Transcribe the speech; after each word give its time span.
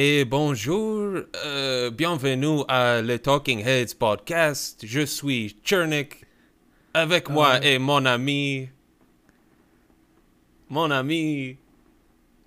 Et 0.00 0.24
bonjour, 0.24 1.22
euh, 1.44 1.90
bienvenue 1.90 2.60
à 2.68 3.02
le 3.02 3.18
Talking 3.18 3.58
Heads 3.66 3.96
podcast. 3.98 4.78
Je 4.86 5.04
suis 5.04 5.56
Chernik. 5.64 6.24
Avec 6.94 7.28
moi 7.28 7.54
Euh. 7.56 7.60
est 7.62 7.78
mon 7.80 8.06
ami. 8.06 8.68
Mon 10.70 10.88
ami. 10.92 11.56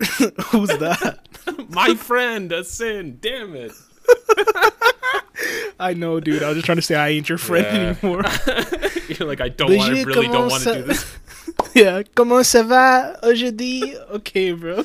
Who's 0.54 0.68
that? 0.78 1.18
My 1.68 1.94
friend, 1.94 2.50
Asin. 2.54 3.18
Damn 3.20 3.54
it. 3.54 3.72
I 5.78 5.92
know, 5.92 6.20
dude. 6.20 6.42
I 6.42 6.46
was 6.48 6.54
just 6.54 6.64
trying 6.64 6.78
to 6.78 6.82
say 6.82 6.94
I 6.94 7.10
ain't 7.10 7.28
your 7.28 7.36
friend 7.36 7.66
Yeah. 7.66 7.94
anymore. 8.02 8.22
You're 9.10 9.28
like, 9.28 9.42
I 9.42 9.50
don't 9.50 9.76
want 9.76 9.94
to 9.94 10.04
really 10.06 10.26
don't 10.28 10.48
want 10.48 10.62
to 10.62 10.74
do 10.74 10.82
this. 10.84 11.04
yeah. 11.74 12.02
Comment 12.14 12.42
ça 12.44 12.62
va 12.66 13.18
aujourd'hui? 13.22 13.94
Okay, 14.14 14.52
bro. 14.52 14.84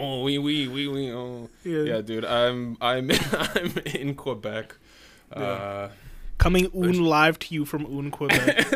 Oh, 0.00 0.22
oui, 0.22 0.38
oui, 0.38 0.68
oui, 0.68 0.86
oui. 0.88 1.10
Oh. 1.12 1.48
Yeah. 1.64 1.82
Yeah, 1.82 2.00
dude. 2.00 2.24
I'm, 2.24 2.76
I'm, 2.80 3.10
I'm 3.32 3.72
in 3.94 4.14
Quebec. 4.14 4.76
Uh, 5.32 5.88
Coming 6.38 6.70
un 6.74 7.04
live 7.04 7.38
to 7.40 7.54
you 7.54 7.64
from 7.64 7.86
un 7.86 8.10
Quebec. 8.10 8.66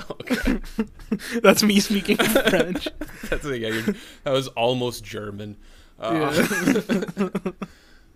okay. 0.10 0.60
That's 1.42 1.62
me 1.62 1.78
speaking 1.80 2.16
French. 2.16 2.88
That's 3.30 3.44
yeah, 3.46 3.80
that 4.24 4.32
was 4.32 4.48
almost 4.48 5.04
German. 5.04 5.56
Uh, 6.00 6.32
Yeah. 6.34 7.28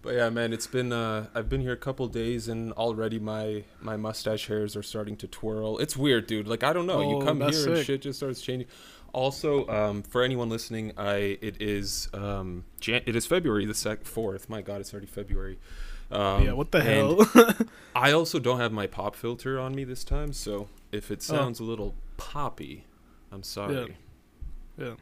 but 0.03 0.15
yeah, 0.15 0.29
man, 0.31 0.53
it's 0.53 0.67
been 0.67 0.93
uh, 0.93 1.27
I've 1.35 1.49
been 1.49 1.61
here 1.61 1.73
a 1.73 1.77
couple 1.77 2.09
days 2.09 2.49
and 2.49 2.73
already 2.73 3.19
my 3.21 3.63
my 3.81 3.97
mustache 3.97 4.49
hairs 4.49 4.75
are 4.77 4.83
starting 4.83 5.17
to 5.19 5.29
twirl. 5.29 5.79
It's 5.79 5.97
weird, 5.97 6.27
dude. 6.27 6.49
Like 6.49 6.65
I 6.65 6.73
don't 6.73 6.87
know. 6.87 7.03
Oh, 7.03 7.19
you 7.21 7.25
come 7.25 7.39
here 7.41 7.51
that's 7.51 7.65
and 7.65 7.85
shit 7.87 8.03
just 8.03 8.19
starts 8.19 8.41
changing. 8.41 8.69
Also, 9.13 9.67
um, 9.69 10.03
for 10.03 10.23
anyone 10.23 10.49
listening, 10.51 10.93
I 10.97 11.39
it 11.41 11.61
is 11.61 12.09
um, 12.13 12.65
Jan- 12.81 13.03
it 13.07 13.17
is 13.17 13.25
February 13.27 13.65
the 13.67 13.75
sec 13.75 14.05
fourth. 14.05 14.49
My 14.49 14.61
God, 14.63 14.81
it's 14.81 14.93
already 14.93 15.07
February. 15.07 15.59
Um, 16.11 16.45
yeah, 16.45 16.53
what 16.53 16.71
the 16.71 16.83
hell? 16.83 17.27
I 17.97 18.13
also 18.13 18.39
don't 18.39 18.61
have 18.61 18.73
my 18.73 18.87
pop 18.87 19.17
filter 19.17 19.59
on 19.59 19.75
me 19.75 19.85
this 19.85 20.05
time, 20.05 20.33
so 20.33 20.69
if 20.93 21.11
it 21.11 21.19
Oh. 21.29 21.35
sounds 21.35 21.59
a 21.61 21.65
little 21.65 21.95
poppy, 22.17 22.85
I'm 23.33 23.43
sorry. 23.43 23.97
uh, 24.81 24.95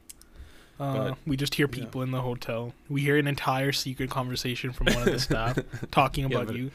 but- 0.78 1.18
we 1.26 1.36
just 1.36 1.56
hear 1.56 1.66
yeah. 1.70 1.80
people 1.84 2.02
in 2.02 2.10
the 2.10 2.20
hotel. 2.22 2.72
We 2.88 3.02
hear 3.02 3.18
an 3.18 3.26
entire 3.26 3.72
secret 3.72 4.08
conversation 4.10 4.72
from 4.72 4.86
one 4.86 4.98
of 4.98 5.04
the 5.12 5.18
staff 5.18 5.58
talking 5.90 6.24
about 6.24 6.46
but 6.46 6.56
you. 6.56 6.70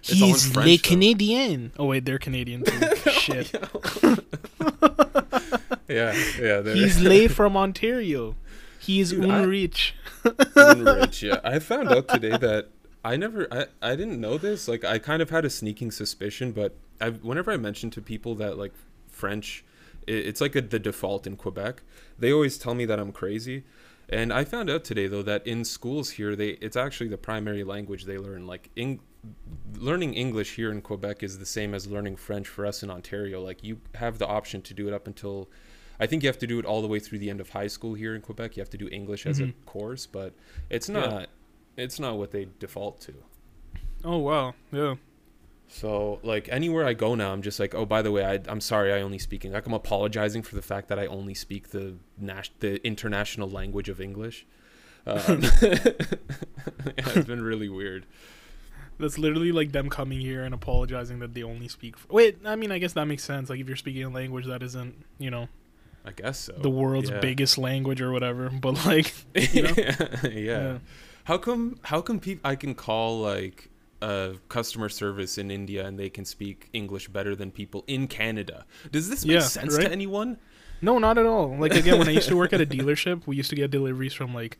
He's 0.00 0.50
French, 0.52 0.56
le 0.56 0.76
though. 0.76 0.82
Canadien. 0.82 1.72
Oh 1.78 1.84
wait, 1.86 2.04
they're 2.04 2.18
Canadian 2.18 2.64
too. 2.64 2.96
Shit. 3.10 3.52
Yeah, 5.88 6.14
yeah. 6.38 6.62
He's 6.62 7.00
late 7.00 7.30
from 7.38 7.56
Ontario. 7.56 8.36
He's 8.78 9.12
unrich. 9.12 9.92
rich. 10.24 11.22
Yeah, 11.22 11.40
I 11.42 11.58
found 11.70 11.88
out 11.88 12.08
today 12.08 12.36
that 12.36 12.68
I 13.04 13.16
never, 13.16 13.46
I, 13.52 13.66
I 13.82 13.96
didn't 13.96 14.20
know 14.20 14.38
this. 14.38 14.68
Like, 14.68 14.84
I 14.84 14.98
kind 14.98 15.22
of 15.22 15.30
had 15.30 15.44
a 15.44 15.50
sneaking 15.50 15.90
suspicion, 15.90 16.52
but 16.52 16.76
I, 17.00 17.10
whenever 17.10 17.50
I 17.52 17.56
mention 17.56 17.90
to 17.90 18.02
people 18.02 18.34
that 18.36 18.58
like 18.58 18.72
French, 19.08 19.64
it, 20.06 20.26
it's 20.26 20.40
like 20.40 20.56
a, 20.56 20.60
the 20.60 20.78
default 20.78 21.26
in 21.26 21.36
Quebec. 21.36 21.82
They 22.18 22.32
always 22.32 22.58
tell 22.58 22.74
me 22.74 22.84
that 22.86 22.98
I'm 22.98 23.12
crazy, 23.12 23.64
and 24.08 24.32
I 24.32 24.44
found 24.44 24.70
out 24.70 24.84
today 24.84 25.06
though 25.06 25.22
that 25.22 25.46
in 25.46 25.64
schools 25.64 26.10
here, 26.10 26.34
they 26.34 26.50
it's 26.50 26.76
actually 26.76 27.08
the 27.08 27.18
primary 27.18 27.64
language 27.64 28.04
they 28.04 28.18
learn. 28.18 28.46
Like, 28.46 28.70
Eng, 28.76 29.00
learning 29.76 30.14
English 30.14 30.56
here 30.56 30.70
in 30.70 30.82
Quebec 30.82 31.22
is 31.22 31.38
the 31.38 31.46
same 31.46 31.74
as 31.74 31.86
learning 31.86 32.16
French 32.16 32.48
for 32.48 32.66
us 32.66 32.82
in 32.82 32.90
Ontario. 32.90 33.42
Like, 33.42 33.62
you 33.62 33.80
have 33.94 34.18
the 34.18 34.26
option 34.26 34.62
to 34.62 34.74
do 34.74 34.88
it 34.88 34.94
up 34.94 35.06
until. 35.06 35.48
I 36.00 36.06
think 36.06 36.22
you 36.22 36.28
have 36.28 36.38
to 36.38 36.46
do 36.46 36.58
it 36.58 36.64
all 36.64 36.80
the 36.82 36.88
way 36.88 36.98
through 37.00 37.18
the 37.18 37.28
end 37.30 37.40
of 37.40 37.50
high 37.50 37.66
school 37.66 37.94
here 37.94 38.14
in 38.14 38.20
Quebec. 38.22 38.56
You 38.56 38.60
have 38.60 38.70
to 38.70 38.78
do 38.78 38.88
English 38.90 39.26
as 39.26 39.40
a 39.40 39.44
Mhm. 39.44 39.54
course, 39.66 40.06
but 40.06 40.32
it's 40.70 40.88
Yeah. 40.88 41.00
not 41.00 41.28
it's 41.76 42.00
not 42.00 42.18
what 42.18 42.32
they 42.32 42.48
default 42.58 43.00
to. 43.02 43.14
Oh 44.04 44.18
wow. 44.18 44.54
Yeah. 44.72 44.96
So 45.68 46.18
like 46.22 46.48
anywhere 46.50 46.84
I 46.86 46.94
go 46.94 47.14
now, 47.14 47.32
I'm 47.32 47.42
just 47.42 47.60
like, 47.60 47.74
oh, 47.74 47.84
by 47.84 48.00
the 48.02 48.10
way, 48.10 48.24
I, 48.24 48.40
I'm 48.48 48.60
sorry, 48.60 48.92
I 48.92 49.00
only 49.02 49.18
speak. 49.18 49.44
Like 49.44 49.66
I'm 49.66 49.74
apologizing 49.74 50.42
for 50.42 50.54
the 50.54 50.62
fact 50.62 50.88
that 50.88 50.98
I 50.98 51.06
only 51.06 51.34
speak 51.34 51.68
the 51.68 51.96
nas- 52.18 52.50
the 52.60 52.84
international 52.86 53.48
language 53.50 53.88
of 53.88 54.00
English. 54.00 54.46
Um, 55.06 55.42
yeah, 55.62 55.78
it's 56.96 57.26
been 57.26 57.42
really 57.42 57.68
weird. 57.68 58.06
That's 58.98 59.16
literally 59.18 59.52
like 59.52 59.72
them 59.72 59.88
coming 59.88 60.20
here 60.20 60.42
and 60.42 60.52
apologizing 60.54 61.20
that 61.20 61.32
they 61.34 61.42
only 61.42 61.68
speak. 61.68 61.94
F- 61.96 62.06
Wait, 62.10 62.38
I 62.44 62.56
mean, 62.56 62.72
I 62.72 62.78
guess 62.78 62.94
that 62.94 63.04
makes 63.04 63.22
sense. 63.22 63.48
Like 63.48 63.60
if 63.60 63.68
you're 63.68 63.76
speaking 63.76 64.02
a 64.04 64.08
language 64.10 64.46
that 64.46 64.62
isn't, 64.62 64.94
you 65.18 65.30
know, 65.30 65.48
I 66.08 66.12
guess 66.12 66.38
so. 66.38 66.52
the 66.52 66.70
world's 66.70 67.10
yeah. 67.10 67.20
biggest 67.20 67.58
language 67.58 68.00
or 68.00 68.10
whatever. 68.12 68.50
But 68.60 68.84
like, 68.86 69.12
you 69.54 69.62
know? 69.64 69.74
yeah. 69.76 70.28
yeah. 70.30 70.78
How 71.24 71.36
come? 71.38 71.78
How 71.82 72.00
come 72.00 72.18
people? 72.20 72.48
I 72.50 72.56
can 72.56 72.74
call 72.74 73.20
like 73.20 73.68
uh, 74.00 74.30
customer 74.48 74.88
service 74.88 75.36
in 75.38 75.50
India 75.50 75.86
and 75.86 75.98
they 75.98 76.08
can 76.08 76.24
speak 76.24 76.68
English 76.72 77.08
better 77.08 77.36
than 77.36 77.50
people 77.50 77.84
in 77.86 78.06
Canada. 78.08 78.64
Does 78.90 79.08
this 79.10 79.24
make 79.26 79.34
Yeah, 79.34 79.40
sense 79.40 79.76
right? 79.76 79.84
to 79.86 79.92
anyone? 79.92 80.38
No, 80.80 80.98
not 80.98 81.18
at 81.18 81.26
all. 81.26 81.56
Like 81.58 81.74
again, 81.74 81.98
when 81.98 82.08
I 82.08 82.12
used 82.12 82.28
to 82.28 82.36
work 82.36 82.52
at 82.52 82.60
a 82.60 82.66
dealership, 82.76 83.26
we 83.26 83.36
used 83.36 83.50
to 83.50 83.56
get 83.56 83.70
deliveries 83.70 84.14
from 84.14 84.32
like 84.32 84.56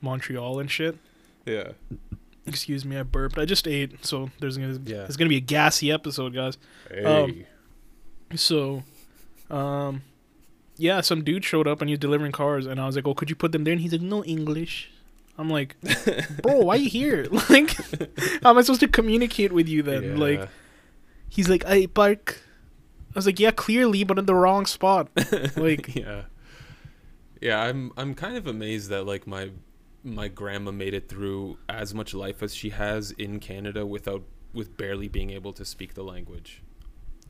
Montreal 0.00 0.60
and 0.60 0.70
shit. 0.70 0.98
Yeah. 1.46 1.72
Excuse 2.46 2.84
me, 2.84 2.98
I 2.98 3.02
burped. 3.02 3.38
I 3.38 3.46
just 3.46 3.66
ate, 3.66 4.04
so 4.04 4.30
there's 4.38 4.58
gonna 4.58 4.78
Yeah. 4.84 5.04
it's 5.06 5.16
gonna 5.16 5.30
be 5.30 5.38
a 5.38 5.40
gassy 5.40 5.90
episode, 5.90 6.34
guys. 6.34 6.58
Hey. 6.90 7.04
Um, 7.04 7.44
So, 8.36 8.82
um, 9.50 10.02
yeah, 10.76 11.00
some 11.00 11.22
dude 11.24 11.44
showed 11.44 11.66
up 11.68 11.80
and 11.80 11.88
he's 11.88 11.98
delivering 11.98 12.32
cars, 12.32 12.66
and 12.66 12.80
I 12.80 12.86
was 12.86 12.96
like, 12.96 13.06
"Oh, 13.06 13.14
could 13.14 13.30
you 13.30 13.36
put 13.36 13.52
them 13.52 13.64
there?" 13.64 13.72
And 13.72 13.80
he's 13.80 13.92
like, 13.92 14.00
"No 14.00 14.24
English." 14.24 14.90
I'm 15.36 15.50
like, 15.50 15.76
"Bro, 16.42 16.60
why 16.60 16.76
you 16.76 16.88
here? 16.88 17.26
Like, 17.50 17.72
how 18.42 18.50
am 18.50 18.58
I 18.58 18.62
supposed 18.62 18.80
to 18.80 18.88
communicate 18.88 19.52
with 19.52 19.68
you 19.68 19.82
then?" 19.82 20.16
Like, 20.18 20.48
he's 21.28 21.48
like, 21.48 21.64
"I 21.66 21.86
park." 21.86 22.40
I 23.14 23.18
was 23.18 23.26
like, 23.26 23.38
"Yeah, 23.38 23.52
clearly, 23.52 24.04
but 24.04 24.18
in 24.18 24.26
the 24.26 24.34
wrong 24.34 24.66
spot." 24.66 25.08
Like, 25.56 25.94
yeah. 25.94 26.22
Yeah, 27.40 27.60
I'm 27.60 27.92
I'm 27.96 28.14
kind 28.14 28.36
of 28.36 28.46
amazed 28.46 28.88
that 28.90 29.04
like 29.06 29.26
my 29.26 29.50
my 30.02 30.28
grandma 30.28 30.70
made 30.70 30.94
it 30.94 31.08
through 31.08 31.58
as 31.68 31.94
much 31.94 32.14
life 32.14 32.42
as 32.42 32.54
she 32.54 32.70
has 32.70 33.10
in 33.12 33.38
Canada 33.40 33.86
without 33.86 34.22
with 34.52 34.76
barely 34.76 35.08
being 35.08 35.30
able 35.30 35.52
to 35.52 35.64
speak 35.64 35.94
the 35.94 36.04
language. 36.04 36.62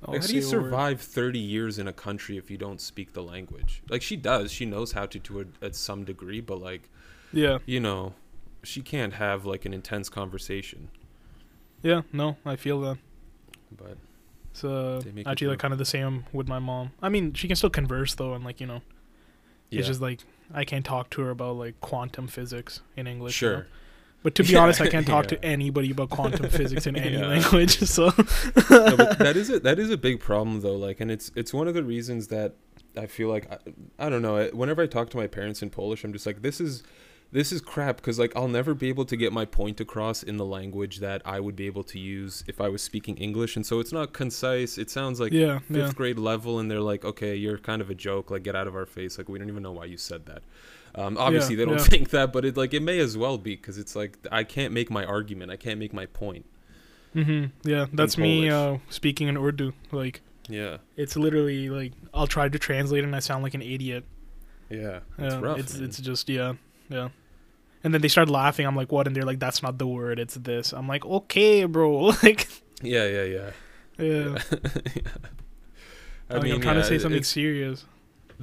Like, 0.07 0.21
how 0.21 0.27
do 0.27 0.35
you 0.35 0.43
survive 0.43 1.01
30 1.01 1.39
years 1.39 1.79
in 1.79 1.89
a 1.89 1.93
country 1.93 2.37
if 2.37 2.51
you 2.51 2.59
don't 2.59 2.81
speak 2.81 3.15
the 3.15 3.23
language? 3.23 3.83
Like 3.89 4.03
she 4.03 4.17
does, 4.17 4.53
she 4.53 4.67
knows 4.67 4.93
how 4.93 5.07
to 5.07 5.19
to 5.19 5.41
a, 5.41 5.45
at 5.65 5.75
some 5.75 6.05
degree, 6.05 6.41
but 6.41 6.61
like 6.61 6.91
Yeah, 7.33 7.59
you 7.65 7.81
know, 7.81 8.13
she 8.63 8.83
can't 8.83 9.15
have 9.15 9.47
like 9.47 9.65
an 9.65 9.73
intense 9.73 10.09
conversation. 10.11 10.89
yeah, 11.83 12.03
no, 12.13 12.37
I 12.45 12.57
feel 12.57 12.81
that. 12.83 12.99
But 13.77 13.97
It's 14.51 14.63
uh, 14.65 15.01
They 15.03 15.13
make 15.13 15.27
it 15.27 15.31
actually 15.31 15.49
like 15.49 15.59
kind 15.59 15.73
of 15.73 15.79
the 15.79 15.85
same 15.87 16.25
with 16.33 16.49
my 16.49 16.59
mom. 16.59 16.91
I 17.01 17.09
mean, 17.09 17.33
she 17.33 17.47
can 17.47 17.57
still 17.57 17.71
converse 17.71 18.15
though, 18.15 18.35
and 18.35 18.45
like 18.45 18.61
you 18.61 18.67
know, 18.67 18.83
yeah, 19.71 19.79
it's 19.79 19.89
just 19.89 20.01
like 20.03 20.21
I 20.53 20.65
can't 20.65 20.85
talk 20.85 21.09
to 21.11 21.23
her 21.23 21.31
about 21.31 21.57
like 21.57 21.81
quantum 21.81 22.27
physics 22.29 22.83
in 22.95 23.07
English. 23.07 23.41
you 23.41 23.49
know? 23.49 23.65
But 24.25 24.35
to 24.37 24.43
be 24.43 24.55
Yeah, 24.55 24.61
honest, 24.63 24.81
I 24.81 24.89
can't 24.89 25.07
talk 25.07 25.27
yeah. 25.27 25.37
to 25.37 25.45
anybody 25.45 25.91
about 25.93 26.11
quantum 26.11 26.49
physics 26.49 26.87
in 26.89 26.97
any 26.97 27.17
Yeah. 27.21 27.29
language. 27.29 27.79
So 27.87 28.07
no, 28.71 28.97
that 28.97 29.35
is 29.37 29.51
a 29.51 29.61
that 29.61 29.79
is 29.79 29.91
a 29.91 29.97
big 29.97 30.19
problem 30.19 30.61
though. 30.63 30.75
Like, 30.77 31.01
and 31.01 31.11
it's 31.11 31.31
it's 31.37 31.53
one 31.55 31.69
of 31.69 31.75
the 31.75 31.85
reasons 31.85 32.29
that 32.29 32.55
I 32.97 33.07
feel 33.07 33.29
like 33.29 33.47
I, 33.53 33.59
I 34.07 34.09
don't 34.09 34.23
know. 34.23 34.49
Whenever 34.53 34.83
I 34.83 34.87
talk 34.87 35.11
to 35.11 35.17
my 35.17 35.27
parents 35.29 35.63
in 35.63 35.71
Polish, 35.71 36.03
I'm 36.05 36.13
just 36.13 36.27
like, 36.27 36.41
this 36.43 36.59
is 36.61 36.83
this 37.33 37.53
is 37.53 37.61
crap 37.61 37.97
because 37.97 38.19
like 38.19 38.33
I'll 38.37 38.49
never 38.49 38.73
be 38.75 38.89
able 38.89 39.05
to 39.07 39.17
get 39.17 39.33
my 39.33 39.45
point 39.45 39.79
across 39.81 40.23
in 40.23 40.37
the 40.39 40.45
language 40.45 41.01
that 41.01 41.21
I 41.25 41.39
would 41.41 41.57
be 41.57 41.67
able 41.67 41.85
to 41.85 41.99
use 41.99 42.45
if 42.47 42.61
I 42.61 42.69
was 42.69 42.81
speaking 42.83 43.17
English, 43.19 43.57
and 43.57 43.67
so 43.67 43.79
it's 43.79 43.93
not 43.93 44.13
concise. 44.15 44.79
It 44.79 44.89
sounds 44.89 45.21
like 45.21 45.33
yeah, 45.33 45.59
fifth 45.59 45.77
yeah, 45.77 45.93
grade 45.93 46.19
level, 46.19 46.59
and 46.61 46.71
they're 46.71 46.81
like, 46.81 47.05
okay, 47.05 47.35
you're 47.35 47.59
kind 47.59 47.83
of 47.83 47.91
a 47.91 47.95
joke. 47.95 48.31
Like, 48.31 48.43
get 48.45 48.57
out 48.57 48.67
of 48.69 48.75
our 48.75 48.87
face. 48.87 49.19
Like, 49.19 49.29
we 49.29 49.39
don't 49.39 49.49
even 49.51 49.63
know 49.63 49.73
why 49.73 49.85
you 49.87 49.97
said 49.99 50.27
that. 50.27 50.43
Um, 50.95 51.17
obviously, 51.19 51.57
Yeah, 51.57 51.57
they 51.57 51.65
don't 51.65 51.81
yeah. 51.81 51.85
think 51.89 52.11
that, 52.11 52.33
but 52.33 52.45
it 52.45 52.57
like 52.57 52.73
it 52.75 52.83
may 52.83 52.99
as 53.01 53.17
well 53.17 53.39
be 53.39 53.57
because 53.57 53.79
it's 53.79 53.97
like 53.97 54.19
I 54.31 54.45
can't 54.45 54.73
make 54.73 54.91
my 54.91 55.05
argument. 55.05 55.51
I 55.51 55.57
can't 55.57 55.79
make 55.79 55.93
my 55.93 56.07
point. 56.07 56.47
hmm 57.13 57.47
yeah. 57.65 57.87
That's 57.93 58.19
me 58.19 58.49
uh, 58.51 58.79
speaking 58.89 59.29
in 59.29 59.37
Urdu. 59.37 59.73
Like 59.93 60.21
Yeah, 60.49 60.79
it's 60.97 61.17
literally 61.17 61.71
like 61.71 61.93
I'll 62.13 62.27
try 62.27 62.49
to 62.49 62.59
translate 62.59 63.05
and 63.05 63.15
I 63.15 63.21
sound 63.21 63.43
like 63.43 63.55
an 63.55 63.63
idiot. 63.63 64.05
yeah, 64.69 65.01
it's 65.19 65.35
Yeah, 65.35 65.39
rough. 65.39 65.59
It's 65.59 65.75
man. 65.75 65.85
it's 65.85 65.99
just 65.99 66.29
yeah, 66.29 66.55
yeah. 66.89 67.09
And 67.85 67.95
then 67.95 68.01
they 68.03 68.09
start 68.09 68.29
laughing. 68.31 68.67
I'm 68.67 68.77
like, 68.77 68.93
what? 68.93 69.07
And 69.07 69.15
they're 69.15 69.25
like, 69.25 69.41
that's 69.41 69.63
not 69.63 69.79
the 69.79 69.87
word. 69.87 70.19
It's 70.19 70.35
this. 70.35 70.73
I'm 70.73 70.89
like, 70.89 71.05
okay, 71.07 71.65
bro. 71.67 72.13
Like, 72.23 72.49
yeah, 72.83 73.07
yeah, 73.07 73.25
yeah. 73.25 73.51
yeah. 73.99 74.39
I 76.31 76.35
I 76.35 76.41
mean, 76.41 76.51
mean, 76.51 76.53
I'm 76.53 76.61
trying 76.61 76.77
yeah, 76.77 76.83
to 76.83 76.85
say 76.85 76.99
something 76.99 77.23
serious. 77.23 77.85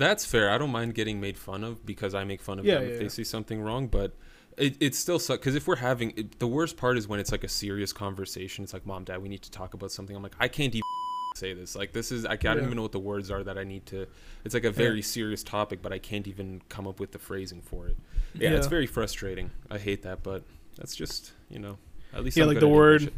That's 0.02 0.26
fair. 0.26 0.50
I 0.50 0.58
don't 0.58 0.72
mind 0.72 0.94
getting 0.96 1.20
made 1.22 1.38
fun 1.38 1.64
of 1.64 1.86
because 1.86 2.14
I 2.16 2.24
make 2.24 2.42
fun 2.42 2.60
of 2.60 2.66
Yeah, 2.66 2.76
them 2.76 2.84
yeah, 2.86 2.90
if 2.94 2.98
they 2.98 3.04
yeah. 3.06 3.10
say 3.10 3.24
something 3.24 3.62
wrong. 3.62 3.88
But 3.88 4.16
it, 4.58 4.76
it 4.80 4.96
still 4.96 5.20
sucks 5.20 5.40
because 5.40 5.56
if 5.56 5.68
we're 5.68 5.78
having 5.78 6.12
it, 6.18 6.40
the 6.40 6.48
worst 6.48 6.76
part 6.78 6.98
is 6.98 7.08
when 7.08 7.20
it's 7.20 7.32
like 7.32 7.44
a 7.44 7.48
serious 7.50 7.94
conversation. 7.94 8.64
It's 8.64 8.74
like, 8.74 8.86
mom, 8.86 9.04
dad, 9.06 9.22
we 9.22 9.30
need 9.30 9.42
to 9.44 9.52
talk 9.52 9.74
about 9.74 9.92
something. 9.92 10.16
I'm 10.16 10.24
like, 10.24 10.36
I 10.40 10.48
can't 10.48 10.74
even 10.74 10.82
say 11.36 11.54
this. 11.54 11.76
Like, 11.76 11.94
this 11.94 12.12
is 12.12 12.26
I, 12.26 12.34
I 12.34 12.36
don't 12.36 12.58
Yeah. 12.58 12.64
even 12.66 12.76
know 12.76 12.82
what 12.82 12.92
the 12.92 13.00
words 13.00 13.32
are 13.32 13.44
that 13.44 13.58
I 13.58 13.64
need 13.64 13.86
to. 13.88 14.08
It's 14.44 14.54
like 14.54 14.64
a 14.66 14.72
very 14.72 15.02
serious 15.02 15.44
topic, 15.44 15.82
but 15.82 15.94
I 15.94 16.00
can't 16.00 16.28
even 16.28 16.62
come 16.70 16.88
up 16.88 17.00
with 17.00 17.12
the 17.12 17.20
phrasing 17.20 17.62
for 17.62 17.88
it. 17.88 17.98
Yeah, 18.34 18.52
it's 18.52 18.68
very 18.68 18.88
frustrating. 18.88 19.52
I 19.70 19.78
hate 19.78 20.02
that, 20.04 20.24
but 20.24 20.44
That's 20.78 20.96
just 20.96 21.32
you 21.50 21.60
know. 21.60 21.78
At 22.14 22.24
least 22.24 22.36
Yeah, 22.38 22.44
I'm 22.44 22.50
like 22.50 22.60
the 22.60 22.68
word, 22.68 23.02
English. 23.04 23.16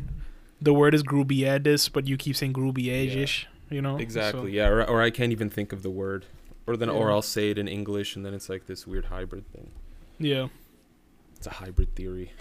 the 0.62 0.74
word 0.74 0.94
is 0.94 1.02
grubiadis, 1.04 1.92
but 1.92 2.08
you 2.08 2.18
keep 2.18 2.36
saying 2.36 2.54
grubiadish. 2.54 3.46
You 3.70 3.82
know 3.82 3.98
Exactly. 3.98 4.42
So, 4.42 4.46
Yeah. 4.48 4.68
Or, 4.68 4.84
or 4.88 5.02
I 5.02 5.10
can't 5.10 5.32
even 5.32 5.50
think 5.50 5.74
of 5.74 5.82
the 5.82 5.90
word, 5.90 6.26
or 6.68 6.78
then 6.78 6.90
or 6.90 7.12
I'll 7.12 7.22
say 7.22 7.50
it 7.52 7.58
in 7.58 7.68
English, 7.68 8.16
and 8.16 8.26
then 8.26 8.34
it's 8.34 8.50
like 8.50 8.66
this 8.68 8.86
weird 8.88 9.06
hybrid 9.06 9.52
thing. 9.52 9.72
yeah. 10.20 10.48
It's 11.38 11.48
a 11.48 11.50
hybrid 11.50 11.94
theory. 11.96 12.32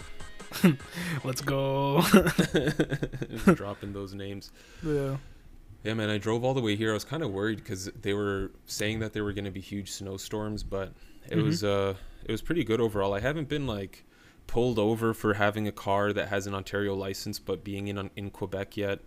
Let's 1.25 1.41
go. 1.41 2.01
Dropping 3.55 3.93
those 3.93 4.13
names. 4.13 4.51
yeah. 4.83 5.17
Yeah, 5.83 5.95
man. 5.95 6.09
I 6.09 6.17
drove 6.17 6.45
all 6.45 6.53
the 6.53 6.61
way 6.61 6.77
here. 6.77 6.91
I 6.91 6.93
was 6.93 7.03
kind 7.03 7.21
of 7.23 7.31
worried 7.31 7.57
because 7.57 7.91
they 8.01 8.13
were 8.13 8.51
saying 8.65 8.99
that 8.99 9.11
there 9.11 9.25
were 9.25 9.33
going 9.33 9.43
to 9.43 9.51
be 9.51 9.59
huge 9.59 9.91
snowstorms, 9.91 10.63
but 10.63 10.93
it 11.29 11.37
Mhm. 11.37 11.43
was 11.43 11.63
uh 11.65 11.95
it 12.23 12.31
was 12.31 12.41
pretty 12.41 12.63
good 12.63 12.79
overall. 12.79 13.13
I 13.13 13.19
haven't 13.19 13.49
been 13.49 13.67
like 13.67 14.05
pulled 14.47 14.79
over 14.79 15.13
for 15.13 15.33
having 15.33 15.67
a 15.67 15.73
car 15.73 16.13
that 16.13 16.29
has 16.29 16.47
an 16.47 16.53
Ontario 16.55 16.93
license 16.95 17.37
but 17.39 17.65
being 17.65 17.89
in 17.89 18.09
in 18.15 18.29
Quebec 18.29 18.77
yet. 18.77 18.99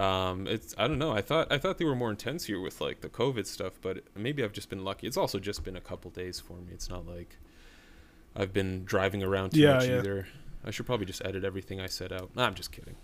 Um, 0.00 0.46
it's 0.46 0.74
I 0.78 0.88
don't 0.88 0.98
know. 0.98 1.12
I 1.12 1.20
thought 1.20 1.52
I 1.52 1.58
thought 1.58 1.78
they 1.78 1.84
were 1.84 1.94
more 1.94 2.10
intense 2.10 2.44
here 2.44 2.60
with 2.60 2.80
like 2.80 3.00
the 3.02 3.08
COVID 3.08 3.46
stuff, 3.46 3.74
but 3.82 4.02
maybe 4.16 4.42
I've 4.42 4.52
just 4.52 4.70
been 4.70 4.84
lucky. 4.84 5.06
It's 5.06 5.16
also 5.16 5.38
just 5.38 5.62
been 5.64 5.76
a 5.76 5.80
couple 5.80 6.10
days 6.10 6.40
for 6.40 6.54
me. 6.54 6.72
It's 6.72 6.88
not 6.88 7.06
like 7.06 7.36
I've 8.34 8.52
been 8.52 8.84
driving 8.84 9.22
around 9.22 9.50
too 9.50 9.60
Yeah, 9.60 9.74
much 9.74 9.88
yeah. 9.88 9.98
either. 9.98 10.28
I 10.64 10.70
should 10.70 10.86
probably 10.86 11.06
just 11.06 11.24
edit 11.24 11.44
everything 11.44 11.80
I 11.80 11.86
said 11.86 12.12
out. 12.12 12.34
Nah, 12.36 12.46
I'm 12.46 12.54
just 12.54 12.72
kidding. 12.72 12.96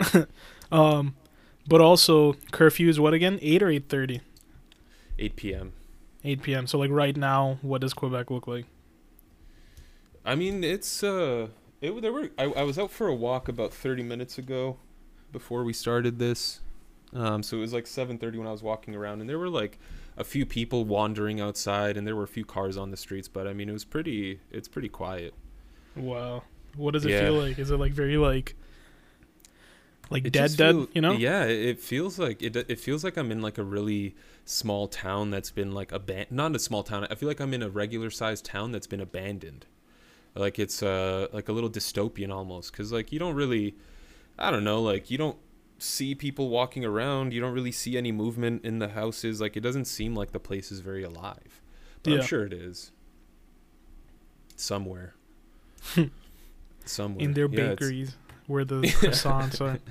Um, 0.72 1.14
but 1.68 1.80
also 1.80 2.34
curfew 2.52 2.88
is 2.88 2.98
what 3.00 3.14
again? 3.14 3.38
Eight 3.40 3.62
or 3.62 3.68
eight 3.68 3.88
thirty? 3.88 4.20
8 5.18 5.36
p.m. 5.36 5.72
Eight 6.24 6.42
p.m. 6.42 6.66
So 6.66 6.78
like 6.78 6.90
right 6.90 7.16
now, 7.16 7.58
what 7.62 7.80
does 7.80 7.94
Quebec 7.94 8.30
look 8.30 8.46
like? 8.46 8.66
I 10.24 10.34
mean, 10.34 10.62
it's 10.64 11.02
uh, 11.02 11.48
it 11.80 12.00
there 12.02 12.12
were. 12.12 12.30
I, 12.36 12.44
I 12.44 12.62
was 12.64 12.78
out 12.78 12.90
for 12.90 13.06
a 13.06 13.14
walk 13.14 13.48
about 13.48 13.72
thirty 13.72 14.02
minutes 14.02 14.38
ago, 14.38 14.76
before 15.32 15.64
we 15.64 15.72
started 15.72 16.18
this. 16.18 16.60
Um, 17.12 17.42
so 17.42 17.56
it 17.56 17.60
was 17.60 17.72
like 17.72 17.86
seven 17.86 18.18
thirty 18.18 18.36
when 18.38 18.46
I 18.46 18.52
was 18.52 18.62
walking 18.62 18.94
around, 18.94 19.20
and 19.20 19.28
there 19.30 19.38
were 19.38 19.48
like 19.48 19.78
a 20.16 20.24
few 20.24 20.44
people 20.46 20.84
wandering 20.84 21.40
outside, 21.40 21.96
and 21.96 22.06
there 22.06 22.16
were 22.16 22.24
a 22.24 22.28
few 22.28 22.44
cars 22.44 22.76
on 22.76 22.90
the 22.90 22.96
streets. 22.96 23.28
But 23.28 23.46
I 23.46 23.52
mean, 23.52 23.68
it 23.68 23.72
was 23.72 23.84
pretty. 23.84 24.40
It's 24.50 24.68
pretty 24.68 24.88
quiet. 24.88 25.34
Wow. 25.94 26.42
What 26.76 26.92
does 26.92 27.04
it 27.06 27.10
Yeah. 27.12 27.20
feel 27.22 27.34
like? 27.34 27.58
Is 27.58 27.70
it 27.70 27.76
like 27.78 27.92
very 27.92 28.16
like 28.16 28.54
like 30.10 30.26
It 30.26 30.32
dead 30.32 30.56
dead, 30.56 30.74
feel- 30.74 30.88
you 30.92 31.00
know? 31.00 31.12
Yeah, 31.12 31.44
it 31.44 31.60
it 31.66 31.80
feels 31.80 32.18
like 32.18 32.42
it. 32.42 32.54
It 32.56 32.78
feels 32.80 33.02
like 33.04 33.16
I'm 33.16 33.30
in 33.32 33.40
like 33.42 33.58
a 33.58 33.64
really 33.64 34.14
small 34.44 34.86
town 34.88 35.30
that's 35.30 35.50
been 35.50 35.72
like 35.72 35.92
abandoned. 35.92 36.32
Not 36.36 36.54
a 36.54 36.58
small 36.58 36.82
town. 36.82 37.06
I 37.10 37.14
feel 37.14 37.28
like 37.28 37.40
I'm 37.40 37.54
in 37.54 37.62
a 37.62 37.68
regular 37.68 38.10
sized 38.10 38.44
town 38.44 38.72
that's 38.72 38.86
been 38.86 39.00
abandoned. 39.00 39.66
Like 40.34 40.58
it's 40.58 40.82
uh 40.82 41.28
like 41.32 41.48
a 41.48 41.52
little 41.52 41.70
dystopian 41.70 42.32
almost, 42.32 42.72
because 42.72 42.92
like 42.92 43.10
you 43.10 43.18
don't 43.18 43.34
really, 43.34 43.74
I 44.38 44.50
don't 44.50 44.64
know, 44.64 44.80
like 44.82 45.10
you 45.10 45.18
don't 45.18 45.38
see 45.78 46.14
people 46.14 46.48
walking 46.48 46.84
around. 46.84 47.32
You 47.32 47.40
don't 47.40 47.52
really 47.52 47.72
see 47.72 47.96
any 47.96 48.12
movement 48.12 48.64
in 48.64 48.78
the 48.78 48.88
houses. 48.88 49.40
Like 49.40 49.56
it 49.56 49.60
doesn't 49.60 49.86
seem 49.86 50.14
like 50.14 50.32
the 50.32 50.40
place 50.40 50.70
is 50.72 50.80
very 50.80 51.02
alive. 51.02 51.62
But 52.02 52.12
Yeah. 52.12 52.18
I'm 52.20 52.26
sure 52.26 52.44
it 52.46 52.52
is. 52.52 52.92
Somewhere. 54.56 55.14
Somewhere 56.84 57.24
In 57.24 57.34
their 57.34 57.46
Yeah, 57.48 57.60
it's- 57.72 57.76
bakeries 57.78 58.16
where 58.46 58.64
the 58.64 58.80
croissants 58.82 59.60
are. 59.60 59.78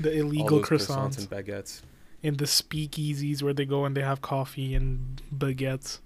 The 0.00 0.10
illegal 0.12 0.58
those 0.58 0.68
croissants. 0.68 1.18
and 1.18 1.30
baguettes. 1.30 1.80
In 2.20 2.36
the 2.36 2.46
speakeasies 2.46 3.42
where 3.44 3.54
they 3.54 3.64
go 3.64 3.84
and 3.84 3.96
they 3.96 4.00
have 4.02 4.20
coffee 4.20 4.74
and 4.74 5.22
baguettes. 5.32 6.00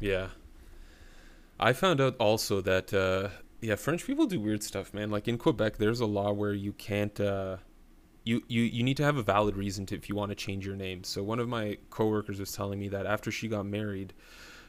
Yeah. 0.00 0.28
I 1.60 1.74
found 1.74 2.00
out 2.00 2.16
also 2.16 2.62
that 2.62 2.94
uh 2.94 3.28
yeah, 3.60 3.74
French 3.74 4.06
people 4.06 4.26
do 4.26 4.40
weird 4.40 4.62
stuff, 4.62 4.92
man. 4.92 5.10
Like 5.10 5.28
in 5.28 5.38
Quebec 5.38 5.78
there's 5.78 6.00
a 6.00 6.06
law 6.06 6.32
where 6.32 6.52
you 6.52 6.72
can't 6.72 7.18
uh 7.20 7.58
you, 8.24 8.42
you 8.48 8.62
you 8.62 8.82
need 8.82 8.96
to 8.96 9.04
have 9.04 9.16
a 9.16 9.22
valid 9.22 9.56
reason 9.56 9.86
to 9.86 9.94
if 9.94 10.08
you 10.08 10.16
want 10.16 10.30
to 10.30 10.34
change 10.34 10.66
your 10.66 10.76
name. 10.76 11.04
So 11.04 11.22
one 11.22 11.38
of 11.38 11.48
my 11.48 11.78
coworkers 11.90 12.40
was 12.40 12.52
telling 12.52 12.78
me 12.78 12.88
that 12.88 13.06
after 13.06 13.30
she 13.30 13.46
got 13.46 13.66
married, 13.66 14.12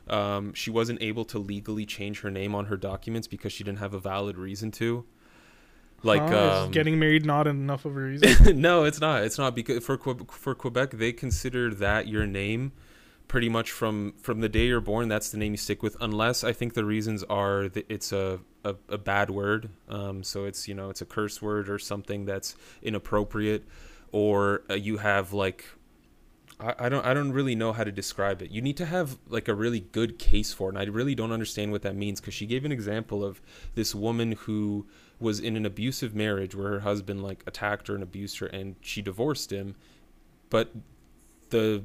um, 0.08 0.54
she 0.54 0.70
wasn't 0.70 1.02
able 1.02 1.26
to 1.26 1.40
legally 1.40 1.86
change 1.86 2.22
her 2.22 2.30
name 2.30 2.54
on 2.54 2.66
her 2.66 2.78
documents 2.78 3.28
because 3.28 3.52
she 3.52 3.64
didn't 3.64 3.80
have 3.80 3.94
a 3.94 4.00
valid 4.00 4.38
reason 4.38 4.72
to. 4.74 5.06
Like 6.04 6.22
Huh? 6.22 6.28
Is 6.28 6.66
um, 6.66 6.72
getting 6.72 7.00
married 7.00 7.26
not 7.26 7.48
enough 7.48 7.86
of 7.86 7.98
a 7.98 8.00
reason. 8.00 8.62
no, 8.62 8.84
it's 8.84 9.02
not. 9.02 9.24
It's 9.24 9.40
not 9.40 9.56
because 9.56 9.84
for 9.84 9.98
for 9.98 10.54
Quebec 10.54 10.92
they 10.92 11.12
consider 11.12 11.74
that 11.74 12.08
your 12.08 12.28
name 12.28 12.74
pretty 13.28 13.50
much 13.50 13.72
from 13.72 14.14
from 14.22 14.42
the 14.42 14.50
day 14.50 14.68
you're 14.68 14.82
born. 14.82 15.08
That's 15.08 15.30
the 15.30 15.38
name 15.38 15.54
you 15.54 15.58
stick 15.58 15.84
with, 15.84 15.98
unless 16.00 16.44
I 16.44 16.54
think 16.54 16.74
the 16.74 16.86
reasons 16.86 17.24
are 17.24 17.68
that 17.70 17.86
it's 17.90 18.12
a 18.12 18.40
a, 18.64 18.76
a 18.90 18.98
bad 18.98 19.30
word. 19.30 19.70
Um, 19.90 20.24
so 20.24 20.46
it's 20.46 20.68
you 20.68 20.74
know 20.74 20.90
it's 20.90 21.02
a 21.02 21.06
curse 21.06 21.42
word 21.42 21.70
or 21.70 21.80
something 21.80 22.26
that's 22.26 22.56
inappropriate, 22.82 23.66
or 24.12 24.64
uh, 24.70 24.76
you 24.76 24.98
have 24.98 25.34
like. 25.34 25.66
I, 26.60 26.74
I 26.80 26.90
don't 26.90 27.06
I 27.06 27.14
don't 27.14 27.34
really 27.34 27.54
know 27.54 27.72
how 27.72 27.84
to 27.84 27.92
describe 27.92 28.42
it. 28.42 28.50
You 28.50 28.62
need 28.62 28.78
to 28.78 28.86
have 28.86 29.18
like 29.28 29.48
a 29.48 29.54
really 29.54 29.82
good 29.82 30.18
case 30.18 30.54
for 30.54 30.70
it. 30.70 30.76
And 30.76 30.80
I 30.80 30.86
really 30.86 31.14
don't 31.14 31.32
understand 31.32 31.72
what 31.72 31.84
that 31.84 31.96
means 31.96 32.20
because 32.20 32.34
she 32.34 32.48
gave 32.48 32.66
an 32.66 32.72
example 32.72 33.24
of 33.24 33.42
this 33.76 33.94
woman 33.94 34.32
who 34.32 34.88
was 35.20 35.40
in 35.40 35.56
an 35.56 35.66
abusive 35.66 36.16
marriage 36.16 36.56
where 36.56 36.70
her 36.70 36.80
husband 36.80 37.22
like 37.22 37.44
attacked 37.46 37.88
her 37.90 37.94
and 37.94 38.04
abused 38.04 38.40
her 38.40 38.48
and 38.48 38.76
she 38.82 39.02
divorced 39.02 39.52
him 39.52 39.76
but 40.50 40.72
the 41.50 41.84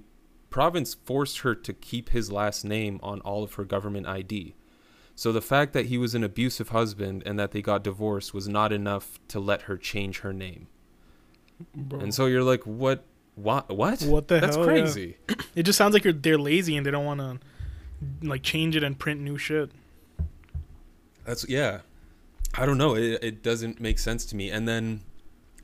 province 0.52 0.94
forced 0.94 1.38
her 1.38 1.54
to 1.54 1.72
keep 1.72 2.10
his 2.10 2.30
last 2.30 2.64
name 2.64 3.00
on 3.02 3.20
all 3.22 3.42
of 3.42 3.54
her 3.54 3.64
government 3.64 4.06
ID. 4.06 4.54
So 5.14 5.32
the 5.32 5.42
fact 5.42 5.72
that 5.72 5.86
he 5.86 5.98
was 5.98 6.14
an 6.14 6.24
abusive 6.24 6.70
husband 6.70 7.22
and 7.26 7.38
that 7.38 7.50
they 7.50 7.62
got 7.62 7.82
divorced 7.84 8.32
was 8.32 8.48
not 8.48 8.72
enough 8.72 9.18
to 9.28 9.40
let 9.40 9.62
her 9.62 9.76
change 9.76 10.20
her 10.20 10.32
name. 10.32 10.68
Bro. 11.74 12.00
And 12.00 12.14
so 12.14 12.26
you're 12.26 12.42
like 12.42 12.62
what 12.64 13.04
what 13.34 13.70
what? 13.74 14.02
What 14.02 14.28
the 14.28 14.40
That's 14.40 14.56
hell, 14.56 14.66
yeah. 14.66 14.72
crazy. 14.72 15.16
It 15.54 15.64
just 15.64 15.76
sounds 15.76 15.92
like 15.92 16.04
you're 16.04 16.14
they're 16.14 16.38
lazy 16.38 16.76
and 16.78 16.86
they 16.86 16.90
don't 16.90 17.04
want 17.04 17.20
to 17.20 17.38
like 18.26 18.42
change 18.42 18.74
it 18.74 18.82
and 18.82 18.98
print 18.98 19.20
new 19.20 19.36
shit. 19.36 19.70
That's 21.24 21.46
yeah. 21.48 21.80
I 22.54 22.64
don't 22.66 22.78
know. 22.78 22.96
It 22.96 23.22
it 23.22 23.42
doesn't 23.42 23.80
make 23.80 23.98
sense 23.98 24.24
to 24.26 24.36
me. 24.36 24.50
And 24.50 24.66
then 24.66 25.00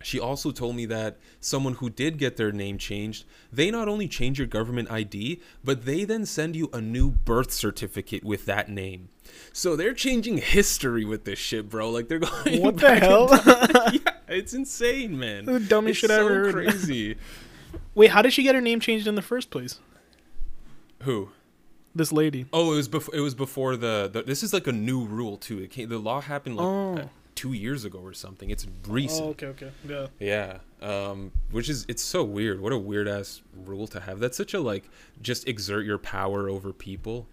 she 0.02 0.19
also 0.21 0.50
told 0.50 0.76
me 0.76 0.87
that 0.87 1.17
someone 1.40 1.75
who 1.75 1.90
did 1.90 2.19
get 2.19 2.37
their 2.37 2.52
name 2.52 2.78
changed, 2.78 3.25
they 3.52 3.71
not 3.71 3.88
only 3.88 4.07
change 4.09 4.38
your 4.38 4.47
government 4.47 4.90
ID, 4.90 5.40
but 5.64 5.85
they 5.85 6.05
then 6.05 6.25
send 6.26 6.55
you 6.57 6.69
a 6.73 6.81
new 6.81 7.11
birth 7.11 7.50
certificate 7.52 8.25
with 8.25 8.47
that 8.47 8.69
name. 8.69 9.09
So 9.52 9.76
they're 9.76 9.95
changing 9.95 10.38
history 10.38 11.05
with 11.05 11.25
this 11.25 11.38
shit, 11.38 11.69
bro. 11.69 11.90
Like 11.90 12.09
they're 12.09 12.19
going. 12.21 12.62
What 12.62 12.76
the 12.78 12.95
hell? 12.95 13.28
yeah, 13.93 14.12
it's 14.28 14.55
insane, 14.55 15.19
man. 15.19 15.45
The 15.45 15.61
dumbest 15.61 16.00
shit 16.00 16.11
I 16.11 16.17
so 16.17 16.25
ever 16.26 16.35
heard. 16.45 16.52
crazy. 16.52 17.17
Wait, 17.95 18.11
how 18.11 18.23
did 18.23 18.33
she 18.33 18.43
get 18.43 18.55
her 18.55 18.61
name 18.61 18.81
changed 18.81 19.07
in 19.07 19.14
the 19.14 19.23
first 19.23 19.50
place? 19.50 19.81
Who? 21.02 21.31
This 21.95 22.12
lady. 22.12 22.47
Oh, 22.52 22.73
it 22.73 22.76
was 22.76 22.88
before. 22.88 23.14
It 23.14 23.21
was 23.21 23.35
before 23.35 23.76
the, 23.76 24.09
the. 24.12 24.23
This 24.23 24.43
is 24.43 24.52
like 24.52 24.67
a 24.67 24.73
new 24.73 25.05
rule 25.05 25.37
too. 25.37 25.59
It 25.59 25.71
came, 25.71 25.88
the 25.88 25.99
law 25.99 26.21
happened 26.21 26.57
like 26.57 26.67
Oh. 26.67 27.11
Two 27.38 27.52
years 27.52 27.85
ago 27.85 28.00
or 28.00 28.12
something. 28.12 28.50
It's 28.50 28.66
recent. 28.88 29.25
Oh, 29.25 29.28
okay, 29.30 29.47
okay. 29.47 29.71
Yeah. 29.88 30.07
Yeah. 30.18 30.59
Um, 30.83 31.30
which 31.52 31.68
is 31.68 31.87
it's 31.88 32.02
so 32.02 32.25
weird. 32.25 32.61
What 32.61 32.73
a 32.73 32.78
weird 32.78 33.07
ass 33.07 33.42
rule 33.64 33.87
to 33.88 34.00
have. 34.00 34.18
That's 34.18 34.37
such 34.37 34.54
a 34.54 34.61
like 34.61 34.90
just 35.23 35.47
exert 35.47 35.87
your 35.87 35.99
power 35.99 36.49
over 36.49 36.73
people. 36.73 37.28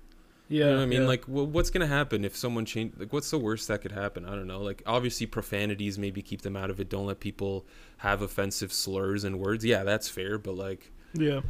Yeah. 0.48 0.66
You 0.66 0.70
know 0.72 0.76
what 0.78 0.84
I 0.84 0.86
mean? 0.86 1.02
yeah. 1.02 1.08
Like, 1.08 1.24
well, 1.28 1.48
what's 1.48 1.72
gonna 1.72 1.88
happen 1.88 2.24
if 2.24 2.36
someone 2.38 2.66
change? 2.66 2.94
Like, 3.00 3.12
what's 3.12 3.32
the 3.32 3.40
worst 3.40 3.68
that 3.70 3.82
could 3.82 3.92
happen? 3.92 4.26
I 4.26 4.36
don't 4.36 4.46
know. 4.46 4.62
Like, 4.62 4.84
obviously, 4.86 5.26
profanities 5.26 5.98
maybe 5.98 6.22
keep 6.22 6.42
them 6.44 6.56
out 6.56 6.70
of 6.70 6.80
it. 6.80 6.88
Don't 6.88 7.08
let 7.08 7.20
people 7.20 7.66
have 7.98 8.22
offensive 8.22 8.72
slurs 8.72 9.24
and 9.24 9.40
words. 9.40 9.66
Yeah, 9.66 9.84
that's 9.84 10.08
fair. 10.08 10.38
But 10.38 10.56
like, 10.56 10.92
Yeah. 11.16 11.42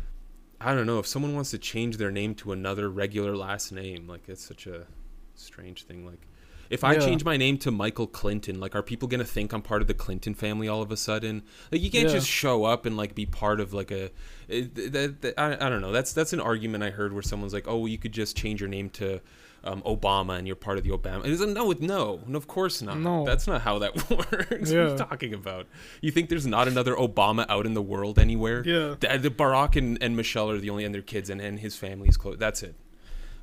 I 0.62 0.74
don't 0.74 0.85
know 0.88 1.00
if 1.00 1.07
someone 1.07 1.35
wants 1.35 1.51
to 1.51 1.57
change 1.57 1.97
their 1.97 2.12
name 2.12 2.35
to 2.35 2.53
another 2.53 2.89
regular 2.89 3.35
last 3.35 3.74
name. 3.74 4.07
Like, 4.07 4.29
it's 4.29 4.45
such 4.45 4.65
a 4.65 4.88
strange 5.35 5.83
thing. 5.83 6.05
Like, 6.05 6.25
if 6.69 6.84
I 6.84 6.93
Yeah. 6.93 7.00
change 7.00 7.24
my 7.24 7.38
name 7.38 7.57
to 7.60 7.72
Michael 7.72 8.07
Clinton, 8.07 8.60
like, 8.60 8.75
are 8.75 8.84
people 8.84 9.07
gonna 9.07 9.24
think 9.24 9.53
I'm 9.53 9.62
part 9.62 9.81
of 9.81 9.88
the 9.88 9.93
Clinton 9.93 10.34
family 10.34 10.67
all 10.67 10.81
of 10.81 10.91
a 10.91 10.98
sudden? 10.98 11.43
Like, 11.72 11.81
you 11.81 11.89
can't 11.91 12.07
Yeah. 12.07 12.15
just 12.15 12.27
show 12.27 12.63
up 12.65 12.86
and 12.86 12.95
like 12.98 13.15
be 13.15 13.25
part 13.25 13.60
of 13.60 13.74
like 13.74 13.91
a. 13.91 14.12
It, 14.48 14.75
that, 14.93 15.22
that, 15.22 15.34
I, 15.39 15.53
I 15.65 15.69
don't 15.69 15.81
know. 15.81 15.91
That's 15.91 16.13
that's 16.13 16.34
an 16.34 16.39
argument 16.39 16.84
I 16.84 16.89
heard 16.91 17.13
where 17.13 17.24
someone's 17.24 17.53
like, 17.53 17.67
oh, 17.67 17.77
well, 17.77 17.88
you 17.88 17.98
could 17.98 18.12
just 18.13 18.36
change 18.38 18.60
your 18.62 18.69
name 18.69 18.89
to. 18.91 19.22
Um, 19.67 19.81
Obama 19.81 20.38
and 20.38 20.45
you're 20.45 20.55
part 20.55 20.77
of 20.77 20.84
the 20.84 20.91
Obama. 20.91 21.25
It's 21.25 21.41
like, 21.41 21.50
no, 21.50 21.72
no, 21.79 22.19
no, 22.27 22.38
of 22.38 22.45
course 22.45 22.84
not. 22.84 23.00
No. 23.00 23.25
That's 23.25 23.48
not 23.48 23.62
how 23.63 23.79
that 23.79 23.95
works. 24.12 24.29
What 24.29 24.34
are 24.43 24.60
Yeah. 24.62 24.91
you 24.91 24.95
talking 24.95 25.34
about? 25.34 25.65
You 26.01 26.12
think 26.12 26.29
there's 26.29 26.45
not 26.45 26.67
another 26.67 26.93
Obama 26.93 27.48
out 27.50 27.65
in 27.65 27.74
the 27.74 27.81
world 27.81 28.19
anywhere? 28.19 28.62
Yeah. 28.63 28.93
The, 29.00 29.17
the 29.19 29.31
Barack 29.31 29.75
and, 29.75 29.98
and 30.03 30.15
Michelle 30.15 30.51
are 30.51 30.60
the 30.60 30.69
only 30.69 30.86
and 30.86 30.93
their 30.93 31.01
kids 31.01 31.31
and, 31.31 31.41
and 31.41 31.57
his 31.57 31.75
family's 31.75 32.15
close. 32.15 32.38
That's 32.38 32.62
it. 32.62 32.75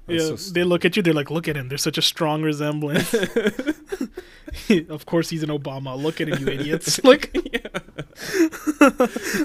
That's 0.06 0.30
Yeah, 0.30 0.37
so 0.37 0.52
they 0.52 0.64
look 0.64 0.85
at 0.85 0.97
you. 0.97 1.02
They're 1.02 1.14
like, 1.14 1.30
"Look 1.30 1.47
at 1.49 1.56
him. 1.56 1.68
There's 1.68 1.82
such 1.82 1.97
a 1.99 2.02
strong 2.02 2.42
resemblance." 2.42 3.14
of 4.88 5.06
course, 5.06 5.30
he's 5.30 5.42
an 5.44 5.49
Obama. 5.50 5.97
Look 6.00 6.21
at 6.21 6.28
him, 6.28 6.38
you 6.40 6.49
idiots! 6.52 7.00
Like 7.04 7.32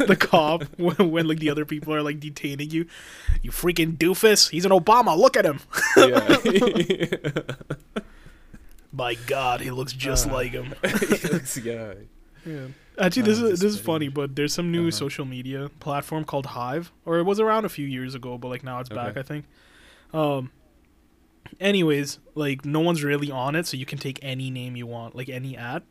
the 0.08 0.18
cop 0.20 0.64
when, 0.78 1.12
when 1.12 1.28
like 1.28 1.40
the 1.40 1.50
other 1.50 1.66
people 1.66 1.94
are 1.94 2.02
like 2.02 2.20
detaining 2.20 2.70
you. 2.72 2.86
You 3.44 3.52
freaking 3.52 3.98
doofus! 3.98 4.50
He's 4.50 4.66
an 4.66 4.72
Obama. 4.72 5.16
Look 5.18 5.38
at 5.38 5.46
him. 5.46 5.60
yeah. 5.98 7.54
by 8.94 9.16
God, 9.16 9.62
he 9.62 9.72
looks 9.72 9.94
just 9.94 10.28
Uh, 10.28 10.34
like 10.34 10.52
him. 10.52 10.74
He 10.84 11.28
looks- 11.28 11.58
yeah. 11.58 11.94
Yeah. 12.46 12.68
Actually, 13.00 13.24
this 13.24 13.40
Uh, 13.42 13.46
is 13.48 13.60
this 13.60 13.74
is 13.76 13.80
funny, 13.80 14.08
but 14.08 14.36
there's 14.36 14.54
some 14.54 14.72
new 14.72 14.84
Uh-huh. 14.88 14.92
social 14.92 15.26
media 15.26 15.70
platform 15.80 16.24
called 16.24 16.48
Hive, 16.48 16.92
or 17.06 17.20
it 17.20 17.24
was 17.24 17.40
around 17.40 17.66
a 17.66 17.70
few 17.70 17.86
years 17.86 18.16
ago, 18.16 18.38
but 18.38 18.48
like 18.48 18.64
now 18.64 18.80
it's 18.80 18.90
back, 18.90 19.10
Okay. 19.12 19.20
I 19.20 19.24
think. 19.24 19.46
Um. 20.14 20.52
Anyways, 21.60 22.20
like 22.36 22.66
no 22.66 22.82
one's 22.82 23.04
really 23.04 23.32
on 23.32 23.56
it, 23.56 23.66
so 23.66 23.78
you 23.78 23.86
can 23.86 23.98
take 23.98 24.20
any 24.22 24.52
name 24.52 24.76
you 24.76 24.86
want, 24.86 25.16
like 25.16 25.30
any 25.30 25.58
at. 25.58 25.84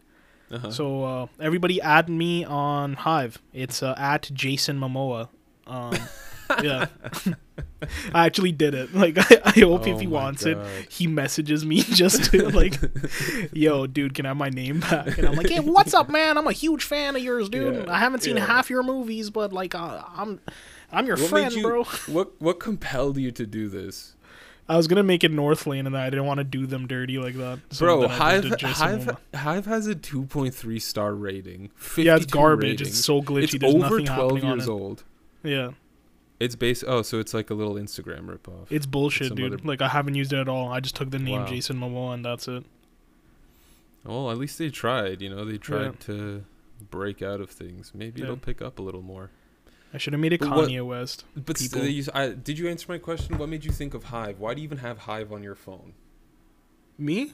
Uh-huh. 0.51 0.71
So 0.71 1.05
uh, 1.05 1.27
everybody 1.41 1.81
add 1.81 2.09
me 2.09 2.45
on 2.45 2.95
Hive. 2.95 3.43
It's 3.53 3.83
uh, 3.83 3.95
at 3.97 4.31
Jason 4.33 4.79
Momoa. 4.79 5.29
Um, 5.67 5.97
yeah, 6.63 6.87
I 8.15 8.27
actually 8.27 8.53
did 8.53 8.75
it. 8.75 8.91
Like 8.97 9.19
I, 9.19 9.41
I 9.45 9.61
hope 9.61 9.87
if 9.87 9.97
Oh 9.97 9.99
he 9.99 10.07
my 10.07 10.13
wants 10.13 10.47
it, 10.47 10.57
he 10.89 11.07
messages 11.07 11.67
me 11.67 11.83
just 11.83 12.31
to 12.31 12.49
like, 12.49 12.79
yo, 13.53 13.87
dude, 13.87 14.15
can 14.15 14.25
I 14.25 14.29
have 14.29 14.37
my 14.37 14.49
name 14.49 14.81
back? 14.81 15.19
And 15.19 15.29
I'm 15.29 15.35
like, 15.35 15.51
hey, 15.51 15.61
what's 15.61 15.93
up, 15.93 16.09
man? 16.09 16.39
I'm 16.39 16.47
a 16.47 16.53
huge 16.53 16.83
fan 16.85 17.15
of 17.15 17.23
yours, 17.23 17.49
dude. 17.49 17.75
Yeah, 17.75 17.93
I 17.93 17.99
haven't 17.99 18.23
seen 18.23 18.37
yeah. 18.37 18.47
half 18.47 18.71
your 18.71 18.83
movies, 18.83 19.29
but 19.31 19.53
like, 19.53 19.75
uh, 19.75 20.03
I'm, 20.17 20.41
I'm 20.93 21.07
your 21.07 21.17
What 21.17 21.29
friend, 21.29 21.53
you- 21.53 21.63
bro. 21.63 21.85
What 21.85 22.41
what 22.41 22.61
compelled 22.61 23.17
you 23.19 23.31
to 23.33 23.47
do 23.47 23.69
this? 23.69 24.15
I 24.69 24.77
was 24.77 24.89
gonna 24.89 25.03
make 25.05 25.23
it 25.23 25.31
North 25.31 25.67
Lane, 25.67 25.87
and 25.87 25.97
I 25.97 26.11
didn't 26.11 26.27
want 26.27 26.39
to 26.39 26.45
do 26.45 26.67
them 26.67 26.87
dirty 26.89 27.19
like 27.19 27.35
that. 27.37 27.61
So 27.71 27.87
Bro, 27.87 28.09
Hive 28.09 28.45
Hive. 28.61 29.17
Hive 29.35 29.67
has 29.67 29.87
a 29.87 29.95
2.3 29.95 30.81
star 30.83 31.15
rating. 31.15 31.71
Yeah, 31.97 32.17
it's 32.17 32.27
garbage. 32.27 32.81
ratings. 32.81 32.89
It's 32.89 33.05
so 33.05 33.23
glitchy. 33.23 33.43
It's 33.45 33.59
There's 33.59 33.75
over 33.75 34.01
12 34.01 34.43
years 34.43 34.69
old. 34.69 35.05
Yeah. 35.45 35.71
It's 36.41 36.57
based 36.57 36.83
Oh, 36.87 37.03
so 37.03 37.19
it's 37.21 37.33
like 37.33 37.49
a 37.51 37.55
little 37.55 37.75
Instagram 37.77 38.27
ripoff. 38.27 38.67
It's 38.69 38.87
bullshit, 38.87 39.35
dude. 39.37 39.55
other- 39.55 39.63
Like 39.65 39.81
I 39.81 39.89
haven't 39.89 40.17
used 40.17 40.33
it 40.33 40.39
at 40.39 40.49
all. 40.49 40.69
I 40.73 40.81
just 40.81 40.97
took 40.97 41.11
the 41.11 41.19
name 41.21 41.41
Wow. 41.43 41.47
Jason 41.47 41.79
Momoa 41.79 42.15
and 42.15 42.25
that's 42.25 42.47
it. 42.49 42.65
Well, 44.05 44.31
at 44.31 44.37
least 44.39 44.59
they 44.59 44.69
tried. 44.71 45.23
You 45.23 45.31
know, 45.31 45.45
they 45.45 45.57
tried 45.59 45.85
Yeah. 45.85 45.93
to 46.07 46.45
break 46.91 47.23
out 47.23 47.41
of 47.41 47.51
things. 47.51 47.93
Maybe 47.95 48.21
Yeah. 48.21 48.27
it'll 48.27 48.37
pick 48.37 48.61
up 48.61 48.79
a 48.79 48.83
little 48.83 49.01
more. 49.03 49.31
I 49.97 49.99
should 49.99 50.13
have 50.13 50.21
made 50.21 50.35
it 50.35 50.41
But 50.41 50.51
what- 50.51 50.69
Kanye 50.69 50.87
West. 50.87 51.25
But 51.35 51.57
People- 51.57 51.85
you, 51.87 52.05
I, 52.15 52.29
did 52.29 52.59
you 52.59 52.69
answer 52.69 52.87
my 52.89 52.99
question? 52.99 53.39
What 53.39 53.49
made 53.49 53.65
you 53.65 53.71
think 53.73 53.95
of 53.95 54.05
Hive? 54.05 54.39
Why 54.39 54.53
do 54.55 54.61
you 54.61 54.67
even 54.67 54.79
have 54.79 54.99
Hive 54.99 55.33
on 55.33 55.43
your 55.43 55.55
phone? 55.55 55.95
Me? 56.99 57.33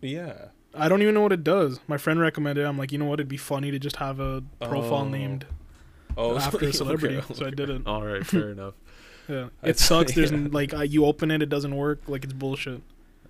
Yeah. 0.00 0.46
I 0.74 0.88
don't 0.88 1.02
even 1.02 1.14
know 1.14 1.20
what 1.22 1.32
it 1.32 1.44
does. 1.44 1.80
My 1.86 1.96
friend 1.98 2.18
recommended. 2.20 2.62
it. 2.64 2.66
I'm 2.66 2.78
like, 2.78 2.92
you 2.92 2.98
know 2.98 3.04
what? 3.04 3.20
It'd 3.20 3.28
be 3.28 3.36
funny 3.36 3.70
to 3.70 3.78
just 3.78 3.96
have 3.96 4.20
a 4.20 4.42
profile 4.60 5.04
Oh. 5.04 5.08
named 5.08 5.46
Oh, 6.16 6.36
after 6.46 6.64
a 6.66 6.72
celebrity. 6.72 7.16
okay. 7.18 7.34
So 7.34 7.46
I 7.46 7.50
did 7.50 7.70
it. 7.70 7.86
All 7.86 8.02
right, 8.04 8.26
fair 8.26 8.50
enough. 8.50 8.74
Yeah. 9.28 9.48
I 9.62 9.68
It 9.68 9.78
sucks. 9.78 10.14
There's 10.14 10.30
yeah. 10.30 10.38
n 10.38 10.50
like 10.52 10.72
uh, 10.72 10.80
you 10.80 11.04
open 11.04 11.30
it, 11.30 11.42
it 11.42 11.50
doesn't 11.50 11.76
work. 11.76 12.00
Like 12.08 12.24
it's 12.24 12.32
bullshit. 12.32 12.80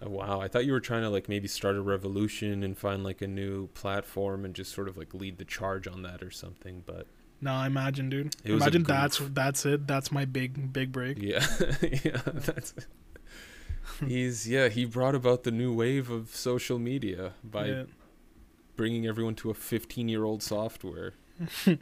Oh, 0.00 0.08
wow, 0.10 0.40
I 0.40 0.46
thought 0.46 0.64
you 0.64 0.70
were 0.70 0.78
trying 0.78 1.02
to 1.02 1.10
like 1.10 1.28
maybe 1.28 1.48
start 1.48 1.74
a 1.74 1.82
revolution 1.82 2.62
and 2.62 2.78
find 2.78 3.02
like 3.02 3.20
a 3.20 3.26
new 3.26 3.66
platform 3.74 4.44
and 4.44 4.54
just 4.54 4.72
sort 4.72 4.86
of 4.86 4.96
like 4.96 5.12
lead 5.12 5.38
the 5.38 5.44
charge 5.44 5.88
on 5.88 6.02
that 6.02 6.22
or 6.22 6.30
something. 6.30 6.84
But 6.86 7.08
No, 7.40 7.52
nah, 7.52 7.66
imagine, 7.66 8.10
dude. 8.10 8.34
It 8.44 8.52
was 8.52 8.62
imagine 8.62 8.82
that's 8.82 9.18
that's 9.18 9.64
it. 9.64 9.86
That's 9.86 10.10
my 10.10 10.24
big 10.24 10.72
big 10.72 10.90
break. 10.92 11.18
yeah, 11.22 11.46
yeah, 11.82 12.20
that's. 12.24 12.74
He's 14.04 14.48
yeah. 14.48 14.68
He 14.68 14.84
brought 14.84 15.14
about 15.14 15.44
the 15.44 15.50
new 15.50 15.72
wave 15.72 16.10
of 16.10 16.34
social 16.34 16.78
media 16.78 17.32
by 17.44 17.66
Yeah. 17.66 17.82
bringing 18.76 19.06
everyone 19.06 19.34
to 19.36 19.50
a 19.50 19.54
15-year-old 19.54 20.42
software. 20.42 21.14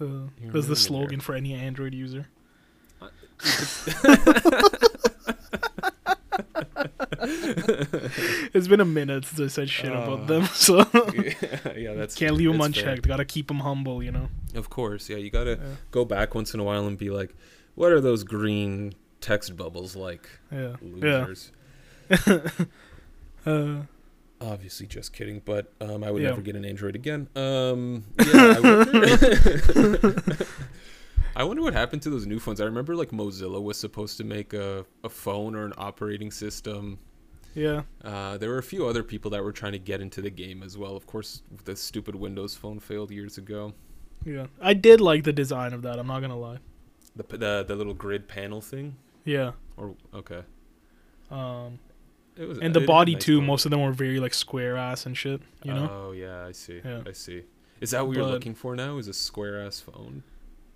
Uh, 0.00 0.26
that's 0.40 0.42
the 0.42 0.50
ruining 0.50 0.74
slogan 0.74 1.20
for 1.20 1.34
any 1.34 1.54
Android 1.54 1.94
user. 1.94 2.26
it's 8.54 8.68
been 8.68 8.80
a 8.80 8.84
minute 8.84 9.24
since 9.24 9.40
I 9.40 9.46
said 9.48 9.68
shit 9.70 9.90
Uh, 9.92 9.98
about 10.02 10.26
them, 10.26 10.44
so 10.52 10.78
yeah, 11.14 11.32
yeah, 11.76 11.94
that's 11.94 12.14
can't 12.14 12.34
leave 12.34 12.48
them 12.50 12.58
that's 12.58 12.78
fair. 12.78 12.90
unchecked. 12.90 13.06
Gotta 13.08 13.24
keep 13.24 13.48
them 13.48 13.60
humble, 13.60 14.02
you 14.02 14.10
know. 14.12 14.28
Of 14.54 14.70
course, 14.70 15.08
yeah. 15.08 15.16
You 15.18 15.30
gotta 15.30 15.58
Yeah. 15.62 15.74
go 15.90 16.04
back 16.04 16.34
once 16.34 16.54
in 16.54 16.60
a 16.60 16.64
while 16.64 16.86
and 16.86 16.98
be 16.98 17.10
like, 17.10 17.34
"What 17.74 17.92
are 17.92 18.00
those 18.00 18.24
green 18.24 18.94
text 19.20 19.56
bubbles 19.56 19.94
like?" 19.96 20.28
Yeah. 20.50 20.76
Losers. 20.82 21.52
Yeah. 22.10 22.48
Uh, 23.46 23.82
Obviously, 24.40 24.86
just 24.88 25.12
kidding. 25.12 25.40
But 25.44 25.72
um, 25.80 26.02
I 26.02 26.10
would 26.10 26.20
Yeah. 26.22 26.30
never 26.30 26.42
get 26.42 26.56
an 26.56 26.64
Android 26.64 26.96
again. 26.96 27.28
Um, 27.36 28.04
yeah, 28.18 28.56
I 28.56 28.60
wonder. 28.60 30.34
I 31.34 31.44
wonder 31.44 31.62
what 31.62 31.72
happened 31.72 32.02
to 32.02 32.10
those 32.10 32.26
new 32.26 32.38
phones. 32.38 32.60
I 32.60 32.64
remember 32.64 32.94
like 32.94 33.10
Mozilla 33.10 33.62
was 33.62 33.78
supposed 33.78 34.16
to 34.18 34.24
make 34.24 34.52
a, 34.52 34.84
a 35.02 35.08
phone 35.08 35.54
or 35.54 35.64
an 35.64 35.72
operating 35.78 36.30
system. 36.30 36.98
Yeah. 37.54 37.82
Uh, 38.04 38.36
there 38.38 38.48
were 38.50 38.58
a 38.58 38.62
few 38.62 38.86
other 38.86 39.02
people 39.02 39.30
that 39.32 39.42
were 39.42 39.52
trying 39.52 39.72
to 39.72 39.78
get 39.78 40.00
into 40.00 40.20
the 40.22 40.30
game 40.30 40.62
as 40.62 40.76
well. 40.78 40.96
Of 40.96 41.06
course, 41.06 41.42
the 41.64 41.76
stupid 41.76 42.14
Windows 42.14 42.54
phone 42.54 42.78
failed 42.80 43.10
years 43.10 43.38
ago. 43.38 43.74
Yeah. 44.24 44.46
I 44.60 44.74
did 44.74 45.00
like 45.00 45.24
the 45.24 45.32
design 45.32 45.72
of 45.72 45.82
that. 45.82 45.98
I'm 45.98 46.06
not 46.06 46.20
gonna 46.20 46.38
lie. 46.38 46.58
The 47.16 47.36
the, 47.36 47.64
the 47.68 47.74
little 47.76 47.94
grid 47.94 48.28
panel 48.28 48.60
thing. 48.60 48.96
Yeah. 49.24 49.52
Or 49.76 49.94
okay, 50.14 50.42
Um, 51.30 51.78
it 52.36 52.46
was 52.46 52.58
and 52.58 52.74
the 52.74 52.80
body 52.80 53.14
nice 53.14 53.24
too. 53.24 53.36
color. 53.38 53.46
Most 53.46 53.64
of 53.64 53.70
them 53.70 53.80
were 53.82 53.92
very 53.92 54.20
like 54.20 54.34
square 54.34 54.76
ass 54.76 55.06
and 55.06 55.16
shit. 55.16 55.40
You 55.64 55.74
know. 55.74 55.90
Oh 55.90 56.12
yeah, 56.12 56.44
I 56.46 56.52
see. 56.52 56.80
Yeah. 56.84 57.02
I 57.06 57.12
see. 57.12 57.42
Is 57.80 57.90
that 57.90 58.06
what 58.06 58.16
you're 58.16 58.26
looking 58.26 58.54
for 58.54 58.76
now? 58.76 58.98
Is 58.98 59.08
a 59.08 59.12
square 59.12 59.60
ass 59.60 59.80
phone? 59.80 60.22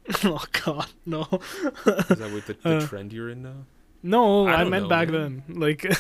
oh 0.25 0.45
God, 0.65 0.87
no. 1.05 1.23
Is 1.33 2.19
that 2.19 2.31
what 2.33 2.47
the, 2.47 2.57
the 2.63 2.77
Uh, 2.77 2.87
trend 2.87 3.13
you're 3.13 3.31
in 3.31 3.43
now? 3.43 3.65
No, 4.03 4.47
I 4.47 4.57
I, 4.61 4.65
meant 4.65 4.85
know, 4.85 4.89
back 4.89 5.09
man. 5.11 5.43
then. 5.49 5.59
Like 5.59 5.85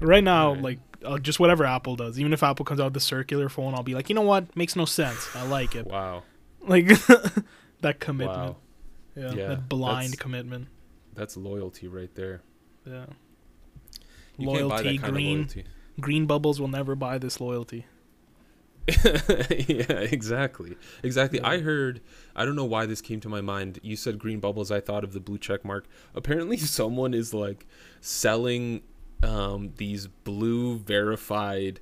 right 0.00 0.22
now, 0.24 0.48
Alright. 0.48 0.62
like 0.62 0.78
uh, 1.04 1.18
just 1.18 1.38
whatever 1.40 1.64
Apple 1.64 1.96
does. 1.96 2.18
Even 2.18 2.32
if 2.32 2.42
Apple 2.42 2.64
comes 2.64 2.80
out 2.80 2.84
with 2.84 2.94
the 2.94 3.00
circular 3.00 3.48
phone, 3.48 3.74
I'll 3.74 3.82
be 3.82 3.94
like, 3.94 4.08
you 4.08 4.14
know 4.14 4.22
what? 4.22 4.54
Makes 4.56 4.76
no 4.76 4.84
sense. 4.84 5.28
I 5.34 5.46
like 5.46 5.74
it. 5.74 5.86
Wow. 5.86 6.22
Like 6.60 6.86
that 7.80 8.00
commitment. 8.00 8.38
Wow. 8.38 8.56
Yeah, 9.16 9.32
Yeah, 9.32 9.46
That 9.48 9.68
blind 9.68 10.12
that's- 10.12 10.18
commitment. 10.18 10.68
That's 11.14 11.36
loyalty 11.36 11.88
right 11.88 12.14
there. 12.14 12.42
Yeah. 12.86 13.06
You 14.36 14.46
loyalty, 14.46 14.98
green. 14.98 15.40
of 15.40 15.46
loyalty. 15.56 15.64
Green 16.00 16.26
bubbles 16.26 16.60
will 16.60 16.68
never 16.68 16.94
buy 16.94 17.18
this 17.18 17.40
loyalty. 17.40 17.86
yeah, 19.04 19.98
exactly. 20.00 20.76
Exactly. 21.02 21.40
Yeah. 21.40 21.48
I 21.48 21.58
heard 21.60 22.00
I 22.34 22.44
don't 22.44 22.56
know 22.56 22.64
why 22.64 22.86
this 22.86 23.00
came 23.00 23.20
to 23.20 23.28
my 23.28 23.40
mind. 23.40 23.78
You 23.82 23.96
said 23.96 24.18
green 24.18 24.40
bubbles, 24.40 24.70
I 24.70 24.80
thought 24.80 25.04
of 25.04 25.12
the 25.12 25.20
blue 25.20 25.38
check 25.38 25.64
mark. 25.64 25.86
Apparently 26.14 26.56
someone 26.56 27.12
is 27.14 27.34
like 27.34 27.66
selling 28.00 28.82
um 29.22 29.72
these 29.76 30.06
blue 30.06 30.78
verified 30.78 31.80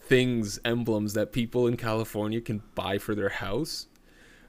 things, 0.00 0.58
emblems 0.64 1.12
that 1.14 1.32
people 1.32 1.66
in 1.66 1.76
California 1.76 2.40
can 2.40 2.62
buy 2.74 2.98
for 2.98 3.14
their 3.14 3.28
house. 3.28 3.86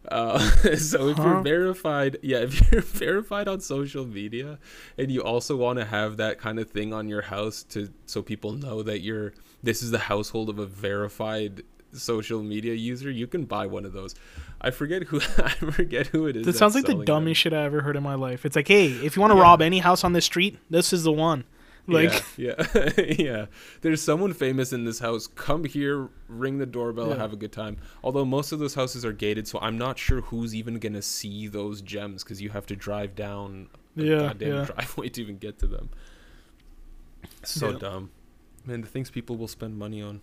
Uh, 0.10 0.40
so 0.78 1.10
if 1.10 1.18
you're 1.18 1.42
verified, 1.42 2.18
yeah, 2.22 2.38
if 2.44 2.72
you're 2.72 2.82
verified 2.82 3.48
on 3.48 3.60
social 3.60 4.06
media, 4.06 4.58
and 4.98 5.12
you 5.12 5.22
also 5.22 5.58
want 5.58 5.78
to 5.78 5.86
have 5.86 6.16
that 6.18 6.38
kind 6.40 6.58
of 6.60 6.70
thing 6.70 6.94
on 6.94 7.08
your 7.10 7.24
house 7.24 7.64
to 7.64 7.90
so 8.06 8.22
people 8.22 8.54
know 8.54 8.82
that 8.84 9.02
you're 9.02 9.34
this 9.62 9.84
is 9.84 9.92
the 9.92 10.00
household 10.00 10.50
of 10.50 10.58
a 10.60 10.66
verified 10.66 11.64
social 11.92 12.42
media 12.44 12.74
user, 12.74 13.10
you 13.12 13.28
can 13.28 13.44
buy 13.46 13.66
one 13.66 13.84
of 13.84 13.92
those. 13.94 14.16
I 14.62 14.72
forget 14.72 15.04
who 15.04 15.18
I 15.38 15.50
forget 15.50 16.08
who 16.08 16.28
it 16.28 16.38
is. 16.38 16.46
That 16.46 16.56
sounds 16.56 16.76
like 16.76 16.84
the 16.86 16.92
selling 16.92 17.00
them. 17.06 17.06
dumbest 17.06 17.42
shit 17.42 17.52
I 17.54 17.64
ever 17.66 17.82
heard 17.82 17.98
in 17.98 18.04
my 18.04 18.16
life. 18.16 18.46
It's 18.46 18.56
like, 18.56 18.68
hey, 18.70 18.88
if 18.88 19.16
you 19.18 19.22
want 19.22 19.32
to 19.32 19.38
Yeah. 19.38 19.44
rob 19.44 19.62
any 19.62 19.80
house 19.80 20.04
on 20.06 20.14
this 20.14 20.26
street, 20.26 20.58
this 20.70 20.94
is 20.94 21.04
the 21.04 21.12
one. 21.12 21.44
Like, 21.90 22.24
yeah, 22.38 22.54
yeah, 22.76 23.02
yeah. 23.18 23.46
There's 23.82 24.02
someone 24.02 24.34
famous 24.34 24.72
in 24.74 24.84
this 24.86 25.00
house. 25.00 25.28
Come 25.28 25.64
here, 25.66 26.10
ring 26.28 26.58
the 26.60 26.66
doorbell, 26.66 27.10
Yeah. 27.10 27.18
have 27.18 27.34
a 27.34 27.36
good 27.36 27.52
time. 27.52 27.78
Although 28.04 28.26
most 28.26 28.52
of 28.52 28.60
those 28.60 28.76
houses 28.76 29.04
are 29.04 29.14
gated, 29.14 29.48
so 29.48 29.60
I'm 29.60 29.78
not 29.78 29.98
sure 29.98 30.22
who's 30.22 30.54
even 30.56 30.80
gonna 30.80 31.02
see 31.02 31.48
those 31.48 31.82
gems 31.82 32.24
because 32.24 32.42
you 32.42 32.50
have 32.52 32.66
to 32.68 32.76
drive 32.76 33.16
down 33.16 33.70
a 33.98 34.04
Yeah, 34.04 34.18
goddamn 34.20 34.54
yeah. 34.54 34.66
driveway 34.66 35.10
to 35.10 35.22
even 35.22 35.38
get 35.38 35.58
to 35.60 35.68
them. 35.68 35.90
So 37.44 37.74
dumb, 37.78 38.12
man. 38.66 38.82
The 38.82 38.88
things 38.88 39.10
people 39.10 39.36
will 39.38 39.48
spend 39.48 39.78
money 39.78 40.02
on. 40.02 40.22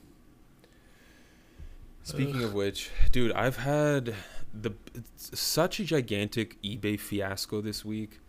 Speaking 2.02 2.44
of 2.44 2.54
which, 2.54 2.90
dude, 3.10 3.32
I've 3.32 3.56
had 3.56 4.14
the 4.54 4.72
such 5.16 5.80
a 5.80 5.84
gigantic 5.84 6.60
eBay 6.62 6.98
fiasco 7.00 7.60
this 7.60 7.84
week. 7.84 8.20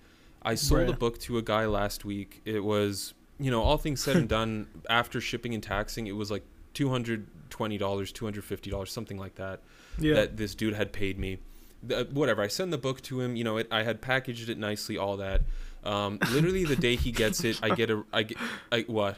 I 0.42 0.56
sold 0.56 0.90
a 0.90 0.94
book 0.94 1.20
to 1.22 1.38
a 1.38 1.42
guy 1.42 1.66
last 1.66 2.04
week. 2.06 2.42
It 2.46 2.64
was, 2.64 3.14
you 3.40 3.52
know, 3.52 3.62
all 3.62 3.78
things 3.78 4.02
said 4.02 4.16
and 4.16 4.30
done, 4.38 4.68
after 4.90 5.22
shipping 5.22 5.54
and 5.54 5.62
taxing, 5.64 6.08
it 6.08 6.16
was 6.16 6.32
like 6.32 6.44
two 6.74 6.90
hundred 6.90 7.28
twenty 7.50 7.78
dollars, 7.78 8.12
two 8.12 8.26
hundred 8.26 8.44
fifty 8.44 8.70
dollars, 8.70 8.92
something 8.92 9.18
like 9.18 9.36
that. 9.36 9.62
yeah. 10.00 10.14
That 10.16 10.38
this 10.38 10.56
dude 10.56 10.74
had 10.74 10.92
paid 10.92 11.20
me. 11.20 11.40
The, 11.84 12.08
whatever. 12.12 12.42
I 12.42 12.48
send 12.48 12.74
the 12.74 12.78
book 12.78 13.02
to 13.04 13.22
him. 13.22 13.36
You 13.36 13.44
know, 13.44 13.58
it, 13.58 13.68
I 13.72 13.84
had 13.84 14.02
packaged 14.02 14.50
it 14.50 14.58
nicely, 14.58 14.98
all 14.98 15.18
that. 15.18 15.42
Um, 15.84 16.20
literally 16.32 16.66
the 16.66 16.76
day 16.76 16.96
he 16.96 17.12
gets 17.12 17.44
it, 17.44 17.60
I 17.62 17.70
get 17.76 17.90
a, 17.90 18.04
I 18.12 18.24
get, 18.24 18.38
I 18.72 18.82
what? 18.88 19.18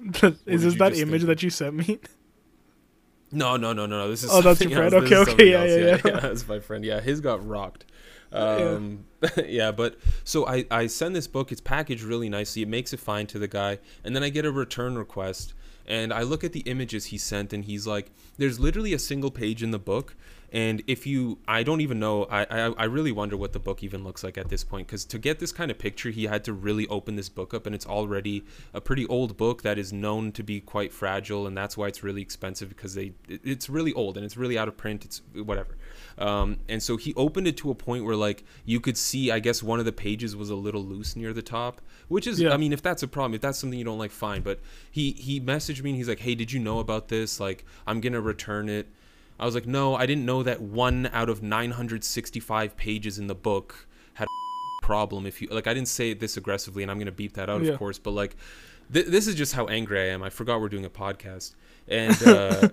is 0.46 0.62
this 0.62 0.76
that 0.78 0.96
image 0.96 1.20
think? 1.20 1.26
that 1.28 1.42
you 1.42 1.50
sent 1.50 1.76
me? 1.76 2.00
No, 3.30 3.56
no, 3.56 3.72
no, 3.72 3.86
no, 3.86 3.98
no. 3.98 4.10
This 4.10 4.22
is 4.22 4.30
Oh, 4.32 4.40
that's 4.40 4.60
your 4.60 4.70
friend? 4.70 4.94
else. 4.94 5.04
Okay, 5.04 5.16
okay, 5.16 5.30
something 5.30 5.48
yeah, 5.48 5.64
yeah, 5.64 6.00
yeah. 6.04 6.20
That's 6.20 6.46
my 6.46 6.60
friend. 6.60 6.84
Yeah, 6.84 7.00
his 7.00 7.20
got 7.20 7.46
rocked. 7.46 7.84
Um, 8.34 9.04
yeah, 9.46 9.70
but 9.72 9.96
so 10.24 10.46
I, 10.46 10.64
I 10.70 10.86
send 10.86 11.14
this 11.14 11.26
book. 11.26 11.52
It's 11.52 11.60
packaged 11.60 12.02
really 12.02 12.28
nicely. 12.28 12.62
It 12.62 12.68
makes 12.68 12.92
it 12.92 13.00
fine 13.00 13.26
to 13.28 13.38
the 13.38 13.48
guy, 13.48 13.78
and 14.02 14.14
then 14.14 14.22
I 14.22 14.28
get 14.28 14.44
a 14.44 14.52
return 14.52 14.96
request. 14.96 15.54
And 15.86 16.14
I 16.14 16.22
look 16.22 16.44
at 16.44 16.54
the 16.54 16.60
images 16.60 17.06
he 17.06 17.18
sent, 17.18 17.52
and 17.52 17.64
he's 17.64 17.86
like, 17.86 18.10
"There's 18.38 18.58
literally 18.58 18.94
a 18.94 18.98
single 18.98 19.30
page 19.30 19.62
in 19.62 19.70
the 19.70 19.78
book 19.78 20.16
and 20.54 20.84
if 20.86 21.04
you, 21.04 21.38
I 21.48 21.64
don't 21.64 21.80
even 21.80 21.98
know. 21.98 22.26
I, 22.26 22.44
I, 22.48 22.60
I 22.78 22.84
really 22.84 23.10
wonder 23.10 23.36
what 23.36 23.52
the 23.52 23.58
book 23.58 23.82
even 23.82 24.04
looks 24.04 24.22
like 24.22 24.38
at 24.38 24.50
this 24.50 24.62
point. 24.62 24.86
Because 24.86 25.04
to 25.06 25.18
get 25.18 25.40
this 25.40 25.50
kind 25.50 25.68
of 25.68 25.78
picture, 25.78 26.10
he 26.10 26.26
had 26.26 26.44
to 26.44 26.52
really 26.52 26.86
open 26.86 27.16
this 27.16 27.28
book 27.28 27.52
up, 27.52 27.66
and 27.66 27.74
it's 27.74 27.86
already 27.86 28.44
a 28.72 28.80
pretty 28.80 29.04
old 29.08 29.36
book 29.36 29.62
that 29.62 29.78
is 29.78 29.92
known 29.92 30.30
to 30.30 30.44
be 30.44 30.60
quite 30.60 30.92
fragile, 30.92 31.48
and 31.48 31.58
that's 31.58 31.76
why 31.76 31.88
it's 31.88 32.04
really 32.04 32.22
expensive 32.22 32.68
because 32.68 32.94
they, 32.94 33.14
it's 33.28 33.68
really 33.68 33.92
old 33.94 34.16
and 34.16 34.24
it's 34.24 34.36
really 34.36 34.56
out 34.56 34.68
of 34.68 34.76
print. 34.76 35.04
It's 35.04 35.22
whatever. 35.34 35.76
Um, 36.18 36.58
and 36.68 36.82
so 36.82 36.96
he 36.96 37.12
opened 37.14 37.46
it 37.48 37.56
to 37.58 37.70
a 37.70 37.74
point 37.74 38.04
where 38.04 38.16
like 38.16 38.44
you 38.64 38.80
could 38.80 38.96
see, 38.96 39.30
I 39.30 39.40
guess 39.40 39.62
one 39.62 39.78
of 39.78 39.84
the 39.84 39.92
pages 39.92 40.36
was 40.36 40.50
a 40.50 40.54
little 40.54 40.82
loose 40.82 41.16
near 41.16 41.32
the 41.32 41.42
top, 41.42 41.80
which 42.08 42.26
is, 42.26 42.40
yeah. 42.40 42.52
I 42.52 42.56
mean, 42.56 42.72
if 42.72 42.82
that's 42.82 43.02
a 43.02 43.08
problem, 43.08 43.34
if 43.34 43.40
that's 43.40 43.58
something 43.58 43.78
you 43.78 43.84
don't 43.84 43.98
like, 43.98 44.10
fine. 44.10 44.42
But 44.42 44.60
he 44.90 45.12
he 45.12 45.40
messaged 45.40 45.82
me 45.82 45.90
and 45.90 45.96
he's 45.96 46.08
like, 46.08 46.20
hey, 46.20 46.34
did 46.34 46.52
you 46.52 46.60
know 46.60 46.78
about 46.78 47.08
this? 47.08 47.40
Like, 47.40 47.64
I'm 47.86 48.00
gonna 48.00 48.20
return 48.20 48.68
it. 48.68 48.88
I 49.38 49.46
was 49.46 49.54
like, 49.54 49.66
no, 49.66 49.96
I 49.96 50.06
didn't 50.06 50.24
know 50.24 50.42
that 50.44 50.60
one 50.60 51.10
out 51.12 51.28
of 51.28 51.42
965 51.42 52.76
pages 52.76 53.18
in 53.18 53.26
the 53.26 53.34
book 53.34 53.86
had 54.14 54.24
a 54.24 54.82
problem. 54.86 55.26
If 55.26 55.42
you 55.42 55.48
like, 55.48 55.66
I 55.66 55.74
didn't 55.74 55.88
say 55.88 56.10
it 56.10 56.20
this 56.20 56.36
aggressively, 56.36 56.82
and 56.82 56.90
I'm 56.90 56.98
gonna 56.98 57.12
beep 57.12 57.34
that 57.34 57.50
out, 57.50 57.62
yeah. 57.62 57.72
of 57.72 57.78
course. 57.78 57.98
But 57.98 58.12
like, 58.12 58.36
th- 58.92 59.06
this 59.06 59.26
is 59.26 59.34
just 59.34 59.54
how 59.54 59.66
angry 59.66 60.00
I 60.00 60.06
am. 60.12 60.22
I 60.22 60.30
forgot 60.30 60.60
we're 60.60 60.68
doing 60.68 60.84
a 60.84 60.90
podcast, 60.90 61.54
and 61.88 62.22
uh, 62.26 62.68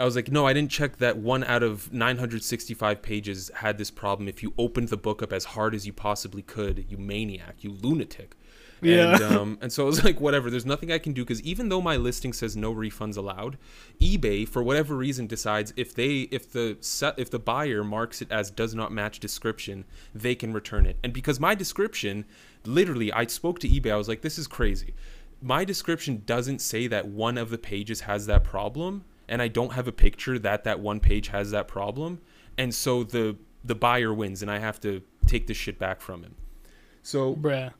I 0.00 0.04
was 0.04 0.14
like, 0.14 0.30
no, 0.30 0.46
I 0.46 0.52
didn't 0.52 0.70
check 0.70 0.98
that 0.98 1.16
one 1.16 1.42
out 1.44 1.62
of 1.62 1.92
965 1.92 3.02
pages 3.02 3.50
had 3.56 3.78
this 3.78 3.90
problem. 3.90 4.28
If 4.28 4.42
you 4.42 4.54
opened 4.56 4.88
the 4.88 4.96
book 4.96 5.22
up 5.22 5.32
as 5.32 5.44
hard 5.44 5.74
as 5.74 5.86
you 5.86 5.92
possibly 5.92 6.42
could, 6.42 6.86
you 6.88 6.96
maniac, 6.96 7.56
you 7.64 7.72
lunatic. 7.72 8.36
Yeah. 8.80 9.14
And, 9.14 9.22
um, 9.22 9.58
and 9.60 9.72
so 9.72 9.82
I 9.82 9.86
was 9.86 10.04
like, 10.04 10.20
whatever, 10.20 10.50
there's 10.50 10.66
nothing 10.66 10.92
I 10.92 10.98
can 10.98 11.12
do 11.12 11.24
because 11.24 11.42
even 11.42 11.68
though 11.68 11.80
my 11.80 11.96
listing 11.96 12.32
says 12.32 12.56
no 12.56 12.72
refunds 12.72 13.16
allowed, 13.16 13.58
eBay, 14.00 14.46
for 14.48 14.62
whatever 14.62 14.94
reason, 14.96 15.26
decides 15.26 15.72
if 15.76 15.94
they 15.94 16.28
if 16.30 16.52
the 16.52 16.76
set 16.80 17.18
if 17.18 17.30
the 17.30 17.38
buyer 17.38 17.82
marks 17.82 18.22
it 18.22 18.30
as 18.30 18.50
does 18.50 18.74
not 18.74 18.92
match 18.92 19.18
description, 19.18 19.84
they 20.14 20.34
can 20.34 20.52
return 20.52 20.86
it. 20.86 20.96
And 21.02 21.12
because 21.12 21.40
my 21.40 21.54
description, 21.54 22.24
literally, 22.64 23.12
I 23.12 23.26
spoke 23.26 23.58
to 23.60 23.68
eBay, 23.68 23.92
I 23.92 23.96
was 23.96 24.08
like, 24.08 24.22
this 24.22 24.38
is 24.38 24.46
crazy. 24.46 24.94
My 25.40 25.64
description 25.64 26.22
doesn't 26.26 26.60
say 26.60 26.88
that 26.88 27.06
one 27.06 27.38
of 27.38 27.50
the 27.50 27.58
pages 27.58 28.02
has 28.02 28.26
that 28.26 28.42
problem, 28.42 29.04
and 29.28 29.42
I 29.42 29.48
don't 29.48 29.72
have 29.72 29.88
a 29.88 29.92
picture 29.92 30.38
that 30.38 30.64
that 30.64 30.80
one 30.80 31.00
page 31.00 31.28
has 31.28 31.50
that 31.50 31.68
problem, 31.68 32.20
and 32.56 32.74
so 32.74 33.04
the 33.04 33.36
the 33.64 33.74
buyer 33.74 34.14
wins, 34.14 34.42
and 34.42 34.50
I 34.50 34.58
have 34.58 34.80
to 34.80 35.02
take 35.26 35.46
this 35.46 35.56
shit 35.56 35.78
back 35.78 36.00
from 36.00 36.22
him. 36.22 36.34
So, 37.02 37.34
Bruh 37.34 37.72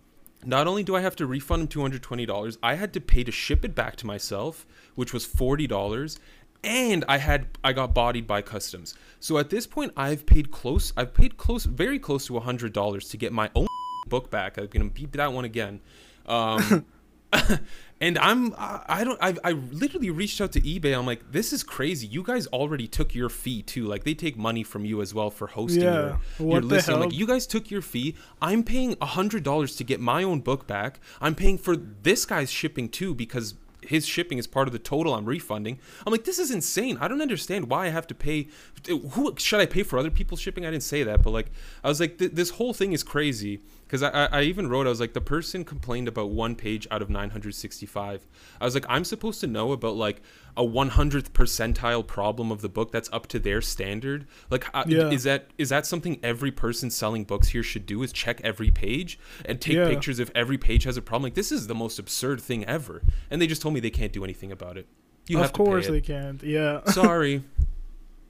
not 0.44 0.66
only 0.66 0.82
do 0.82 0.94
I 0.94 1.00
have 1.00 1.16
to 1.16 1.26
refund 1.26 1.62
him 1.74 1.90
$220, 1.90 2.58
I 2.62 2.74
had 2.74 2.92
to 2.92 3.00
pay 3.00 3.24
to 3.24 3.32
ship 3.32 3.64
it 3.64 3.74
back 3.74 3.96
to 3.96 4.06
myself, 4.06 4.66
which 4.94 5.12
was 5.12 5.26
$40, 5.26 6.18
and 6.64 7.04
I 7.08 7.18
had 7.18 7.46
I 7.62 7.72
got 7.72 7.94
bodied 7.94 8.26
by 8.26 8.42
customs. 8.42 8.94
So 9.20 9.38
at 9.38 9.50
this 9.50 9.66
point 9.66 9.92
I've 9.96 10.26
paid 10.26 10.50
close 10.50 10.92
I've 10.96 11.14
paid 11.14 11.36
close 11.36 11.64
very 11.64 11.98
close 11.98 12.26
to 12.26 12.32
$100 12.32 13.10
to 13.10 13.16
get 13.16 13.32
my 13.32 13.50
own 13.54 13.68
book 14.08 14.30
back. 14.30 14.58
I'm 14.58 14.66
going 14.66 14.88
to 14.88 14.92
beep 14.92 15.12
that 15.12 15.32
one 15.32 15.44
again. 15.44 15.80
Um, 16.26 16.84
and 18.00 18.18
I'm 18.18 18.54
I 18.58 19.02
don't 19.04 19.18
I 19.20 19.34
I 19.42 19.52
literally 19.52 20.10
reached 20.10 20.40
out 20.40 20.52
to 20.52 20.60
eBay. 20.60 20.96
I'm 20.96 21.06
like, 21.06 21.32
this 21.32 21.52
is 21.52 21.62
crazy. 21.62 22.06
You 22.06 22.22
guys 22.22 22.46
already 22.48 22.86
took 22.86 23.14
your 23.14 23.28
fee 23.28 23.62
too. 23.62 23.86
Like 23.86 24.04
they 24.04 24.14
take 24.14 24.36
money 24.36 24.62
from 24.62 24.84
you 24.84 25.02
as 25.02 25.14
well 25.14 25.30
for 25.30 25.48
hosting 25.48 25.82
yeah. 25.82 26.18
your, 26.38 26.50
your 26.50 26.62
listing. 26.62 26.94
I'm 26.94 27.00
like 27.00 27.12
you 27.12 27.26
guys 27.26 27.46
took 27.46 27.70
your 27.70 27.82
fee. 27.82 28.14
I'm 28.40 28.62
paying 28.62 28.96
a 29.00 29.06
hundred 29.06 29.42
dollars 29.42 29.74
to 29.76 29.84
get 29.84 30.00
my 30.00 30.22
own 30.22 30.40
book 30.40 30.66
back. 30.66 31.00
I'm 31.20 31.34
paying 31.34 31.58
for 31.58 31.76
this 31.76 32.24
guy's 32.24 32.50
shipping 32.50 32.88
too 32.88 33.14
because 33.14 33.54
his 33.80 34.06
shipping 34.06 34.38
is 34.38 34.46
part 34.46 34.68
of 34.68 34.72
the 34.72 34.78
total 34.78 35.14
I'm 35.14 35.24
refunding. 35.24 35.78
I'm 36.06 36.12
like, 36.12 36.24
this 36.24 36.38
is 36.38 36.50
insane. 36.50 36.98
I 37.00 37.08
don't 37.08 37.22
understand 37.22 37.70
why 37.70 37.86
I 37.86 37.88
have 37.88 38.06
to 38.08 38.14
pay. 38.14 38.48
Who 38.88 39.34
should 39.38 39.60
I 39.60 39.66
pay 39.66 39.82
for 39.82 39.98
other 39.98 40.10
people's 40.10 40.40
shipping? 40.40 40.66
I 40.66 40.70
didn't 40.70 40.82
say 40.82 41.04
that, 41.04 41.22
but 41.22 41.30
like, 41.30 41.50
I 41.82 41.88
was 41.88 42.00
like, 42.00 42.18
this 42.18 42.50
whole 42.50 42.74
thing 42.74 42.92
is 42.92 43.02
crazy 43.02 43.60
because 43.88 44.02
I, 44.02 44.26
I 44.26 44.42
even 44.42 44.68
wrote 44.68 44.86
I 44.86 44.90
was 44.90 45.00
like 45.00 45.14
the 45.14 45.20
person 45.20 45.64
complained 45.64 46.08
about 46.08 46.30
one 46.30 46.54
page 46.54 46.86
out 46.90 47.00
of 47.00 47.08
965 47.08 48.26
I 48.60 48.64
was 48.64 48.74
like 48.74 48.84
I'm 48.88 49.04
supposed 49.04 49.40
to 49.40 49.46
know 49.46 49.72
about 49.72 49.96
like 49.96 50.20
a 50.58 50.62
100th 50.62 51.30
percentile 51.30 52.04
problem 52.04 52.50
of 52.50 52.62
the 52.62 52.68
book 52.68 52.90
that's 52.90 53.08
up 53.12 53.28
to 53.28 53.38
their 53.38 53.62
standard? 53.62 54.26
Like 54.50 54.66
yeah. 54.86 55.08
is 55.08 55.22
that 55.22 55.50
is 55.56 55.68
that 55.68 55.86
something 55.86 56.18
every 56.22 56.50
person 56.50 56.90
selling 56.90 57.24
books 57.24 57.48
here 57.48 57.62
should 57.62 57.86
do 57.86 58.02
is 58.02 58.12
check 58.12 58.40
every 58.42 58.72
page 58.72 59.20
and 59.44 59.60
take 59.60 59.76
yeah. 59.76 59.88
pictures 59.88 60.18
if 60.18 60.30
every 60.34 60.58
page 60.58 60.82
has 60.82 60.96
a 60.96 61.02
problem? 61.02 61.22
Like 61.22 61.34
this 61.34 61.52
is 61.52 61.68
the 61.68 61.76
most 61.76 62.00
absurd 62.00 62.40
thing 62.40 62.64
ever. 62.64 63.02
And 63.30 63.40
they 63.40 63.46
just 63.46 63.62
told 63.62 63.72
me 63.72 63.80
they 63.80 63.88
can't 63.88 64.12
do 64.12 64.24
anything 64.24 64.50
about 64.50 64.76
it. 64.76 64.86
You 65.28 65.40
of 65.40 65.52
course 65.52 65.86
they 65.86 66.00
can't. 66.00 66.42
Yeah. 66.42 66.84
Sorry. 66.86 67.44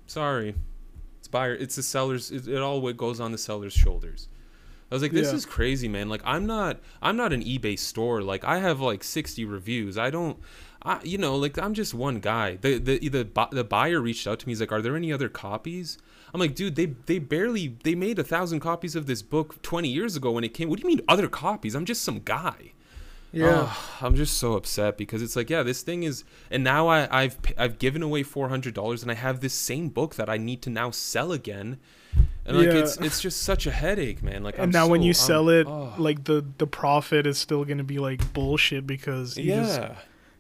Sorry. 0.07 0.55
It's 1.19 1.29
buyer 1.29 1.55
it's 1.55 1.77
the 1.77 1.83
seller's 1.83 2.31
it, 2.31 2.47
it 2.47 2.61
all 2.61 2.93
goes 2.93 3.21
on 3.21 3.33
the 3.33 3.39
seller's 3.39 3.73
shoulders 3.73 4.29
I 4.91 4.95
was 4.95 5.03
like, 5.03 5.13
this 5.13 5.29
yeah. 5.29 5.35
is 5.35 5.45
crazy, 5.45 5.87
man. 5.87 6.09
Like, 6.09 6.23
I'm 6.25 6.47
not, 6.47 6.81
I'm 7.03 7.17
not 7.17 7.33
an 7.33 7.45
eBay 7.45 7.79
store. 7.79 8.23
Like, 8.23 8.45
I 8.45 8.59
have 8.59 8.81
like 8.81 9.05
60 9.05 9.45
reviews. 9.45 9.99
I 9.99 10.09
don't, 10.11 10.39
I, 10.83 11.01
you 11.03 11.19
know, 11.19 11.37
like 11.37 11.59
I'm 11.59 11.75
just 11.75 11.93
one 11.93 12.21
guy. 12.21 12.57
The 12.57 12.79
the 12.79 13.09
the 13.09 13.49
the 13.51 13.65
buyer 13.65 14.01
reached 14.01 14.27
out 14.27 14.39
to 14.41 14.47
me. 14.47 14.53
He's 14.53 14.61
like, 14.61 14.73
"Are 14.73 14.81
there 14.81 14.97
any 14.97 15.13
other 15.13 15.29
copies?" 15.29 15.99
I'm 16.33 16.41
like, 16.41 16.55
"Dude, 16.55 16.77
they 16.77 16.87
they 16.87 17.19
barely 17.19 17.77
they 17.83 17.95
made 17.95 18.19
a 18.19 18.25
thousand 18.25 18.61
copies 18.61 18.95
of 18.95 19.07
this 19.07 19.21
book 19.21 19.61
20 19.63 19.89
years 19.89 20.15
ago 20.15 20.31
when 20.31 20.45
it 20.45 20.55
came. 20.55 20.69
What 20.69 20.79
do 20.79 20.83
you 20.83 20.97
mean 20.97 21.05
other 21.09 21.29
copies? 21.29 21.75
I'm 21.75 21.85
just 21.85 22.03
some 22.03 22.21
guy." 22.21 22.73
Yeah, 23.39 23.69
oh, 23.71 23.99
I'm 24.01 24.17
just 24.17 24.39
so 24.39 24.55
upset 24.55 24.97
because 24.97 25.23
it's 25.23 25.37
like, 25.37 25.49
yeah, 25.49 25.63
this 25.63 25.83
thing 25.83 26.03
is, 26.03 26.25
and 26.51 26.65
now 26.65 26.89
I, 26.89 27.23
I've 27.23 27.39
I've 27.57 27.79
given 27.79 28.03
away 28.03 28.23
four 28.23 28.49
hundred 28.49 28.75
dollars, 28.75 29.03
and 29.03 29.11
I 29.11 29.15
have 29.15 29.41
this 29.41 29.55
same 29.55 29.89
book 29.89 30.17
that 30.17 30.29
I 30.29 30.39
need 30.39 30.61
to 30.63 30.71
now 30.71 30.91
sell 30.91 31.33
again, 31.33 31.79
and 32.45 32.57
like 32.57 32.67
yeah. 32.67 32.75
it's 32.75 32.97
it's 32.97 33.21
just 33.21 33.43
such 33.43 33.67
a 33.67 33.71
headache, 33.71 34.23
man. 34.23 34.43
Like, 34.43 34.55
and 34.55 34.65
I'm 34.65 34.71
now 34.71 34.87
so, 34.87 34.91
when 34.91 35.03
you 35.03 35.15
sell 35.15 35.49
I'm, 35.51 35.61
it, 35.61 35.67
oh. 35.69 35.95
like 35.99 36.25
the 36.25 36.45
the 36.59 36.67
profit 36.67 37.27
is 37.27 37.39
still 37.39 37.65
gonna 37.65 37.85
be 37.85 37.99
like 37.99 38.33
bullshit 38.33 38.87
because 38.87 39.37
yeah, 39.39 39.63
just, 39.63 39.81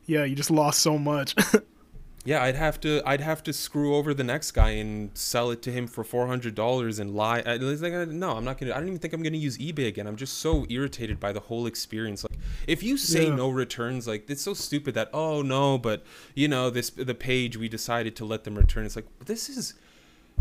yeah, 0.06 0.24
you 0.24 0.34
just 0.34 0.50
lost 0.50 0.80
so 0.80 0.98
much. 0.98 1.34
yeah, 2.24 2.42
I'd 2.42 2.56
have 2.56 2.80
to 2.80 3.00
I'd 3.06 3.20
have 3.20 3.42
to 3.44 3.52
screw 3.52 3.94
over 3.94 4.12
the 4.12 4.24
next 4.24 4.50
guy 4.50 4.70
and 4.70 5.16
sell 5.16 5.50
it 5.50 5.62
to 5.62 5.70
him 5.72 5.86
for 5.86 6.04
four 6.04 6.26
hundred 6.26 6.54
dollars 6.54 6.98
and 6.98 7.14
lie. 7.14 7.42
I, 7.46 7.56
like, 7.56 7.92
uh, 7.92 8.06
no, 8.06 8.36
I'm 8.36 8.44
not 8.44 8.58
gonna. 8.58 8.72
I 8.72 8.78
don't 8.78 8.88
even 8.88 8.98
think 8.98 9.14
I'm 9.14 9.22
gonna 9.22 9.36
use 9.36 9.56
eBay 9.58 9.86
again. 9.86 10.06
I'm 10.06 10.16
just 10.16 10.38
so 10.38 10.66
irritated 10.68 11.20
by 11.20 11.32
the 11.32 11.40
whole 11.40 11.66
experience. 11.66 12.24
Like, 12.24 12.38
if 12.66 12.82
you 12.82 12.96
say 12.96 13.28
yeah. 13.28 13.34
no 13.34 13.48
returns, 13.48 14.06
like 14.06 14.28
it's 14.28 14.42
so 14.42 14.52
stupid 14.52 14.94
that 14.94 15.10
oh 15.12 15.42
no, 15.42 15.78
but 15.78 16.02
you 16.34 16.48
know 16.48 16.70
this 16.70 16.90
the 16.90 17.14
page 17.14 17.56
we 17.56 17.68
decided 17.68 18.16
to 18.16 18.24
let 18.24 18.44
them 18.44 18.56
return. 18.56 18.84
It's 18.84 18.96
like 18.96 19.06
this 19.24 19.48
is 19.48 19.74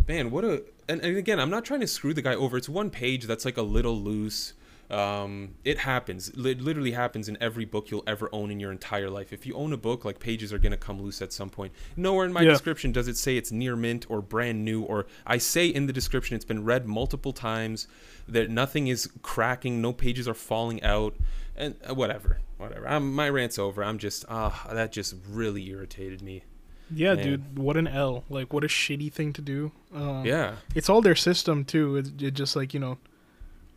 man, 0.08 0.32
what 0.32 0.44
a 0.44 0.64
and, 0.90 1.02
and 1.02 1.18
again, 1.18 1.40
I'm 1.40 1.50
not 1.50 1.66
trying 1.66 1.82
to 1.82 1.88
screw 1.88 2.14
the 2.14 2.22
guy 2.22 2.36
over. 2.36 2.58
It's 2.58 2.70
one 2.70 2.90
page 2.90 3.26
that's 3.26 3.46
like 3.46 3.58
a 3.58 3.62
little 3.62 3.96
loose. 3.96 4.54
Um, 4.90 5.56
it 5.66 5.80
happens. 5.80 6.30
It 6.30 6.62
literally 6.62 6.92
happens 6.92 7.28
in 7.28 7.38
every 7.42 7.66
book 7.66 7.92
you'll 7.92 8.04
ever 8.08 8.30
own 8.32 8.52
in 8.52 8.60
your 8.60 8.72
entire 8.72 9.10
life. 9.10 9.34
If 9.34 9.46
you 9.46 9.54
own 9.56 9.74
a 9.74 9.78
book, 9.78 10.06
like 10.06 10.20
pages 10.20 10.54
are 10.54 10.58
gonna 10.58 10.78
come 10.78 11.02
loose 11.02 11.22
at 11.22 11.34
some 11.34 11.50
point. 11.50 11.74
Nowhere 11.98 12.26
in 12.26 12.32
my 12.32 12.42
yeah. 12.42 12.52
description 12.52 12.94
does 12.94 13.08
it 13.08 13.18
say 13.18 13.36
it's 13.36 13.52
near 13.52 13.76
mint 13.76 14.06
or 14.10 14.22
brand 14.22 14.64
new, 14.64 14.82
or 14.84 15.06
I 15.26 15.40
say 15.40 15.68
in 15.68 15.88
the 15.88 15.94
description 15.94 16.36
it's 16.36 16.46
been 16.46 16.64
read 16.64 16.88
multiple 16.88 17.34
times, 17.34 17.88
that 18.30 18.50
nothing 18.50 18.88
is 18.88 19.10
cracking, 19.22 19.82
no 19.82 19.92
pages 19.92 20.28
are 20.28 20.34
falling 20.34 20.82
out, 20.84 21.16
and 21.56 21.76
uh, 21.90 21.94
whatever, 21.94 22.40
whatever. 22.58 22.88
I'm, 22.88 23.14
my 23.14 23.30
rant's 23.30 23.60
over. 23.60 23.84
I'm 23.84 23.98
just 23.98 24.24
ah, 24.30 24.68
that 24.72 24.94
just 24.94 25.16
really 25.30 25.68
irritated 25.70 26.22
me. 26.22 26.44
Yeah, 26.90 27.16
Man. 27.16 27.24
dude, 27.26 27.58
what 27.58 27.76
an 27.76 27.88
L! 27.88 28.24
Like, 28.30 28.54
what 28.54 28.64
a 28.64 28.68
shitty 28.68 29.12
thing 29.12 29.34
to 29.34 29.42
do. 29.42 29.74
Um, 29.94 30.26
yeah, 30.26 30.56
it's 30.74 30.90
all 30.90 31.02
their 31.02 31.16
system 31.16 31.66
too. 31.66 31.98
It, 31.98 32.22
it 32.22 32.34
just 32.36 32.56
like 32.56 32.74
you 32.74 32.80
know 32.80 32.98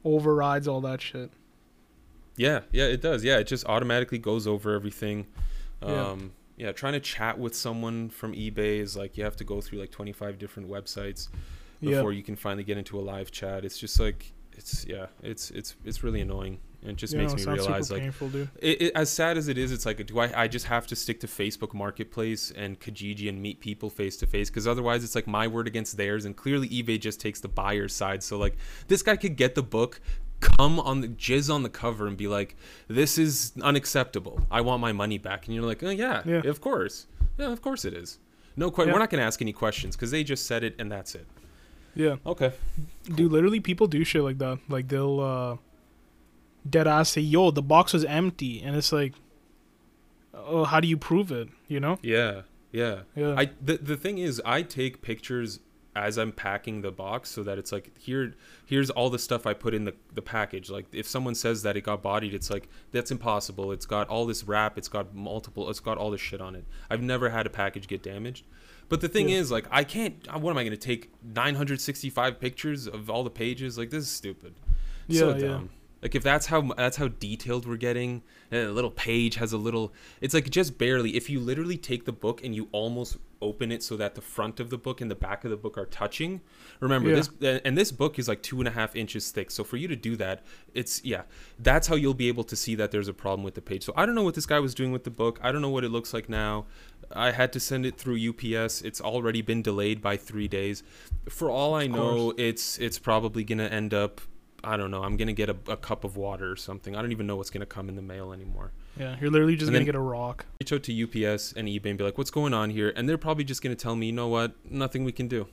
overrides 0.05 0.69
all 0.69 0.81
that 0.83 1.01
shit. 1.01 1.31
Yeah, 2.37 2.61
yeah, 2.73 2.85
it 2.85 3.01
does. 3.01 3.25
Yeah, 3.25 3.39
it 3.39 3.47
just 3.47 3.67
automatically 3.67 4.19
goes 4.19 4.47
over 4.47 4.75
everything. 4.75 5.27
Um, 5.83 6.33
yeah. 6.57 6.67
yeah, 6.67 6.73
trying 6.73 6.95
to 6.95 7.01
chat 7.01 7.39
with 7.39 7.55
someone 7.55 8.09
from 8.09 8.33
eBay 8.33 8.81
is 8.81 8.97
like 8.97 9.19
you 9.19 9.25
have 9.25 9.37
to 9.37 9.45
go 9.45 9.61
through 9.61 9.81
like 9.81 9.91
25 9.91 10.39
different 10.39 10.69
websites 10.69 11.29
before 11.81 12.13
you 12.13 12.23
can 12.23 12.37
finally 12.37 12.65
get 12.65 12.79
into 12.79 12.99
a 12.99 13.03
live 13.03 13.31
chat. 13.31 13.65
It's 13.65 13.79
just 13.79 13.99
like 13.99 14.33
it's 14.53 14.87
yeah, 14.87 15.07
it's 15.23 15.51
it's 15.51 15.77
it's 15.85 16.03
really 16.03 16.21
annoying. 16.21 16.59
It 16.83 16.97
just 16.97 17.13
yeah, 17.13 17.21
makes 17.21 17.35
me 17.35 17.45
realize 17.45 17.91
like 17.91 18.01
painful, 18.01 18.31
it, 18.35 18.83
it, 18.83 18.93
as 18.95 19.11
sad 19.11 19.37
as 19.37 19.49
it 19.49 19.59
is, 19.59 19.71
it's 19.71 19.85
like 19.85 20.05
do 20.07 20.19
I 20.19 20.45
I 20.45 20.49
just 20.49 20.67
have 20.67 20.87
to 20.87 20.97
stick 20.97 21.21
to 21.21 21.27
Facebook 21.27 21.75
Marketplace 21.75 22.51
and 22.57 22.81
Kijiji 22.81 23.29
and 23.29 23.41
meet 23.41 23.61
people 23.61 23.91
face 23.91 24.17
to 24.19 24.27
face 24.27 24.49
because 24.49 24.67
otherwise 24.67 25.05
it's 25.05 25.15
like 25.15 25.27
my 25.27 25.47
word 25.47 25.67
against 25.67 25.99
theirs 25.99 26.25
and 26.25 26.35
clearly 26.35 26.69
eBay 26.71 26.99
just 26.99 27.21
takes 27.21 27.41
the 27.41 27.49
buyer's 27.49 27.95
side. 27.95 28.23
So 28.23 28.39
like 28.39 28.57
this 28.89 29.03
guy 29.03 29.17
could 29.17 29.37
get 29.37 29.55
the 29.55 29.63
book, 29.63 30.01
come 30.41 30.81
on 30.81 31.03
the 31.03 31.09
jizz 31.09 31.53
on 31.55 31.63
the 31.63 31.69
cover 31.69 32.07
and 32.07 32.17
be 32.17 32.29
like, 32.29 32.57
this 32.89 33.19
is 33.19 33.53
unacceptable. 33.61 34.47
I 34.51 34.63
want 34.63 34.81
my 34.81 34.93
money 34.93 35.19
back. 35.19 35.47
And 35.47 35.55
you're 35.55 35.67
like, 35.67 35.83
oh 35.83 35.91
yeah, 35.91 36.23
yeah. 36.25 36.47
of 36.47 36.63
course, 36.63 37.07
yeah, 37.37 37.53
of 37.53 37.61
course 37.61 37.85
it 37.85 37.93
is. 37.93 38.19
No 38.57 38.71
question. 38.71 38.89
Yeah. 38.89 38.95
We're 38.95 39.01
not 39.01 39.11
gonna 39.11 39.23
ask 39.23 39.43
any 39.43 39.53
questions 39.53 39.97
because 39.97 40.11
they 40.11 40.25
just 40.25 40.47
said 40.47 40.65
it 40.65 40.77
and 40.79 40.91
that's 40.91 41.15
it. 41.15 41.27
Yeah, 41.95 42.17
Okay. 42.25 42.53
dude. 43.15 43.33
Literally, 43.33 43.61
people 43.61 43.87
do 43.87 44.03
shit 44.05 44.23
like 44.23 44.39
that. 44.39 44.59
Like 44.69 44.89
they'll 44.89 45.21
uh, 45.21 45.57
dead 46.69 46.87
ass 46.87 47.11
say, 47.11 47.21
"Yo, 47.21 47.51
the 47.51 47.63
box 47.63 47.93
was 47.93 48.05
empty," 48.05 48.61
and 48.63 48.77
it's 48.77 48.93
like, 48.93 49.15
oh, 50.35 50.65
how 50.65 50.81
do 50.81 50.89
you 50.89 50.97
prove 50.97 51.31
it? 51.33 51.49
You 51.69 51.81
know? 51.81 51.99
Yeah. 52.03 52.43
Yeah. 52.73 53.01
Yeah. 53.17 53.35
I 53.37 53.51
the 53.61 53.77
the 53.79 53.97
thing 53.97 54.19
is, 54.19 54.41
I 54.45 54.63
take 54.63 55.03
pictures 55.03 55.61
as 55.97 56.17
I'm 56.19 56.31
packing 56.31 56.83
the 56.83 56.93
box 56.93 57.29
so 57.31 57.43
that 57.43 57.59
it's 57.59 57.73
like 57.73 57.91
here 57.99 58.35
here's 58.65 58.91
all 58.91 59.11
the 59.11 59.19
stuff 59.19 59.45
I 59.45 59.55
put 59.55 59.75
in 59.75 59.85
the 59.85 59.95
the 60.15 60.23
package. 60.23 60.71
Like 60.71 60.87
if 60.93 61.07
someone 61.09 61.35
says 61.35 61.63
that 61.65 61.77
it 61.77 61.81
got 61.83 62.01
bodied, 62.03 62.33
it's 62.33 62.49
like 62.51 62.69
that's 62.93 63.11
impossible. 63.11 63.73
It's 63.73 63.87
got 63.87 64.09
all 64.09 64.25
this 64.25 64.45
wrap, 64.45 64.79
it's 64.79 64.89
got 64.89 65.15
multiple, 65.15 65.69
it's 65.69 65.81
got 65.81 65.99
all 65.99 66.11
this 66.13 66.21
shit 66.21 66.41
on 66.41 66.55
it. 66.55 66.65
I've 66.89 67.03
never 67.03 67.31
had 67.31 67.45
a 67.47 67.51
package 67.51 67.89
get 67.89 68.03
damaged. 68.03 68.45
But 68.89 69.01
the 69.01 69.09
thing 69.09 69.29
Yeah. 69.29 69.37
is, 69.39 69.53
like, 69.53 69.67
I 69.71 69.85
can't. 69.85 70.17
Uh, 70.29 70.41
what 70.41 70.51
am 70.51 70.59
I 70.59 70.65
going 70.65 70.73
to 70.73 70.77
take 70.77 71.13
965 71.23 72.41
pictures 72.41 72.89
of 72.89 73.09
all 73.09 73.23
the 73.23 73.31
pages? 73.31 73.79
Like, 73.79 73.91
this 73.91 74.03
is 74.03 74.11
stupid. 74.11 74.53
so 75.09 75.31
Yeah, 75.31 75.37
yeah. 75.37 75.61
Like, 76.03 76.15
if 76.15 76.23
that's 76.23 76.47
how 76.47 76.63
that's 76.77 76.97
how 76.97 77.09
detailed 77.09 77.67
we're 77.67 77.77
getting, 77.77 78.23
eh, 78.53 78.65
a 78.65 78.69
little 78.69 78.91
page 78.91 79.37
has 79.37 79.53
a 79.53 79.59
little. 79.59 79.93
It's 80.21 80.35
like 80.35 80.49
just 80.51 80.79
barely. 80.79 81.17
If 81.17 81.29
you 81.29 81.41
literally 81.41 81.77
take 81.77 82.05
the 82.05 82.13
book 82.13 82.43
and 82.43 82.55
you 82.55 82.69
almost 82.73 83.19
open 83.43 83.73
it 83.73 83.83
so 83.83 83.97
that 83.97 84.15
the 84.15 84.21
front 84.21 84.61
of 84.61 84.69
the 84.71 84.77
book 84.77 85.01
and 85.01 85.11
the 85.11 85.15
back 85.15 85.45
of 85.45 85.51
the 85.51 85.57
book 85.57 85.79
are 85.79 85.87
touching. 85.87 86.41
Remember 86.81 87.09
Yeah. 87.09 87.17
this, 87.17 87.31
eh, 87.41 87.61
and 87.65 87.77
this 87.77 87.91
book 87.91 88.19
is 88.19 88.29
like 88.29 88.43
two 88.43 88.59
and 88.59 88.69
a 88.69 88.71
half 88.71 88.95
inches 88.95 89.31
thick. 89.31 89.51
So 89.51 89.65
for 89.65 89.77
you 89.79 89.89
to 89.89 89.97
do 89.97 90.15
that, 90.17 90.45
it's 90.75 91.03
yeah. 91.05 91.23
That's 91.59 91.87
how 91.87 91.95
you'll 91.95 92.15
be 92.15 92.29
able 92.29 92.45
to 92.45 92.57
see 92.57 92.75
that 92.75 92.91
there's 92.91 93.09
a 93.09 93.15
problem 93.15 93.43
with 93.43 93.55
the 93.55 93.63
page. 93.63 93.83
So 93.83 93.93
I 93.97 94.05
don't 94.07 94.15
know 94.15 94.23
what 94.25 94.35
this 94.35 94.47
guy 94.47 94.59
was 94.61 94.75
doing 94.75 94.93
with 94.93 95.05
the 95.05 95.11
book. 95.11 95.39
I 95.43 95.53
don't 95.53 95.63
know 95.63 95.71
what 95.71 95.85
it 95.85 95.89
looks 95.91 96.13
like 96.13 96.29
now. 96.29 96.67
I 97.13 97.33
had 97.33 97.53
to 97.55 97.61
send 97.61 97.87
it 97.87 97.97
through 97.97 98.17
UPS. 98.17 98.83
It's 98.83 99.01
already 99.01 99.43
been 99.43 99.63
delayed 99.63 100.01
by 100.03 100.17
three 100.17 100.47
days. 100.49 100.83
For 101.29 101.51
all 101.51 101.75
I 101.75 101.87
know, 101.87 102.35
it's 102.37 102.79
it's 102.79 102.99
probably 102.99 103.43
gonna 103.45 103.65
end 103.67 103.95
up. 103.95 104.21
I 104.63 104.77
don't 104.77 104.91
know. 104.91 105.03
I'm 105.03 105.17
gonna 105.17 105.33
get 105.33 105.49
a, 105.49 105.57
a 105.69 105.77
cup 105.77 106.05
of 106.05 106.17
water 106.17 106.51
or 106.51 106.57
something. 106.57 106.95
I 106.97 107.03
don't 107.03 107.13
even 107.13 107.27
know 107.27 107.37
what's 107.37 107.51
gonna 107.51 107.67
come 107.67 107.89
in 107.89 107.97
the 107.97 108.03
mail 108.03 108.33
anymore. 108.33 108.73
yeah, 108.99 109.17
you're 109.21 109.31
literally 109.31 109.57
just 109.57 109.69
And 109.69 109.75
gonna 109.75 109.85
get 109.85 109.95
a 109.95 110.01
rock. 110.01 110.47
Reach 110.61 110.73
out 110.73 110.83
to 110.85 110.93
UPS 111.03 111.53
and 111.53 111.67
eBay 111.69 111.87
and 111.91 111.99
be 111.99 112.05
like, 112.05 112.19
"What's 112.19 112.31
going 112.31 112.53
on 112.55 112.71
here?" 112.71 112.93
And 112.95 113.09
they're 113.09 113.19
probably 113.19 113.45
just 113.45 113.63
gonna 113.63 113.75
tell 113.75 113.97
me, 113.97 114.07
"You 114.07 114.13
know 114.13 114.29
what? 114.29 114.53
Nothing 114.71 115.05
we 115.05 115.13
can 115.13 115.29
do. 115.29 115.47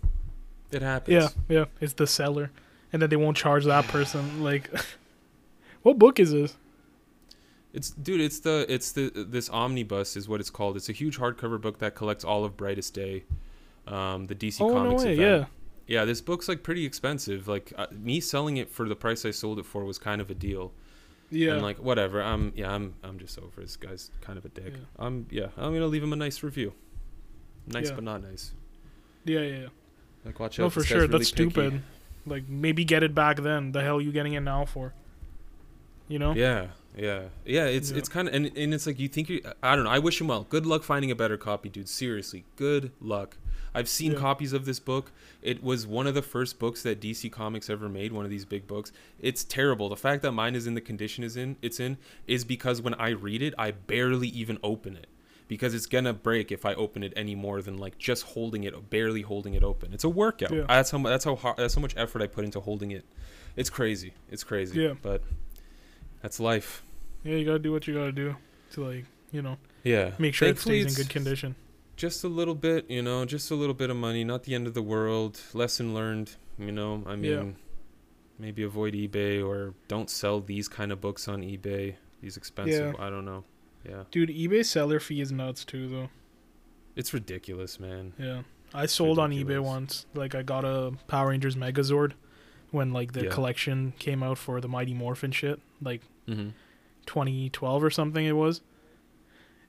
It 0.71 0.81
happens." 0.81 1.13
Yeah, 1.49 1.55
yeah. 1.59 1.65
It's 1.79 1.93
the 1.93 2.07
seller, 2.07 2.51
and 2.91 3.01
then 3.01 3.09
they 3.09 3.15
won't 3.15 3.37
charge 3.37 3.63
that 3.65 3.85
person. 3.87 4.43
Like, 4.43 4.69
what 5.83 5.97
book 5.97 6.19
is 6.19 6.31
this? 6.31 6.55
It's 7.73 7.91
dude, 7.91 8.21
it's 8.21 8.39
the 8.39 8.65
it's 8.67 8.91
the 8.91 9.11
this 9.15 9.49
omnibus 9.49 10.15
is 10.17 10.27
what 10.27 10.39
it's 10.39 10.49
called. 10.49 10.75
It's 10.77 10.89
a 10.89 10.93
huge 10.93 11.19
hardcover 11.19 11.59
book 11.61 11.79
that 11.79 11.95
collects 11.95 12.23
all 12.23 12.43
of 12.43 12.57
Brightest 12.57 12.93
Day, 12.93 13.23
um, 13.85 14.25
the 14.27 14.35
DC 14.35 14.59
oh 14.61 14.73
Comics 14.73 15.03
no 15.03 15.07
way! 15.07 15.13
event. 15.13 15.41
Yeah, 15.41 15.45
Yeah, 15.87 16.03
this 16.05 16.19
book's 16.21 16.47
like 16.47 16.63
pretty 16.63 16.85
expensive. 16.85 17.47
Like 17.47 17.73
uh, 17.77 17.87
me 17.91 18.19
selling 18.19 18.57
it 18.57 18.69
for 18.69 18.87
the 18.87 18.95
price 18.95 19.25
I 19.25 19.31
sold 19.31 19.57
it 19.59 19.65
for 19.65 19.85
was 19.85 19.97
kind 19.97 20.19
of 20.21 20.29
a 20.29 20.35
deal. 20.35 20.73
yeah. 21.29 21.53
And 21.53 21.61
like 21.61 21.77
whatever, 21.77 22.21
I'm 22.21 22.51
yeah, 22.55 22.71
I'm 22.71 22.93
I'm 23.03 23.17
just 23.19 23.39
over 23.39 23.61
this 23.61 23.75
guy's 23.77 24.11
kind 24.21 24.37
of 24.37 24.45
a 24.45 24.49
dick. 24.49 24.73
Yeah. 24.73 25.05
I'm 25.05 25.25
yeah, 25.29 25.47
I'm 25.57 25.73
gonna 25.73 25.87
leave 25.87 26.03
him 26.03 26.13
a 26.13 26.17
nice 26.17 26.43
review. 26.43 26.73
Nice 27.67 27.89
Yeah. 27.89 27.95
but 27.95 28.03
not 28.03 28.21
nice. 28.21 28.53
yeah, 29.25 29.39
yeah, 29.41 29.57
yeah. 29.59 29.67
Like 30.25 30.39
watch 30.39 30.59
out. 30.59 30.63
No, 30.63 30.69
for 30.69 30.83
sure. 30.83 30.97
really 31.01 31.07
That's 31.19 31.31
picky. 31.31 31.49
stupid. 31.51 31.81
Like, 32.25 32.49
maybe 32.49 32.83
get 32.83 33.03
it 33.03 33.15
back 33.15 33.37
then. 33.37 33.71
The 33.71 33.81
hell 33.81 34.01
you 34.01 34.11
getting 34.11 34.33
it 34.33 34.41
now 34.41 34.65
for? 34.65 34.93
You 36.09 36.19
know? 36.19 36.33
Yeah, 36.33 36.67
yeah, 36.97 37.23
yeah. 37.45 37.65
It's 37.67 37.91
Yeah. 37.91 37.97
it's 37.99 38.09
kind 38.09 38.27
of 38.27 38.33
and, 38.33 38.45
and 38.57 38.73
it's 38.73 38.85
like 38.85 38.99
you 38.99 39.07
think 39.07 39.29
you. 39.29 39.41
I 39.63 39.75
don't 39.75 39.85
know. 39.85 39.89
I 39.91 39.99
wish 39.99 40.19
him 40.19 40.27
well. 40.27 40.43
Good 40.49 40.65
luck 40.65 40.83
finding 40.83 41.09
a 41.11 41.15
better 41.15 41.37
copy, 41.37 41.69
dude. 41.69 41.87
Seriously, 41.87 42.43
good 42.57 42.91
luck. 42.99 43.37
I've 43.73 43.89
seen 43.89 44.13
Yeah. 44.13 44.19
copies 44.19 44.53
of 44.53 44.65
this 44.65 44.79
book. 44.79 45.11
It 45.41 45.61
was 45.63 45.85
one 45.85 46.07
of 46.07 46.13
the 46.15 46.21
first 46.21 46.57
books 46.59 46.83
that 46.83 46.99
DC 46.99 47.29
Comics 47.31 47.69
ever 47.69 47.87
made. 47.89 48.11
One 48.11 48.25
of 48.25 48.31
these 48.31 48.45
big 48.45 48.67
books. 48.67 48.91
It's 49.19 49.43
terrible. 49.43 49.89
The 49.89 49.95
fact 49.97 50.21
that 50.23 50.31
mine 50.31 50.55
is 50.55 50.67
in 50.67 50.73
the 50.73 50.81
condition 50.81 51.23
is 51.23 51.37
in 51.37 51.57
it's 51.61 51.79
in 51.79 51.97
is 52.27 52.43
because 52.45 52.81
when 52.81 52.93
I 52.95 53.09
read 53.09 53.41
it, 53.41 53.53
I 53.57 53.71
barely 53.71 54.27
even 54.29 54.57
open 54.63 54.95
it 54.95 55.07
because 55.47 55.73
it's 55.73 55.85
gonna 55.85 56.13
break 56.13 56.51
if 56.51 56.65
I 56.65 56.73
open 56.73 57.03
it 57.03 57.13
any 57.15 57.35
more 57.35 57.61
than 57.61 57.77
like 57.77 57.97
just 57.97 58.23
holding 58.23 58.63
it, 58.63 58.89
barely 58.89 59.21
holding 59.21 59.53
it 59.53 59.63
open. 59.63 59.93
It's 59.93 60.03
a 60.03 60.09
workout. 60.09 60.51
Yeah. 60.51 60.65
That's 60.67 60.91
how 60.91 60.97
that's 60.99 61.25
how 61.25 61.35
hard, 61.35 61.57
that's 61.57 61.75
how 61.75 61.81
much 61.81 61.93
effort 61.97 62.21
I 62.21 62.27
put 62.27 62.43
into 62.45 62.59
holding 62.59 62.91
it. 62.91 63.05
It's 63.55 63.69
crazy. 63.69 64.13
It's 64.29 64.43
crazy. 64.43 64.81
Yeah. 64.81 64.93
But 65.01 65.21
that's 66.21 66.39
life. 66.39 66.83
Yeah, 67.23 67.35
you 67.35 67.45
gotta 67.45 67.59
do 67.59 67.71
what 67.71 67.87
you 67.87 67.93
gotta 67.93 68.11
do 68.11 68.35
to 68.73 68.83
like, 68.83 69.05
you 69.31 69.41
know, 69.41 69.57
Yeah. 69.83 70.11
make 70.19 70.33
sure 70.33 70.47
it 70.47 70.59
stays 70.59 70.85
in 70.97 71.03
good 71.03 71.09
condition. 71.11 71.55
Just 71.97 72.23
a 72.23 72.27
little 72.27 72.55
bit, 72.55 72.89
you 72.89 73.01
know, 73.01 73.25
just 73.25 73.49
a 73.51 73.55
little 73.55 73.73
bit 73.73 73.89
of 73.89 73.97
money, 73.97 74.23
not 74.23 74.43
the 74.43 74.53
end 74.55 74.67
of 74.67 74.73
the 74.75 74.81
world. 74.83 75.41
Lesson 75.53 75.93
learned, 75.93 76.35
you 76.59 76.71
know. 76.71 77.03
I 77.07 77.15
mean, 77.15 77.31
Yeah. 77.31 77.45
maybe 78.39 78.61
avoid 78.63 78.93
eBay 78.93 79.43
or 79.45 79.73
don't 79.87 80.09
sell 80.09 80.39
these 80.39 80.67
kind 80.67 80.91
of 80.91 81.01
books 81.01 81.27
on 81.27 81.41
eBay. 81.41 81.95
These 82.21 82.37
expensive, 82.37 82.95
I 82.99 83.09
don't 83.09 83.25
know. 83.25 83.43
Yeah. 83.83 84.03
Dude, 84.11 84.29
eBay 84.29 84.63
seller 84.63 84.99
fee 84.99 85.21
is 85.21 85.31
nuts 85.31 85.65
too, 85.65 85.87
though. 85.89 86.09
It's 86.95 87.13
ridiculous, 87.13 87.79
man. 87.79 88.13
Yeah, 88.19 88.43
I 88.73 88.85
sold 88.85 89.17
on 89.19 89.31
eBay 89.31 89.59
once. 89.59 90.05
Like, 90.13 90.35
I 90.35 90.43
got 90.43 90.65
a 90.65 90.93
Power 91.07 91.29
Rangers 91.29 91.55
Megazord 91.55 92.13
when 92.71 92.91
like 92.93 93.13
the 93.13 93.25
Yeah. 93.25 93.29
collection 93.31 93.93
came 93.97 94.21
out 94.21 94.37
for 94.37 94.61
the 94.61 94.67
Mighty 94.67 94.93
Morphin 94.93 95.31
shit, 95.31 95.59
like 95.81 96.01
Mhm. 96.27 96.53
2012 97.07 97.83
or 97.83 97.89
something. 97.89 98.23
It 98.25 98.33
was. 98.35 98.61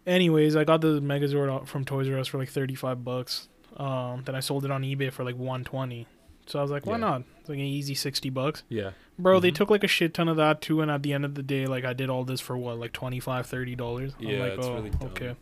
Anyways, 0.08 0.56
I 0.56 0.64
got 0.64 0.80
the 0.80 1.00
Megazord 1.00 1.66
from 1.66 1.84
Toys 1.84 2.08
R 2.08 2.18
Us 2.18 2.28
for 2.28 2.38
like 2.38 2.48
35 2.48 3.04
bucks. 3.04 3.48
Um, 3.76 4.22
then 4.24 4.34
I 4.34 4.40
sold 4.40 4.64
it 4.64 4.70
on 4.70 4.82
eBay 4.82 5.12
for 5.12 5.22
like 5.24 5.36
120. 5.36 6.06
So 6.46 6.58
I 6.58 6.62
was 6.62 6.70
like, 6.70 6.86
why 6.86 6.94
Yeah. 6.94 6.98
not? 6.98 7.22
It's 7.40 7.48
like 7.50 7.58
an 7.58 7.64
easy 7.64 7.94
60 7.94 8.30
bucks. 8.30 8.62
Yeah. 8.70 8.92
Bro, 9.18 9.40
they 9.40 9.50
Mhm. 9.50 9.54
took 9.56 9.70
like 9.70 9.84
a 9.84 9.88
shit 9.88 10.14
ton 10.14 10.28
of 10.28 10.36
that 10.38 10.62
too, 10.62 10.80
and 10.80 10.90
at 10.90 11.02
the 11.02 11.12
end 11.12 11.24
of 11.26 11.34
the 11.34 11.42
day, 11.42 11.66
like 11.66 11.84
I 11.84 11.92
did 11.92 12.08
all 12.08 12.24
this 12.24 12.40
for 12.40 12.56
what, 12.56 12.78
like 12.78 12.92
25 12.92 13.46
30 13.46 13.76
dollars. 13.76 14.14
Yeah, 14.18 14.38
like, 14.40 14.52
it's 14.54 14.66
oh, 14.66 14.74
really 14.76 14.90
dumb. 14.90 15.08
okay. 15.10 15.34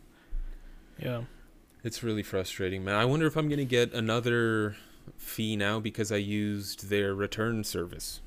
Yeah. 1.01 1.21
It's 1.83 2.03
really 2.03 2.23
frustrating, 2.23 2.83
man. 2.83 2.95
I 2.95 3.05
wonder 3.05 3.25
if 3.25 3.37
I'm 3.37 3.47
going 3.47 3.59
to 3.59 3.65
get 3.65 3.93
another 3.93 4.75
fee 5.15 5.55
now 5.55 5.79
because 5.79 6.11
I 6.11 6.17
used 6.17 6.89
their 6.89 7.15
return 7.15 7.63
service. 7.63 8.21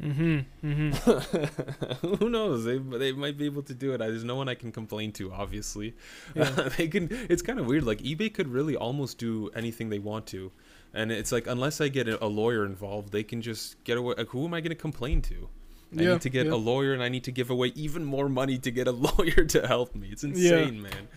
Mm-hmm. 0.00 0.66
Mm-hmm. 0.66 2.06
Who 2.16 2.30
knows? 2.30 2.64
They 2.64 2.78
they 2.78 3.12
might 3.12 3.36
be 3.36 3.44
able 3.46 3.62
to 3.64 3.74
do 3.74 3.92
it. 3.92 3.98
There's 3.98 4.24
no 4.24 4.36
one 4.36 4.48
I 4.48 4.54
can 4.54 4.72
complain 4.72 5.12
to. 5.12 5.32
Obviously, 5.32 5.94
Yeah. 6.34 6.50
they 6.76 6.88
can. 6.88 7.08
It's 7.28 7.42
kind 7.42 7.58
of 7.58 7.66
weird. 7.66 7.84
Like 7.84 7.98
eBay 7.98 8.32
could 8.32 8.48
really 8.48 8.76
almost 8.76 9.18
do 9.18 9.50
anything 9.54 9.90
they 9.90 9.98
want 9.98 10.26
to, 10.28 10.52
and 10.94 11.12
it's 11.12 11.32
like 11.32 11.46
unless 11.46 11.80
I 11.80 11.88
get 11.88 12.08
a, 12.08 12.22
a 12.24 12.26
lawyer 12.28 12.64
involved, 12.64 13.12
they 13.12 13.22
can 13.22 13.42
just 13.42 13.82
get 13.84 13.98
away. 13.98 14.14
Like, 14.16 14.28
who 14.28 14.44
am 14.46 14.54
I 14.54 14.60
going 14.60 14.70
to 14.70 14.74
complain 14.74 15.20
to? 15.22 15.48
I 15.96 16.02
Yeah, 16.02 16.12
need 16.12 16.20
to 16.22 16.30
get 16.30 16.46
yeah. 16.46 16.52
a 16.52 16.60
lawyer, 16.70 16.92
and 16.94 17.02
I 17.02 17.08
need 17.08 17.24
to 17.24 17.32
give 17.32 17.50
away 17.50 17.72
even 17.74 18.04
more 18.04 18.28
money 18.28 18.58
to 18.58 18.70
get 18.70 18.86
a 18.88 18.92
lawyer 19.08 19.44
to 19.44 19.66
help 19.66 19.94
me. 19.94 20.08
It's 20.12 20.24
insane, 20.24 20.80
man. 20.82 21.08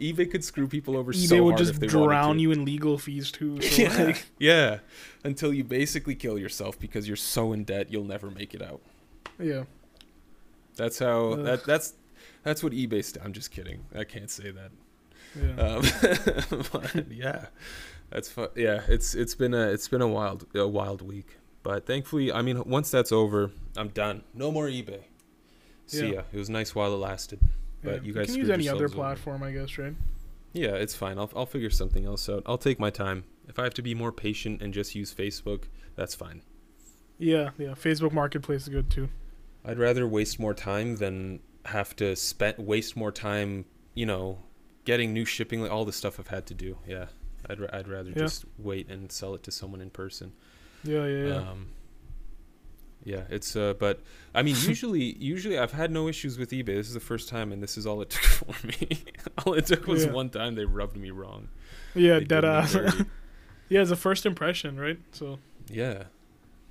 eBay 0.00 0.30
could 0.30 0.42
screw 0.44 0.66
people 0.66 0.96
over 0.96 1.12
eBay 1.12 1.28
so 1.28 1.42
would 1.44 1.56
just 1.58 1.72
if 1.74 1.80
they 1.80 1.86
drown 1.86 2.38
you 2.38 2.50
in 2.52 2.64
legal 2.64 2.96
fees 2.98 3.30
too. 3.30 3.60
So 3.60 3.82
Yeah, 3.82 4.04
like, 4.04 4.24
yeah. 4.38 4.78
Until 5.24 5.52
you 5.52 5.62
basically 5.64 6.14
kill 6.14 6.38
yourself 6.38 6.78
because 6.78 7.06
you're 7.06 7.16
so 7.16 7.52
in 7.52 7.64
debt 7.64 7.92
you'll 7.92 8.04
never 8.04 8.30
make 8.30 8.54
it 8.54 8.62
out. 8.62 8.80
yeah. 9.38 9.64
That's 10.76 10.98
how 10.98 11.32
Ugh. 11.32 11.44
that 11.44 11.64
that's 11.64 11.94
that's 12.42 12.62
what 12.62 12.72
eBay. 12.72 13.04
St- 13.04 13.22
I'm 13.24 13.32
just 13.34 13.50
kidding. 13.50 13.84
I 13.94 14.04
can't 14.04 14.30
say 14.30 14.50
that. 14.50 14.70
Yeah. 15.38 16.94
Um, 16.96 17.04
yeah, 17.10 17.46
that's 18.08 18.30
fu- 18.30 18.48
yeah. 18.56 18.80
It's 18.88 19.14
it's 19.14 19.34
been 19.34 19.52
a 19.52 19.68
it's 19.68 19.88
been 19.88 20.00
a 20.00 20.08
wild 20.08 20.46
a 20.54 20.66
wild 20.66 21.02
week, 21.02 21.36
but 21.62 21.84
thankfully, 21.86 22.32
I 22.32 22.40
mean, 22.40 22.62
once 22.64 22.90
that's 22.90 23.12
over, 23.12 23.50
I'm 23.76 23.88
done. 23.88 24.22
No 24.32 24.50
more 24.50 24.66
eBay. 24.68 25.02
See 25.86 26.06
Yeah. 26.06 26.12
ya. 26.12 26.22
It 26.32 26.38
was 26.38 26.48
nice 26.48 26.74
while 26.74 26.92
it 26.94 26.96
lasted. 26.96 27.40
But 27.82 27.96
yeah. 27.96 28.00
you 28.02 28.12
guys 28.12 28.26
can 28.26 28.36
use 28.36 28.50
any 28.50 28.68
other 28.68 28.80
yourselves 28.80 28.92
over. 28.92 29.02
platform, 29.02 29.42
I 29.42 29.52
guess, 29.52 29.78
right? 29.78 29.94
Yeah, 30.52 30.70
it's 30.70 30.94
fine. 30.96 31.18
I'll 31.18 31.30
I'll 31.36 31.46
figure 31.46 31.70
something 31.70 32.04
else 32.04 32.28
out. 32.28 32.42
I'll 32.46 32.58
take 32.58 32.78
my 32.80 32.90
time. 32.90 33.24
If 33.48 33.58
I 33.58 33.64
have 33.64 33.74
to 33.74 33.82
be 33.82 33.94
more 33.94 34.12
patient 34.12 34.62
and 34.62 34.72
just 34.74 34.94
use 34.94 35.12
Facebook, 35.14 35.64
that's 35.96 36.14
fine. 36.14 36.42
Yeah, 37.18 37.50
yeah. 37.58 37.70
Facebook 37.70 38.12
Marketplace 38.12 38.62
is 38.62 38.68
good 38.68 38.90
too. 38.90 39.08
I'd 39.64 39.78
rather 39.78 40.06
waste 40.06 40.38
more 40.40 40.54
time 40.54 40.96
than 40.96 41.40
have 41.66 41.94
to 41.96 42.16
spend 42.16 42.58
waste 42.58 42.96
more 42.96 43.12
time, 43.12 43.64
you 43.94 44.06
know, 44.06 44.38
getting 44.84 45.12
new 45.12 45.24
shipping, 45.24 45.66
all 45.68 45.84
the 45.84 45.92
stuff 45.92 46.18
I've 46.18 46.28
had 46.28 46.46
to 46.46 46.54
do. 46.54 46.78
Yeah, 46.86 47.06
I'd 47.48 47.62
I'd 47.72 47.88
rather 47.88 48.10
Yeah. 48.10 48.16
just 48.16 48.44
wait 48.58 48.88
and 48.88 49.10
sell 49.12 49.34
it 49.34 49.42
to 49.44 49.50
someone 49.50 49.80
in 49.80 49.90
person. 49.90 50.32
Yeah, 50.82 51.06
yeah, 51.06 51.26
yeah. 51.26 51.34
Um, 51.36 51.68
yeah, 53.04 53.22
it's 53.30 53.56
uh, 53.56 53.74
but 53.78 54.00
I 54.34 54.42
mean, 54.42 54.56
usually 54.66 55.16
usually 55.18 55.58
I've 55.58 55.72
had 55.72 55.90
no 55.90 56.08
issues 56.08 56.38
with 56.38 56.50
eBay. 56.50 56.66
This 56.76 56.88
is 56.88 56.94
the 56.94 57.00
first 57.00 57.28
time, 57.28 57.52
and 57.52 57.62
this 57.62 57.76
is 57.78 57.86
all 57.86 58.00
it 58.02 58.10
took 58.16 58.22
for 58.24 58.66
me. 58.66 59.04
all 59.46 59.54
it 59.54 59.66
took 59.66 59.86
was 59.86 60.04
Yeah. 60.04 60.12
one 60.12 60.28
time 60.30 60.54
they 60.54 60.64
rubbed 60.64 60.96
me 60.96 61.10
wrong. 61.10 61.48
yeah, 61.94 62.18
They 62.18 62.24
dead 62.24 62.44
ass. 62.44 62.74
yeah, 63.68 63.80
it's 63.82 63.90
a 63.90 63.96
first 63.96 64.26
impression, 64.26 64.78
right? 64.78 64.98
So, 65.12 65.38
yeah, 65.68 66.04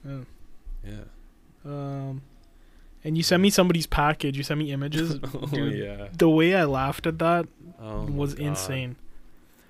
yeah. 0.06 0.20
yeah. 0.86 1.04
Um, 1.66 2.22
and 3.04 3.18
you 3.18 3.24
sent 3.24 3.42
me 3.42 3.50
somebody's 3.50 3.88
package. 3.88 4.38
You 4.38 4.44
sent 4.44 4.60
me 4.60 4.72
images. 4.72 5.20
oh 5.34 5.46
Dude, 5.48 5.74
yeah. 5.74 6.08
The 6.18 6.30
way 6.30 6.56
I 6.56 6.66
laughed 6.66 7.08
at 7.08 7.18
that 7.20 7.48
Oh 7.82 8.04
was 8.06 8.34
insane. 8.34 8.98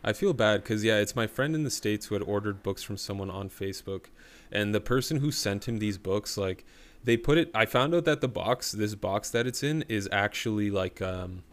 I 0.03 0.13
feel 0.13 0.33
bad 0.33 0.63
because 0.63 0.83
yeah, 0.83 0.97
it's 0.99 1.15
my 1.15 1.27
friend 1.27 1.55
in 1.55 1.63
the 1.63 1.69
states 1.71 2.05
who 2.07 2.15
had 2.15 2.23
ordered 2.23 2.63
books 2.63 2.83
from 2.83 2.97
someone 2.97 3.29
on 3.29 3.49
Facebook, 3.49 4.05
and 4.51 4.73
the 4.73 4.79
person 4.81 5.17
who 5.17 5.31
sent 5.31 5.67
him 5.67 5.77
these 5.79 5.97
books, 5.97 6.37
like, 6.37 6.65
they 7.03 7.17
put 7.17 7.37
it. 7.37 7.51
I 7.53 7.65
found 7.65 7.93
out 7.95 8.05
that 8.05 8.21
the 8.21 8.27
box, 8.27 8.71
this 8.71 8.95
box 8.95 9.29
that 9.31 9.45
it's 9.47 9.63
in, 9.63 9.83
is 9.89 10.07
actually 10.11 10.69
like, 10.71 11.01
um, 11.01 11.43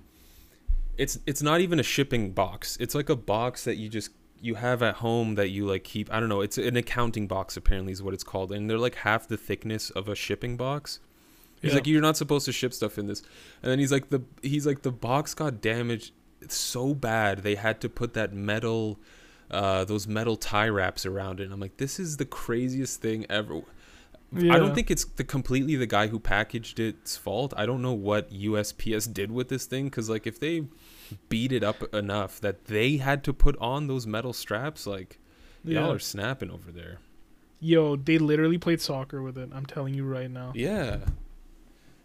it's 0.96 1.18
it's 1.26 1.42
not 1.42 1.60
even 1.60 1.78
a 1.80 1.82
shipping 1.84 2.32
box. 2.32 2.76
It's 2.80 2.94
like 2.94 3.08
a 3.08 3.16
box 3.16 3.64
that 3.64 3.76
you 3.76 3.88
just 3.88 4.10
you 4.40 4.54
have 4.56 4.82
at 4.82 4.96
home 4.96 5.34
that 5.36 5.48
you 5.48 5.66
like 5.66 5.84
keep. 5.84 6.12
I 6.12 6.20
don't 6.20 6.28
know. 6.28 6.40
It's 6.40 6.58
an 6.58 6.76
accounting 6.76 7.26
box 7.26 7.56
apparently 7.56 7.92
is 7.92 8.02
what 8.02 8.14
it's 8.14 8.24
called, 8.24 8.52
and 8.52 8.68
they're 8.70 8.78
like 8.78 8.96
half 8.96 9.26
the 9.28 9.36
thickness 9.36 9.90
of 9.90 10.08
a 10.08 10.14
shipping 10.14 10.56
box. 10.56 11.00
He's 11.62 11.70
Yeah. 11.70 11.76
like, 11.76 11.86
you're 11.86 12.02
not 12.02 12.16
supposed 12.18 12.44
to 12.46 12.52
ship 12.52 12.74
stuff 12.74 12.98
in 12.98 13.06
this, 13.06 13.22
and 13.62 13.70
then 13.70 13.78
he's 13.78 13.90
like, 13.90 14.10
the 14.10 14.22
he's 14.42 14.66
like, 14.66 14.82
the 14.82 14.92
box 14.92 15.32
got 15.34 15.60
damaged 15.60 16.12
so 16.54 16.94
bad 16.94 17.38
they 17.38 17.54
had 17.54 17.80
to 17.80 17.88
put 17.88 18.14
that 18.14 18.32
metal, 18.32 18.98
uh, 19.50 19.84
those 19.84 20.06
metal 20.06 20.36
tie 20.36 20.68
wraps 20.68 21.06
around 21.06 21.40
it. 21.40 21.44
And 21.44 21.52
I'm 21.52 21.60
like, 21.60 21.76
this 21.78 21.98
is 21.98 22.16
the 22.16 22.24
craziest 22.24 23.00
thing 23.00 23.26
ever. 23.28 23.62
I 24.34 24.58
don't 24.58 24.74
think 24.74 24.90
it's 24.90 25.04
the 25.04 25.24
completely 25.24 25.76
the 25.76 25.86
guy 25.86 26.08
who 26.08 26.18
packaged 26.18 26.80
it's 26.80 27.16
fault. 27.16 27.54
I 27.56 27.64
don't 27.64 27.80
know 27.80 27.92
what 27.92 28.30
USPS 28.30 29.12
did 29.12 29.30
with 29.30 29.48
this 29.48 29.66
thing 29.66 29.84
because 29.86 30.10
like 30.10 30.26
if 30.26 30.40
they 30.40 30.64
beat 31.28 31.52
it 31.52 31.62
up 31.62 31.94
enough 31.94 32.40
that 32.40 32.66
they 32.66 32.96
had 32.96 33.22
to 33.24 33.32
put 33.32 33.56
on 33.58 33.86
those 33.86 34.06
metal 34.06 34.32
straps, 34.32 34.86
like 34.86 35.18
y'all 35.64 35.92
are 35.92 35.98
snapping 35.98 36.50
over 36.50 36.72
there. 36.72 36.98
Yo, 37.60 37.96
they 37.96 38.18
literally 38.18 38.58
played 38.58 38.80
soccer 38.80 39.22
with 39.22 39.38
it. 39.38 39.48
I'm 39.54 39.64
telling 39.64 39.94
you 39.94 40.04
right 40.04 40.30
now. 40.30 40.52
Yeah, 40.54 40.98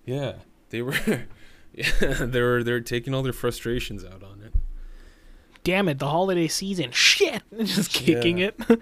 yeah, 0.06 0.36
they 0.70 0.82
were. 0.82 0.96
Yeah, 1.74 2.26
they 2.26 2.42
were 2.42 2.64
they're 2.64 2.82
taking 2.82 3.14
all 3.14 3.24
their 3.24 3.32
frustrations 3.34 4.04
out 4.04 4.24
on 4.24 4.42
it. 4.46 4.54
Damn 5.64 5.88
it, 5.88 6.00
the 6.00 6.08
holiday 6.10 6.48
season. 6.48 6.92
Shit. 6.92 7.44
Just 7.64 7.92
kicking 7.94 8.40
Yeah. 8.40 8.50
it. 8.70 8.80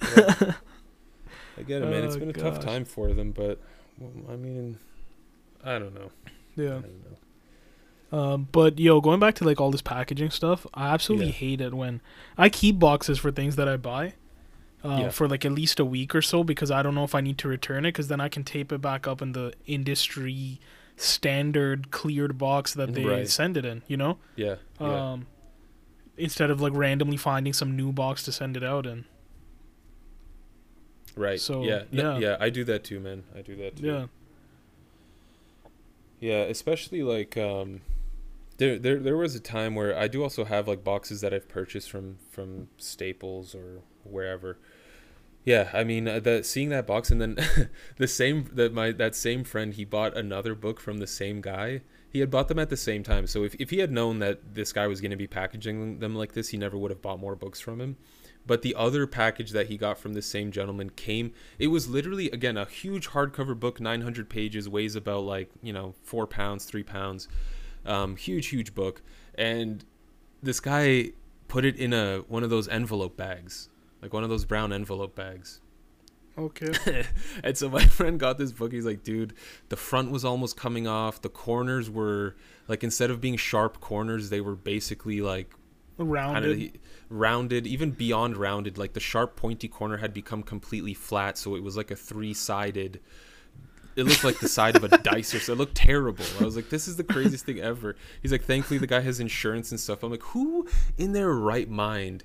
I 0.02 1.62
get 1.66 1.82
it, 1.82 1.86
man. 1.90 2.04
It's 2.04 2.16
been 2.16 2.30
a 2.30 2.32
tough 2.32 2.60
time 2.60 2.84
for 2.84 3.12
them, 3.12 3.32
but 3.32 3.60
well, 3.98 4.12
I 4.32 4.36
mean, 4.36 4.78
I 5.64 5.78
don't 5.78 5.94
know. 5.94 6.10
I 6.26 6.30
yeah. 6.62 6.68
don't 6.68 6.84
know. 7.04 8.18
Um, 8.18 8.48
but 8.52 8.78
yo, 8.78 9.00
going 9.00 9.20
back 9.20 9.34
to 9.36 9.44
like 9.44 9.60
all 9.60 9.70
this 9.70 9.82
packaging 9.82 10.30
stuff, 10.30 10.66
I 10.72 10.88
absolutely 10.88 11.26
Yeah. 11.26 11.32
hate 11.32 11.60
it 11.60 11.74
when 11.74 12.00
I 12.38 12.48
keep 12.48 12.78
boxes 12.78 13.18
for 13.18 13.30
things 13.30 13.56
that 13.56 13.68
I 13.68 13.76
buy. 13.76 14.14
Uh, 14.84 14.98
Yeah. 15.00 15.08
For 15.10 15.28
like 15.28 15.44
at 15.44 15.52
least 15.52 15.80
a 15.80 15.84
week 15.84 16.14
or 16.14 16.22
so 16.22 16.44
because 16.44 16.70
I 16.70 16.82
don't 16.82 16.94
know 16.94 17.04
if 17.04 17.14
I 17.14 17.20
need 17.20 17.36
to 17.38 17.48
return 17.48 17.84
it 17.84 17.88
because 17.88 18.08
then 18.08 18.20
I 18.20 18.28
can 18.28 18.44
tape 18.44 18.70
it 18.72 18.80
back 18.80 19.06
up 19.08 19.20
in 19.20 19.32
the 19.32 19.52
industry 19.66 20.60
standard 21.00 21.90
cleared 21.90 22.36
box 22.38 22.74
that 22.74 22.94
they 22.94 23.04
Right. 23.04 23.28
send 23.28 23.56
it 23.56 23.64
in, 23.64 23.82
you 23.86 23.96
know? 23.96 24.18
Yeah, 24.36 24.56
yeah, 24.80 25.12
Um, 25.12 25.26
instead 26.16 26.50
of 26.50 26.60
like 26.60 26.72
randomly 26.74 27.16
finding 27.16 27.52
some 27.52 27.76
new 27.76 27.92
box 27.92 28.22
to 28.24 28.32
send 28.32 28.56
it 28.56 28.64
out 28.64 28.84
in. 28.86 29.04
right. 31.16 31.40
so, 31.40 31.62
yeah, 31.64 31.84
yeah. 31.90 32.18
yeah. 32.18 32.36
I 32.40 32.50
do 32.50 32.64
that 32.64 32.84
too, 32.84 33.00
man. 33.00 33.24
I 33.36 33.42
do 33.42 33.56
that 33.56 33.76
too. 33.76 33.86
Yeah. 33.86 34.06
Yeah, 36.20 36.42
especially 36.42 37.02
like 37.02 37.36
um 37.36 37.80
there 38.56 38.76
there 38.78 38.98
there 38.98 39.16
was 39.16 39.36
a 39.36 39.40
time 39.40 39.76
where 39.76 39.96
I 39.96 40.08
do 40.08 40.22
also 40.24 40.44
have 40.44 40.66
like 40.66 40.82
boxes 40.82 41.20
that 41.20 41.32
I've 41.32 41.48
purchased 41.48 41.88
from 41.90 42.18
from 42.30 42.68
Staples 42.76 43.54
or 43.54 43.82
wherever. 44.02 44.58
Yeah, 45.44 45.70
I 45.72 45.84
mean 45.84 46.06
uh, 46.06 46.20
that 46.20 46.44
seeing 46.46 46.68
that 46.70 46.86
box 46.86 47.10
and 47.10 47.20
then 47.20 47.38
the 47.96 48.08
same 48.08 48.48
that 48.52 48.72
my 48.72 48.92
that 48.92 49.14
same 49.14 49.44
friend 49.44 49.72
he 49.74 49.84
bought 49.84 50.16
another 50.16 50.54
book 50.54 50.80
from 50.80 50.98
the 50.98 51.06
same 51.06 51.40
guy. 51.40 51.82
He 52.10 52.20
had 52.20 52.30
bought 52.30 52.48
them 52.48 52.58
at 52.58 52.70
the 52.70 52.76
same 52.76 53.02
time. 53.02 53.26
So 53.26 53.44
if 53.44 53.54
if 53.56 53.70
he 53.70 53.78
had 53.78 53.90
known 53.90 54.18
that 54.18 54.54
this 54.54 54.72
guy 54.72 54.86
was 54.86 55.00
going 55.00 55.10
to 55.10 55.16
be 55.16 55.26
packaging 55.26 56.00
them 56.00 56.14
like 56.14 56.32
this, 56.32 56.50
he 56.50 56.56
never 56.56 56.76
would 56.76 56.90
have 56.90 57.02
bought 57.02 57.20
more 57.20 57.36
books 57.36 57.60
from 57.60 57.80
him. 57.80 57.96
But 58.46 58.62
the 58.62 58.74
other 58.74 59.06
package 59.06 59.50
that 59.50 59.66
he 59.66 59.76
got 59.76 59.98
from 59.98 60.14
the 60.14 60.22
same 60.22 60.50
gentleman 60.50 60.90
came. 60.90 61.32
It 61.58 61.66
was 61.68 61.88
literally 61.88 62.30
again 62.30 62.56
a 62.56 62.64
huge 62.64 63.08
hardcover 63.08 63.58
book, 63.58 63.80
900 63.80 64.28
pages, 64.28 64.68
weighs 64.68 64.96
about 64.96 65.24
like 65.24 65.50
you 65.62 65.72
know 65.72 65.94
four 66.02 66.26
pounds, 66.26 66.64
three 66.64 66.82
pounds, 66.82 67.28
um, 67.86 68.16
huge 68.16 68.48
huge 68.48 68.74
book. 68.74 69.02
And 69.34 69.84
this 70.42 70.60
guy 70.60 71.12
put 71.46 71.64
it 71.64 71.76
in 71.76 71.92
a 71.92 72.18
one 72.28 72.42
of 72.42 72.50
those 72.50 72.68
envelope 72.68 73.16
bags, 73.16 73.68
like 74.02 74.12
one 74.12 74.24
of 74.24 74.30
those 74.30 74.44
brown 74.44 74.72
envelope 74.72 75.14
bags. 75.14 75.60
Okay. 76.36 77.04
and 77.44 77.56
so 77.56 77.68
my 77.68 77.84
friend 77.86 78.18
got 78.18 78.38
this 78.38 78.52
book. 78.52 78.72
He's 78.72 78.86
like, 78.86 79.02
dude, 79.02 79.34
the 79.68 79.76
front 79.76 80.10
was 80.10 80.24
almost 80.24 80.56
coming 80.56 80.86
off. 80.86 81.20
The 81.20 81.28
corners 81.28 81.90
were 81.90 82.36
like 82.68 82.84
instead 82.84 83.10
of 83.10 83.20
being 83.20 83.36
sharp 83.36 83.80
corners, 83.80 84.30
they 84.30 84.40
were 84.40 84.54
basically 84.56 85.20
like 85.20 85.52
Rounded. 86.00 86.74
of 86.76 86.80
rounded, 87.08 87.66
even 87.66 87.90
beyond 87.90 88.36
rounded. 88.36 88.78
Like 88.78 88.92
the 88.92 89.00
sharp 89.00 89.34
pointy 89.34 89.66
corner 89.66 89.96
had 89.96 90.14
become 90.14 90.44
completely 90.44 90.94
flat, 90.94 91.36
so 91.36 91.56
it 91.56 91.62
was 91.62 91.76
like 91.76 91.90
a 91.90 91.96
three 91.96 92.34
sided. 92.34 93.00
It 93.96 94.04
looked 94.04 94.22
like 94.22 94.38
the 94.38 94.48
side 94.48 94.76
of 94.76 94.84
a 94.84 94.96
dice 94.98 95.34
or 95.34 95.40
so. 95.40 95.54
It 95.54 95.58
looked 95.58 95.74
terrible. 95.74 96.24
I 96.40 96.44
was 96.44 96.54
like, 96.54 96.68
this 96.70 96.86
is 96.86 96.94
the 96.94 97.02
craziest 97.02 97.46
thing 97.46 97.58
ever. 97.58 97.96
He's 98.22 98.30
like, 98.30 98.44
thankfully 98.44 98.78
the 98.78 98.86
guy 98.86 99.00
has 99.00 99.18
insurance 99.18 99.72
and 99.72 99.80
stuff. 99.80 100.04
I'm 100.04 100.12
like, 100.12 100.22
who 100.22 100.68
in 100.96 101.14
their 101.14 101.32
right 101.32 101.68
mind 101.68 102.22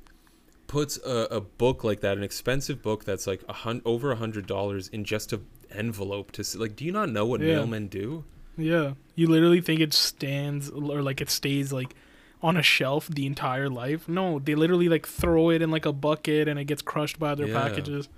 puts 0.67 0.97
a, 1.05 1.27
a 1.31 1.41
book 1.41 1.83
like 1.83 1.99
that, 2.01 2.17
an 2.17 2.23
expensive 2.23 2.81
book 2.81 3.03
that's 3.05 3.27
like 3.27 3.43
a 3.49 3.53
hun- 3.53 3.81
over 3.85 4.11
a 4.11 4.15
hundred 4.15 4.47
dollars 4.47 4.87
in 4.89 5.03
just 5.03 5.33
a 5.33 5.41
envelope 5.71 6.31
to 6.33 6.41
s- 6.41 6.55
like? 6.55 6.75
Do 6.75 6.85
you 6.85 6.91
not 6.91 7.09
know 7.09 7.25
what 7.25 7.41
Yeah. 7.41 7.55
mailmen 7.55 7.89
do? 7.89 8.23
Yeah, 8.57 8.93
you 9.15 9.27
literally 9.27 9.61
think 9.61 9.79
it 9.81 9.93
stands 9.93 10.69
or 10.69 11.01
like 11.01 11.19
it 11.21 11.29
stays 11.29 11.73
like 11.73 11.95
on 12.41 12.57
a 12.57 12.61
shelf 12.63 13.07
the 13.07 13.25
entire 13.25 13.69
life. 13.69 14.07
No, 14.07 14.37
they 14.39 14.53
literally 14.55 14.89
like 14.89 15.07
throw 15.07 15.49
it 15.49 15.61
in 15.61 15.71
like 15.71 15.85
a 15.85 15.93
bucket 15.93 16.47
and 16.47 16.59
it 16.59 16.65
gets 16.65 16.81
crushed 16.81 17.17
by 17.19 17.35
their 17.35 17.47
Yeah. 17.47 17.61
packages. 17.61 18.09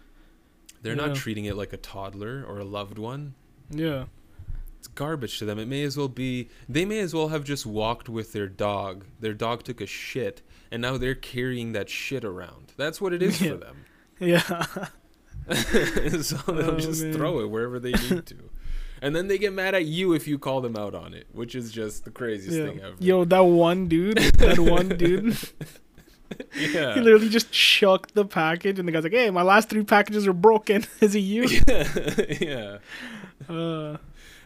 They're 0.81 0.95
Yeah. 0.95 1.07
not 1.07 1.15
treating 1.15 1.45
it 1.45 1.55
like 1.55 1.73
a 1.73 1.77
toddler 1.77 2.43
or 2.47 2.59
a 2.59 2.65
loved 2.65 2.97
one. 2.97 3.33
Yeah, 3.71 4.05
it's 4.77 4.87
garbage 4.89 5.39
to 5.39 5.45
them. 5.45 5.57
It 5.57 5.67
may 5.67 5.83
as 5.83 5.95
well 5.97 6.09
be. 6.09 6.49
They 6.69 6.85
may 6.85 6.99
as 6.99 7.13
well 7.13 7.29
have 7.29 7.43
just 7.43 7.65
walked 7.65 8.09
with 8.09 8.33
their 8.33 8.47
dog. 8.47 9.05
Their 9.19 9.33
dog 9.33 9.63
took 9.63 9.79
a 9.81 9.87
shit, 9.87 10.41
and 10.71 10.81
now 10.81 10.97
they're 10.97 11.15
carrying 11.15 11.71
that 11.73 11.89
shit 11.89 12.23
around. 12.25 12.73
That's 12.77 12.99
what 13.01 13.13
it 13.13 13.21
is 13.21 13.41
Yeah. 13.41 13.51
for 13.51 13.57
them. 13.57 13.85
yeah, 14.19 14.39
so 16.21 16.37
they'll 16.51 16.71
Oh, 16.71 16.79
just 16.79 17.03
man. 17.03 17.13
throw 17.13 17.39
it 17.41 17.49
wherever 17.49 17.79
they 17.79 17.91
need 17.91 18.25
to, 18.27 18.35
and 19.01 19.15
then 19.15 19.27
they 19.27 19.37
get 19.37 19.53
mad 19.53 19.75
at 19.75 19.85
you 19.85 20.13
if 20.13 20.27
you 20.27 20.39
call 20.39 20.61
them 20.61 20.75
out 20.75 20.95
on 20.95 21.13
it, 21.13 21.27
which 21.33 21.53
is 21.55 21.71
just 21.71 22.05
the 22.05 22.11
craziest 22.11 22.57
yeah. 22.57 22.65
thing 22.65 22.79
ever. 22.81 22.95
Yo, 22.99 23.25
that 23.25 23.41
one 23.45 23.87
dude, 23.87 24.17
that 24.17 24.57
one 24.59 24.89
dude, 24.89 25.37
yeah. 26.55 26.93
he 26.95 27.01
literally 27.01 27.29
just 27.29 27.51
chucked 27.51 28.15
the 28.15 28.25
package, 28.25 28.79
and 28.79 28.87
the 28.87 28.91
guy's 28.91 29.03
like, 29.03 29.11
"Hey, 29.13 29.29
my 29.29 29.41
last 29.43 29.69
three 29.69 29.83
packages 29.83 30.25
are 30.27 30.33
broken. 30.33 30.85
Is 31.01 31.13
it 31.15 31.19
you?" 31.19 31.43
yeah. 32.39 32.77
Uh, 33.49 33.97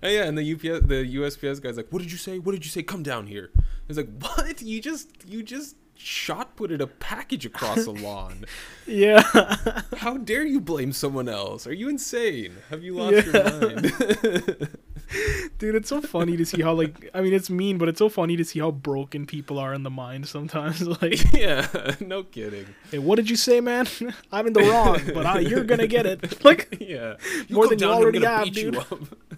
And 0.01 0.13
yeah, 0.13 0.23
and 0.23 0.37
the 0.37 0.53
UPS, 0.53 0.87
the 0.87 1.15
USPS 1.15 1.61
guy's 1.61 1.77
like, 1.77 1.87
"What 1.91 2.01
did 2.01 2.11
you 2.11 2.17
say? 2.17 2.39
What 2.39 2.53
did 2.53 2.65
you 2.65 2.71
say? 2.71 2.83
Come 2.83 3.03
down 3.03 3.27
here." 3.27 3.51
He's 3.87 3.97
like, 3.97 4.09
"What? 4.19 4.61
You 4.61 4.81
just, 4.81 5.09
you 5.27 5.43
just 5.43 5.75
shot 5.99 6.55
putted 6.55 6.81
a 6.81 6.87
package 6.87 7.45
across 7.45 7.85
a 7.85 7.91
lawn. 7.91 8.45
yeah, 8.87 9.21
How 9.97 10.17
dare 10.17 10.45
you 10.45 10.59
blame 10.61 10.93
someone 10.93 11.27
else? 11.27 11.67
Are 11.67 11.73
you 11.73 11.89
insane? 11.89 12.53
Have 12.69 12.83
you 12.83 12.95
lost 12.95 13.25
your 13.25 13.43
mind?" 13.43 13.91
dude, 15.57 15.75
it's 15.75 15.89
so 15.89 16.01
funny 16.01 16.37
to 16.37 16.45
see 16.45 16.61
how 16.61 16.73
like 16.73 17.09
I 17.13 17.21
mean, 17.21 17.33
it's 17.33 17.49
mean, 17.49 17.77
but 17.77 17.89
it's 17.89 17.99
so 17.99 18.09
funny 18.09 18.37
to 18.37 18.45
see 18.45 18.59
how 18.59 18.71
broken 18.71 19.25
people 19.25 19.59
are 19.59 19.73
in 19.73 19.83
the 19.83 19.89
mind 19.89 20.27
sometimes. 20.27 20.87
Like, 21.01 21.33
yeah, 21.33 21.95
no 21.99 22.23
kidding. 22.23 22.65
hey, 22.89 22.99
what 22.99 23.17
did 23.17 23.29
you 23.29 23.35
say, 23.35 23.61
man? 23.61 23.87
I'm 24.31 24.47
in 24.47 24.53
the 24.53 24.61
wrong, 24.61 24.99
but 25.13 25.25
I, 25.25 25.39
you're 25.39 25.63
gonna 25.63 25.87
get 25.87 26.05
it. 26.05 26.43
Like, 26.43 26.77
Yeah, 26.79 27.17
More 27.49 27.67
than 27.67 27.79
you 27.79 27.85
already 27.85 28.23
have, 28.23 28.51
dude. 28.51 28.81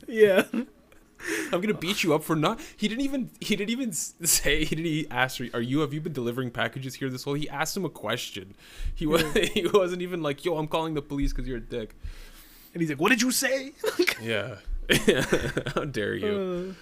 Yeah. 0.08 0.44
I'm 1.52 1.62
gonna 1.62 1.74
beat 1.74 2.04
you 2.04 2.14
up 2.14 2.24
for 2.24 2.36
not. 2.36 2.60
He 2.78 2.88
didn't 2.88 3.04
even. 3.04 3.30
He 3.40 3.56
didn't 3.56 3.70
even 3.70 3.92
say. 3.94 4.64
He 4.66 4.76
didn't 4.76 4.86
he 4.86 5.08
ask. 5.12 5.42
Are 5.54 5.62
you? 5.62 5.80
Have 5.82 5.94
you 5.94 6.02
been 6.02 6.14
delivering 6.14 6.52
packages 6.52 6.96
here 6.96 7.10
this 7.10 7.24
whole? 7.24 7.34
He 7.36 7.50
asked 7.50 7.76
him 7.78 7.86
a 7.86 7.90
question. 7.90 8.56
He 8.96 9.06
was. 9.06 9.24
He 9.54 9.68
wasn't 9.68 10.02
even 10.02 10.22
like, 10.24 10.44
"Yo, 10.46 10.58
I'm 10.58 10.68
calling 10.68 10.94
the 10.94 11.02
police 11.02 11.32
because 11.34 11.48
you're 11.48 11.58
a 11.58 11.62
dick." 11.62 11.96
And 12.74 12.82
he's 12.82 12.90
like, 12.90 13.00
"What 13.00 13.10
did 13.10 13.22
you 13.22 13.32
say?" 13.32 13.74
Yeah. 14.22 14.56
How 15.76 15.86
dare 15.86 16.16
you? 16.16 16.76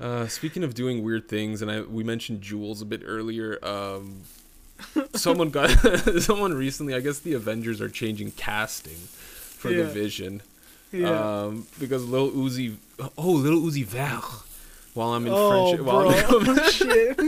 Uh, 0.00 0.04
Uh, 0.04 0.26
speaking 0.28 0.62
of 0.62 0.74
doing 0.74 1.02
weird 1.02 1.26
things, 1.28 1.62
and 1.62 1.70
I 1.70 1.80
we 1.80 2.04
mentioned 2.04 2.42
jewels 2.42 2.82
a 2.82 2.84
bit 2.84 3.02
earlier. 3.04 3.58
Um, 3.64 4.22
someone 5.14 5.48
got 5.50 5.70
someone 6.20 6.52
recently. 6.52 6.94
I 6.94 7.00
guess 7.00 7.20
the 7.20 7.32
Avengers 7.32 7.80
are 7.80 7.88
changing 7.88 8.32
casting 8.32 8.96
for 8.96 9.72
the 9.72 9.84
Vision. 9.84 10.42
Yeah. 10.92 11.42
Um, 11.42 11.66
because 11.78 12.04
Lil 12.06 12.30
Uzi, 12.32 12.76
oh 13.18 13.30
Lil 13.32 13.60
Uzi 13.62 13.84
Vert. 13.84 14.24
While 14.94 15.10
I'm 15.10 15.26
in 15.26 15.32
oh, 15.34 15.76
French, 15.76 15.86
while 15.86 16.08
bro. 16.08 16.54
I'm, 16.54 16.70
Shit. 16.70 17.18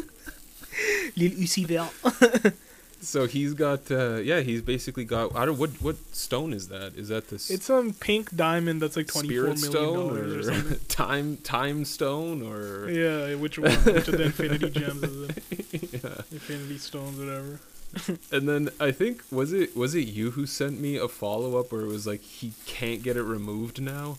Lil 1.17 1.31
Uzi 1.33 1.67
Vert. 1.67 2.55
so 3.01 3.27
he's 3.27 3.55
got 3.55 3.91
uh 3.93 4.17
yeah 4.17 4.41
he's 4.41 4.61
basically 4.61 5.05
got 5.05 5.35
I 5.37 5.47
don't 5.47 5.57
what 5.57 5.71
what 5.81 5.97
stone 6.13 6.53
is 6.53 6.67
that 6.69 6.95
is 6.97 7.09
that 7.09 7.29
this 7.29 7.49
It's 7.51 7.67
some 7.67 7.93
pink 7.93 8.35
diamond 8.35 8.83
that's 8.83 8.97
like 8.97 9.07
twenty 9.07 9.29
four 9.29 9.57
spirit 9.57 9.61
million 9.61 9.73
stone 9.73 9.97
dollars 10.09 10.47
or, 10.47 10.51
or, 10.51 10.55
something. 10.55 10.79
time 10.89 11.37
time 11.39 11.85
stone 11.85 12.43
or 12.43 12.91
Yeah, 12.91 13.35
which 13.37 13.59
one? 13.59 13.71
Which 13.71 14.09
of 14.09 14.19
the 14.19 14.25
Infinity 14.25 14.71
Gems 14.71 15.03
is 15.03 15.29
it? 15.29 16.03
yeah. 16.05 16.23
Infinity 16.33 16.79
Stones, 16.79 17.19
whatever. 17.19 17.61
and 18.33 18.49
then 18.49 18.69
I 18.79 18.91
think 18.91 19.23
was 19.31 19.53
it 19.53 19.77
was 19.77 19.95
it 19.95 20.07
you 20.09 20.33
who 20.33 20.47
sent 20.47 20.79
me 20.81 20.97
a 20.97 21.09
follow 21.09 21.59
up 21.59 21.73
where 21.73 21.81
it 21.83 21.87
was 21.89 22.07
like 22.07 22.21
he 22.21 22.53
can't 22.67 23.03
get 23.03 23.17
it 23.17 23.23
removed 23.23 23.81
now 23.81 24.19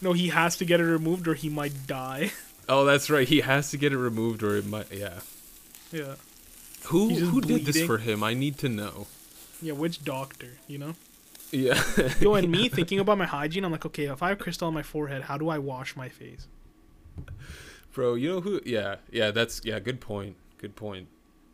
No, 0.00 0.12
he 0.14 0.28
has 0.28 0.56
to 0.56 0.64
get 0.64 0.80
it 0.80 0.84
removed 0.86 1.28
or 1.28 1.34
he 1.34 1.48
might 1.50 1.86
die. 1.86 2.32
oh 2.68 2.84
that's 2.84 3.10
right 3.10 3.28
he 3.28 3.40
has 3.40 3.70
to 3.70 3.76
get 3.76 3.92
it 3.92 3.98
removed 3.98 4.42
or 4.42 4.56
it 4.56 4.66
might 4.66 4.90
yeah 4.92 5.20
yeah. 5.92 6.14
who 6.84 7.10
who 7.10 7.40
did 7.40 7.66
this 7.66 7.82
for 7.82 7.98
him 7.98 8.22
I 8.22 8.32
need 8.34 8.56
to 8.58 8.68
know 8.68 9.06
Yeah, 9.60 9.72
which 9.74 10.04
doctor, 10.04 10.52
you 10.66 10.78
know? 10.78 10.94
yeah 11.50 11.82
Yo, 12.20 12.34
and 12.34 12.50
me 12.56 12.68
thinking 12.68 13.00
about 13.00 13.18
my 13.18 13.26
hygiene, 13.26 13.64
I'm 13.64 13.72
like, 13.72 13.84
okay, 13.84 14.04
if 14.04 14.22
I 14.22 14.28
have 14.30 14.38
crystal 14.38 14.68
on 14.68 14.74
my 14.74 14.82
forehead, 14.84 15.22
how 15.22 15.36
do 15.36 15.48
I 15.48 15.58
wash 15.58 15.96
my 15.96 16.08
face? 16.08 16.46
bro 17.92 18.14
you 18.14 18.28
know 18.30 18.40
who 18.40 18.60
yeah 18.64 18.96
yeah 19.10 19.30
that's 19.32 19.60
yeah 19.64 19.78
good 19.80 20.00
point 20.00 20.36
good 20.58 20.76
point 20.76 21.08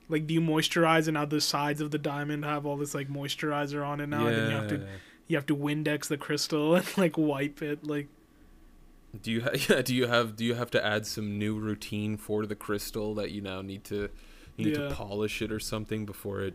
Like, 0.08 0.26
do 0.26 0.34
you 0.34 0.40
moisturize 0.40 1.08
and 1.08 1.14
now 1.14 1.24
the 1.24 1.40
sides 1.40 1.80
of 1.80 1.90
the 1.90 1.98
diamond 1.98 2.44
have 2.44 2.64
all 2.66 2.76
this 2.76 2.94
like 2.94 3.08
moisturizer 3.08 3.84
on 3.86 4.00
it 4.00 4.08
now, 4.08 4.26
and 4.26 4.36
then 4.36 4.50
you 4.50 4.56
have 4.56 4.68
to 4.68 4.86
you 5.28 5.36
have 5.36 5.46
to 5.46 5.56
Windex 5.56 6.06
the 6.08 6.16
crystal 6.16 6.74
and 6.76 6.86
like 6.98 7.18
wipe 7.18 7.60
it, 7.62 7.84
like 7.84 8.08
Do 9.20 9.30
you 9.32 9.42
ha- 9.42 9.50
yeah, 9.68 9.82
do 9.82 9.94
you 9.94 10.06
have 10.06 10.36
do 10.36 10.44
you 10.44 10.54
have 10.54 10.70
to 10.72 10.84
add 10.84 11.06
some 11.06 11.38
new 11.38 11.58
routine 11.58 12.16
for 12.16 12.46
the 12.46 12.54
crystal 12.54 13.14
that 13.16 13.30
you 13.32 13.40
now 13.40 13.62
need 13.62 13.84
to 13.84 14.08
you 14.56 14.64
need 14.66 14.76
Yeah. 14.76 14.88
to 14.88 14.94
polish 14.94 15.42
it 15.42 15.50
or 15.52 15.58
something 15.60 16.06
before 16.06 16.40
it 16.40 16.54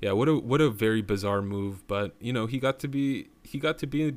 Yeah, 0.00 0.12
what 0.12 0.28
a 0.28 0.34
what 0.36 0.60
a 0.60 0.68
very 0.70 1.02
bizarre 1.02 1.42
move, 1.42 1.86
but 1.86 2.14
you 2.20 2.32
know, 2.32 2.46
he 2.46 2.58
got 2.58 2.78
to 2.80 2.88
be 2.88 3.28
he 3.42 3.58
got 3.58 3.78
to 3.78 3.86
be 3.86 4.14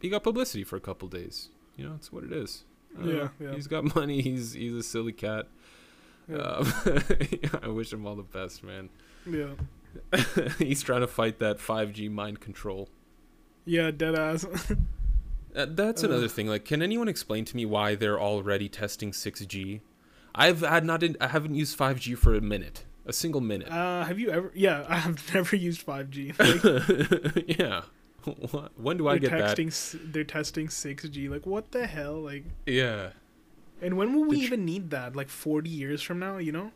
he 0.00 0.08
got 0.08 0.22
publicity 0.24 0.64
for 0.64 0.76
a 0.76 0.80
couple 0.80 1.06
days. 1.08 1.50
You 1.76 1.86
know, 1.86 1.94
it's 1.94 2.10
what 2.12 2.24
it 2.24 2.32
is 2.32 2.64
yeah, 3.04 3.28
yeah, 3.38 3.54
he's 3.54 3.68
got 3.68 3.94
money. 3.94 4.20
He's 4.20 4.54
he's 4.54 4.74
a 4.74 4.82
silly 4.82 5.12
cat. 5.12 5.46
Yeah, 6.30 6.36
Um, 6.38 6.72
I 7.62 7.68
wish 7.68 7.92
him 7.92 8.06
all 8.06 8.16
the 8.16 8.22
best, 8.22 8.62
man. 8.62 8.88
yeah, 9.26 9.50
he's 10.58 10.82
trying 10.82 11.00
to 11.00 11.06
fight 11.06 11.38
that 11.40 11.58
5G 11.58 12.10
mind 12.10 12.40
control. 12.40 12.88
yeah, 13.64 13.90
dead 13.90 14.14
ass. 14.14 14.46
Uh, 15.52 15.66
that's 15.68 16.04
Ugh. 16.04 16.10
another 16.10 16.28
thing. 16.28 16.46
Like, 16.46 16.64
can 16.64 16.80
anyone 16.80 17.08
explain 17.08 17.44
to 17.46 17.56
me 17.56 17.66
why 17.66 17.96
they're 17.96 18.20
already 18.20 18.68
testing 18.68 19.10
6G? 19.10 19.80
I've 20.32 20.60
had 20.60 20.84
not. 20.84 21.02
In, 21.02 21.16
I 21.20 21.26
haven't 21.26 21.56
used 21.56 21.76
5G 21.76 22.16
for 22.16 22.34
a 22.36 22.40
minute, 22.40 22.84
a 23.04 23.12
single 23.12 23.40
minute. 23.40 23.68
uh, 23.68 24.04
have 24.04 24.20
you 24.20 24.30
ever? 24.30 24.52
Yeah, 24.54 24.84
I 24.88 24.98
have 24.98 25.34
never 25.34 25.56
used 25.56 25.84
5G. 25.84 26.38
Like, 26.38 27.58
yeah. 27.58 27.82
When 28.76 28.96
do 28.96 29.08
I 29.08 29.18
get 29.18 29.32
that? 29.32 29.56
texting, 29.58 29.66
s 29.68 29.96
They're 30.04 30.22
testing 30.22 30.68
6G. 30.68 31.28
Like, 31.28 31.46
what 31.46 31.72
the 31.72 31.84
hell? 31.84 32.20
Like, 32.22 32.44
Yeah. 32.64 33.10
And 33.80 33.96
when 33.96 34.14
will 34.14 34.24
we 34.24 34.38
tr- 34.38 34.44
even 34.46 34.64
need 34.64 34.90
that? 34.90 35.16
Like 35.16 35.28
40 35.28 35.68
years 35.70 36.02
from 36.02 36.18
now, 36.18 36.38
you 36.38 36.52
know? 36.52 36.72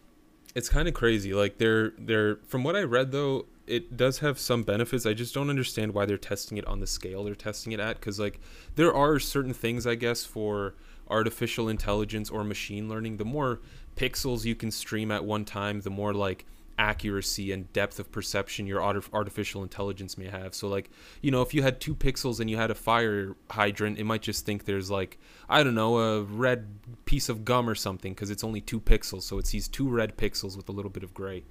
It's 0.55 0.69
kind 0.69 0.87
of 0.87 0.95
crazy. 0.95 1.35
Like 1.35 1.59
they're 1.59 1.93
they're 1.99 2.37
from 2.47 2.62
what 2.64 2.77
I 2.77 2.83
read 2.83 3.12
though, 3.12 3.47
it 3.67 3.97
does 3.97 4.21
have 4.21 4.38
some 4.38 4.62
benefits. 4.62 5.05
I 5.07 5.14
just 5.14 5.35
don't 5.35 5.51
understand 5.51 5.95
why 5.95 6.07
they're 6.07 6.19
testing 6.19 6.59
it 6.59 6.67
on 6.67 6.81
the 6.81 6.87
scale 6.87 7.25
they're 7.25 7.35
testing 7.35 7.73
it 7.73 7.81
at 7.81 8.01
cuz 8.01 8.21
like 8.21 8.40
there 8.77 8.95
are 8.95 9.19
certain 9.19 9.55
things 9.55 9.87
I 9.87 9.97
guess 9.97 10.25
for 10.25 10.75
artificial 11.09 11.69
intelligence 11.69 12.31
or 12.31 12.45
machine 12.45 12.88
learning, 12.88 13.17
the 13.17 13.25
more 13.25 13.61
pixels 13.97 14.45
you 14.45 14.55
can 14.55 14.71
stream 14.71 15.11
at 15.11 15.25
one 15.25 15.45
time, 15.45 15.81
the 15.81 15.90
more 15.90 16.14
like 16.14 16.47
accuracy 16.79 17.53
and 17.53 17.73
depth 17.73 17.99
of 17.99 18.11
perception 18.11 18.67
your 18.67 18.81
artif- 18.81 19.13
artificial 19.13 19.63
intelligence 19.63 20.19
may 20.19 20.27
have. 20.27 20.55
So 20.55 20.69
like, 20.69 20.91
you 21.21 21.31
know, 21.31 21.43
if 21.43 21.55
you 21.55 21.63
had 21.63 21.81
2 21.81 21.95
pixels 21.95 22.41
and 22.41 22.51
you 22.51 22.57
had 22.57 22.71
a 22.71 22.75
fire 22.75 23.37
hydrant, 23.51 23.99
it 23.99 24.05
might 24.05 24.23
just 24.23 24.45
think 24.47 24.65
there's 24.65 24.91
like 24.91 25.19
I 25.49 25.63
don't 25.63 25.75
know, 25.75 25.99
a 25.99 26.23
red 26.23 26.79
piece 27.05 27.29
of 27.29 27.45
gum 27.45 27.69
or 27.69 27.75
something 27.75 28.13
because 28.13 28.31
it's 28.31 28.45
only 28.45 28.61
2 28.61 28.81
pixels, 28.81 29.23
so 29.23 29.39
it 29.39 29.47
sees 29.47 29.69
two 29.69 29.89
red 29.89 30.17
pixels 30.17 30.57
with 30.57 30.69
a 30.69 30.73
little 30.73 30.91
bit 30.91 31.03
of 31.03 31.15
gray. 31.15 31.45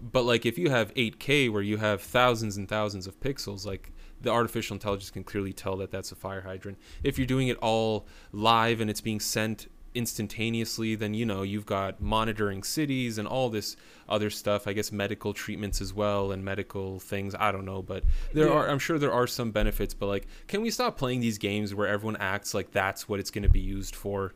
But 0.00 0.24
like 0.24 0.46
if 0.46 0.58
you 0.58 0.70
have 0.70 0.92
8K 0.94 1.50
where 1.50 1.62
you 1.62 1.76
have 1.76 2.02
thousands 2.02 2.56
and 2.56 2.68
thousands 2.68 3.06
of 3.06 3.20
pixels, 3.20 3.64
like 3.64 3.92
the 4.20 4.30
artificial 4.30 4.74
intelligence 4.74 5.10
can 5.10 5.24
clearly 5.24 5.52
tell 5.52 5.76
that 5.76 5.90
that's 5.90 6.12
a 6.12 6.16
fire 6.16 6.42
hydrant. 6.42 6.78
If 7.02 7.18
you're 7.18 7.26
doing 7.26 7.48
it 7.48 7.56
all 7.58 8.06
live 8.32 8.80
and 8.80 8.90
it's 8.90 9.00
being 9.00 9.20
sent 9.20 9.68
instantaneously, 9.94 10.94
then 10.94 11.14
you 11.14 11.26
know 11.26 11.42
you've 11.42 11.66
got 11.66 12.00
monitoring 12.00 12.62
cities 12.62 13.18
and 13.18 13.26
all 13.28 13.48
this 13.50 13.76
other 14.08 14.30
stuff. 14.30 14.66
I 14.66 14.72
guess 14.72 14.92
medical 14.92 15.32
treatments 15.32 15.80
as 15.80 15.92
well 15.92 16.32
and 16.32 16.44
medical 16.44 16.98
things. 16.98 17.34
I 17.38 17.52
don't 17.52 17.64
know, 17.64 17.82
but 17.82 18.04
there 18.32 18.46
Yeah. 18.48 18.52
are. 18.54 18.68
I'm 18.68 18.78
sure 18.78 18.98
there 18.98 19.12
are 19.12 19.26
some 19.26 19.50
benefits. 19.50 19.94
But 19.94 20.06
like, 20.06 20.26
can 20.48 20.62
we 20.62 20.70
stop 20.70 20.96
playing 20.96 21.20
these 21.20 21.38
games 21.38 21.74
where 21.74 21.88
everyone 21.88 22.16
acts 22.16 22.54
like 22.54 22.72
that's 22.72 23.08
what 23.08 23.20
it's 23.20 23.30
going 23.30 23.42
to 23.44 23.48
be 23.48 23.60
used 23.60 23.94
for? 23.94 24.34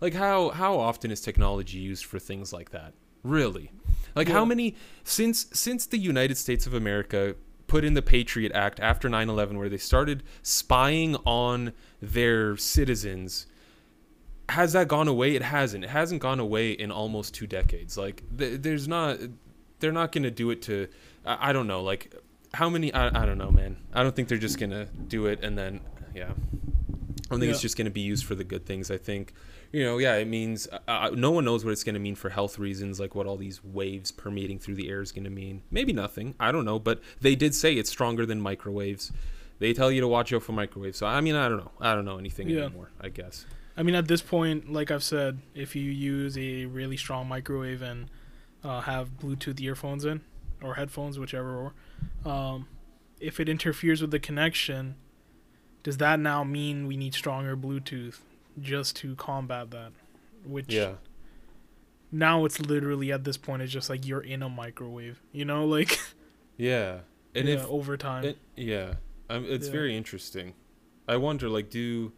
Like 0.00 0.14
how 0.14 0.50
how 0.50 0.78
often 0.78 1.10
is 1.10 1.20
technology 1.20 1.78
used 1.78 2.04
for 2.04 2.18
things 2.18 2.52
like 2.52 2.70
that? 2.70 2.94
Really? 3.22 3.70
Like 4.16 4.28
how 4.28 4.44
many 4.44 4.74
since 5.04 5.46
since 5.52 5.86
the 5.86 5.98
United 5.98 6.36
States 6.36 6.66
of 6.66 6.72
America 6.74 7.36
put 7.66 7.84
in 7.84 7.94
the 7.94 8.02
Patriot 8.02 8.50
Act 8.52 8.80
after 8.80 9.08
9/11 9.08 9.56
where 9.58 9.68
they 9.68 9.76
started 9.76 10.22
spying 10.42 11.14
on 11.26 11.72
their 12.00 12.56
citizens 12.56 13.46
has 14.50 14.72
that 14.74 14.88
gone 14.88 15.08
away? 15.08 15.34
It 15.34 15.42
hasn't. 15.42 15.84
It 15.84 15.90
hasn't 15.90 16.20
gone 16.20 16.40
away 16.40 16.72
in 16.72 16.90
almost 16.90 17.34
2 17.34 17.46
decades. 17.46 17.96
Like 17.96 18.22
th- 18.36 18.60
there's 18.62 18.86
not 18.88 19.18
they're 19.78 19.92
not 19.92 20.12
going 20.12 20.24
to 20.24 20.30
do 20.30 20.50
it 20.50 20.62
to 20.62 20.88
I, 21.24 21.50
I 21.50 21.52
don't 21.52 21.66
know. 21.66 21.82
Like 21.82 22.14
how 22.54 22.68
many 22.68 22.92
I, 22.92 23.22
I 23.22 23.26
don't 23.26 23.38
know 23.38 23.50
man. 23.50 23.76
I 23.94 24.02
don't 24.02 24.14
think 24.14 24.28
they're 24.28 24.38
just 24.38 24.58
gonna 24.58 24.86
do 25.08 25.26
it 25.26 25.42
and 25.44 25.56
then 25.56 25.80
yeah. 26.14 26.30
I 26.32 27.34
don't 27.34 27.38
think 27.40 27.52
it's 27.52 27.60
just 27.60 27.76
gonna 27.76 27.90
be 27.90 28.00
used 28.00 28.24
for 28.26 28.34
the 28.34 28.42
good 28.44 28.66
things. 28.66 28.90
I 28.90 28.96
think 28.98 29.32
you 29.72 29.84
know 29.84 29.98
yeah 29.98 30.16
it 30.16 30.26
means 30.26 30.66
uh, 30.72 30.78
uh, 30.88 31.10
no 31.14 31.30
one 31.30 31.44
knows 31.44 31.64
what 31.64 31.70
it's 31.70 31.84
gonna 31.84 32.00
mean 32.00 32.16
for 32.16 32.28
health 32.30 32.58
reasons 32.58 32.98
like 32.98 33.14
what 33.14 33.26
all 33.26 33.36
these 33.36 33.62
waves 33.62 34.10
permeating 34.10 34.58
through 34.58 34.74
the 34.74 34.88
air 34.90 35.00
is 35.00 35.12
gonna 35.12 35.30
mean. 35.30 35.62
Maybe 35.70 35.92
nothing. 35.92 36.34
I 36.40 36.50
don't 36.50 36.64
know. 36.64 36.78
But 36.80 37.00
they 37.20 37.36
did 37.36 37.54
say 37.54 37.74
it's 37.74 37.88
stronger 37.90 38.26
than 38.26 38.40
microwaves. 38.40 39.12
They 39.60 39.72
tell 39.72 39.92
you 39.92 40.00
to 40.00 40.08
watch 40.08 40.32
out 40.32 40.42
for 40.42 40.52
microwaves. 40.52 40.98
So 40.98 41.06
i 41.06 41.20
mean 41.20 41.36
i 41.36 41.48
don't 41.48 41.58
know. 41.58 41.70
I 41.80 41.94
don't 41.94 42.04
know 42.04 42.18
anything 42.18 42.48
Yeah. 42.48 42.62
anymore 42.64 42.90
i 43.00 43.08
guess 43.10 43.46
I 43.76 43.82
mean, 43.82 43.94
at 43.94 44.08
this 44.08 44.20
point, 44.20 44.72
like 44.72 44.90
I've 44.90 45.02
said, 45.02 45.38
if 45.54 45.74
you 45.74 45.90
use 45.90 46.36
a 46.36 46.66
really 46.66 46.96
strong 46.96 47.28
microwave 47.28 47.82
and 47.82 48.08
uh, 48.62 48.80
have 48.82 49.18
Bluetooth 49.18 49.60
earphones 49.60 50.04
in 50.04 50.20
or 50.62 50.74
headphones, 50.74 51.18
whichever, 51.18 51.72
or 52.24 52.30
um, 52.30 52.66
if 53.20 53.40
it 53.40 53.48
interferes 53.48 54.02
with 54.02 54.10
the 54.10 54.18
connection, 54.18 54.96
does 55.82 55.96
that 55.98 56.20
now 56.20 56.44
mean 56.44 56.86
we 56.86 56.96
need 56.96 57.14
stronger 57.14 57.56
Bluetooth 57.56 58.18
just 58.60 58.96
to 58.96 59.14
combat 59.16 59.70
that? 59.70 59.92
Which 60.44 60.72
yeah 60.72 60.94
now 62.12 62.44
it's 62.44 62.60
literally 62.60 63.12
at 63.12 63.24
this 63.24 63.36
point 63.36 63.62
it's 63.62 63.72
just 63.72 63.88
like 63.88 64.06
you're 64.06 64.20
in 64.20 64.42
a 64.42 64.48
microwave, 64.48 65.20
you 65.32 65.44
know, 65.44 65.64
like 65.64 65.98
yeah 66.56 67.00
and 67.34 67.46
yeah, 67.48 67.54
if 67.54 67.66
over 67.68 67.96
time. 67.96 68.24
It, 68.24 68.38
yeah, 68.56 68.94
um, 69.28 69.44
it's 69.48 69.66
Yeah. 69.66 69.72
very 69.72 69.96
interesting. 69.96 70.54
I 71.06 71.16
wonder, 71.16 71.48
like, 71.48 71.70
do 71.70 72.12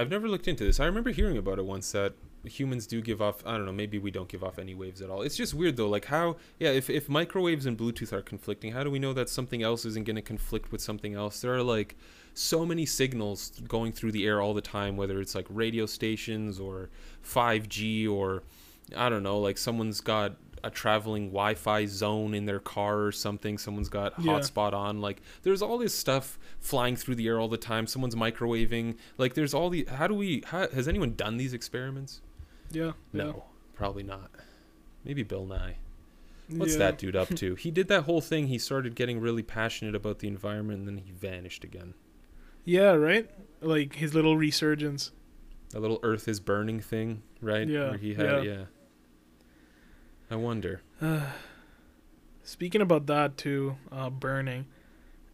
I've 0.00 0.10
never 0.10 0.28
looked 0.28 0.48
into 0.48 0.64
this. 0.64 0.80
I 0.80 0.86
remember 0.86 1.10
hearing 1.10 1.36
about 1.36 1.58
it 1.58 1.66
once 1.66 1.92
that 1.92 2.14
humans 2.44 2.86
do 2.86 3.02
give 3.02 3.20
off. 3.20 3.46
I 3.46 3.58
don't 3.58 3.66
know. 3.66 3.72
Maybe 3.72 3.98
we 3.98 4.10
don't 4.10 4.30
give 4.30 4.42
off 4.42 4.58
any 4.58 4.74
waves 4.74 5.02
at 5.02 5.10
all. 5.10 5.20
It's 5.20 5.36
just 5.36 5.52
weird 5.52 5.76
though. 5.76 5.90
Like 5.90 6.06
how? 6.06 6.36
Yeah, 6.58 6.70
if 6.70 6.88
if 6.88 7.06
microwaves 7.06 7.66
and 7.66 7.76
Bluetooth 7.76 8.10
are 8.10 8.22
conflicting, 8.22 8.72
how 8.72 8.82
do 8.82 8.90
we 8.90 8.98
know 8.98 9.12
that 9.12 9.28
something 9.28 9.62
else 9.62 9.84
isn't 9.84 10.06
going 10.06 10.16
to 10.16 10.22
conflict 10.22 10.72
with 10.72 10.80
something 10.80 11.14
else? 11.14 11.42
There 11.42 11.54
are 11.54 11.62
like 11.62 11.96
so 12.32 12.64
many 12.64 12.86
signals 12.86 13.52
going 13.68 13.92
through 13.92 14.12
the 14.12 14.26
air 14.26 14.40
all 14.40 14.54
the 14.54 14.62
time, 14.62 14.96
whether 14.96 15.20
it's 15.20 15.34
like 15.34 15.46
radio 15.50 15.84
stations 15.84 16.58
or 16.58 16.88
5G 17.22 18.10
or 18.10 18.42
I 18.96 19.10
don't 19.10 19.22
know, 19.22 19.38
like 19.38 19.58
someone's 19.58 20.00
got 20.00 20.36
a 20.62 20.70
traveling 20.70 21.26
Wi-Fi 21.28 21.86
zone 21.86 22.34
in 22.34 22.46
their 22.46 22.60
car 22.60 23.02
or 23.02 23.12
something. 23.12 23.58
Someone's 23.58 23.88
got 23.88 24.14
Yeah. 24.18 24.32
hotspot 24.32 24.72
on. 24.72 25.00
Like 25.00 25.22
there's 25.42 25.62
all 25.62 25.78
this 25.78 25.94
stuff 25.94 26.38
flying 26.60 26.96
through 26.96 27.14
the 27.16 27.26
air 27.28 27.38
all 27.40 27.48
the 27.48 27.56
time. 27.56 27.86
Someone's 27.86 28.14
microwaving. 28.14 28.96
Like 29.18 29.34
there's 29.34 29.54
all 29.54 29.70
the. 29.70 29.86
How 29.90 30.06
do 30.06 30.14
we? 30.14 30.42
How, 30.46 30.68
has 30.68 30.88
anyone 30.88 31.14
done 31.14 31.36
these 31.36 31.52
experiments? 31.54 32.20
yeah. 32.70 32.92
No, 33.12 33.44
probably 33.74 34.02
not. 34.02 34.30
Maybe 35.04 35.22
Bill 35.22 35.46
Nye. 35.46 35.76
What's 36.48 36.72
yeah. 36.72 36.78
that 36.78 36.98
dude 36.98 37.14
up 37.16 37.28
to? 37.36 37.54
he 37.54 37.70
did 37.70 37.88
that 37.88 38.02
whole 38.02 38.20
thing. 38.20 38.48
He 38.48 38.58
started 38.58 38.94
getting 38.96 39.20
really 39.20 39.42
passionate 39.42 39.94
about 39.94 40.18
the 40.18 40.26
environment, 40.28 40.80
and 40.80 40.88
then 40.88 40.98
he 40.98 41.12
vanished 41.12 41.62
again. 41.64 41.94
Yeah, 42.64 42.92
right? 42.92 43.30
Like 43.60 43.94
his 43.94 44.14
little 44.14 44.36
resurgence. 44.36 45.12
A 45.74 45.78
little 45.80 46.00
Earth 46.02 46.26
is 46.26 46.40
burning 46.40 46.80
thing, 46.80 47.22
right? 47.40 47.66
Yeah, 47.68 47.90
Where 47.90 47.98
he 47.98 48.14
had, 48.14 48.26
yeah. 48.26 48.40
yeah. 48.42 48.64
I 50.30 50.36
wonder. 50.36 50.80
Speaking 52.42 52.80
about 52.80 53.06
that 53.06 53.36
too, 53.36 53.76
uh, 53.92 54.10
burning. 54.10 54.66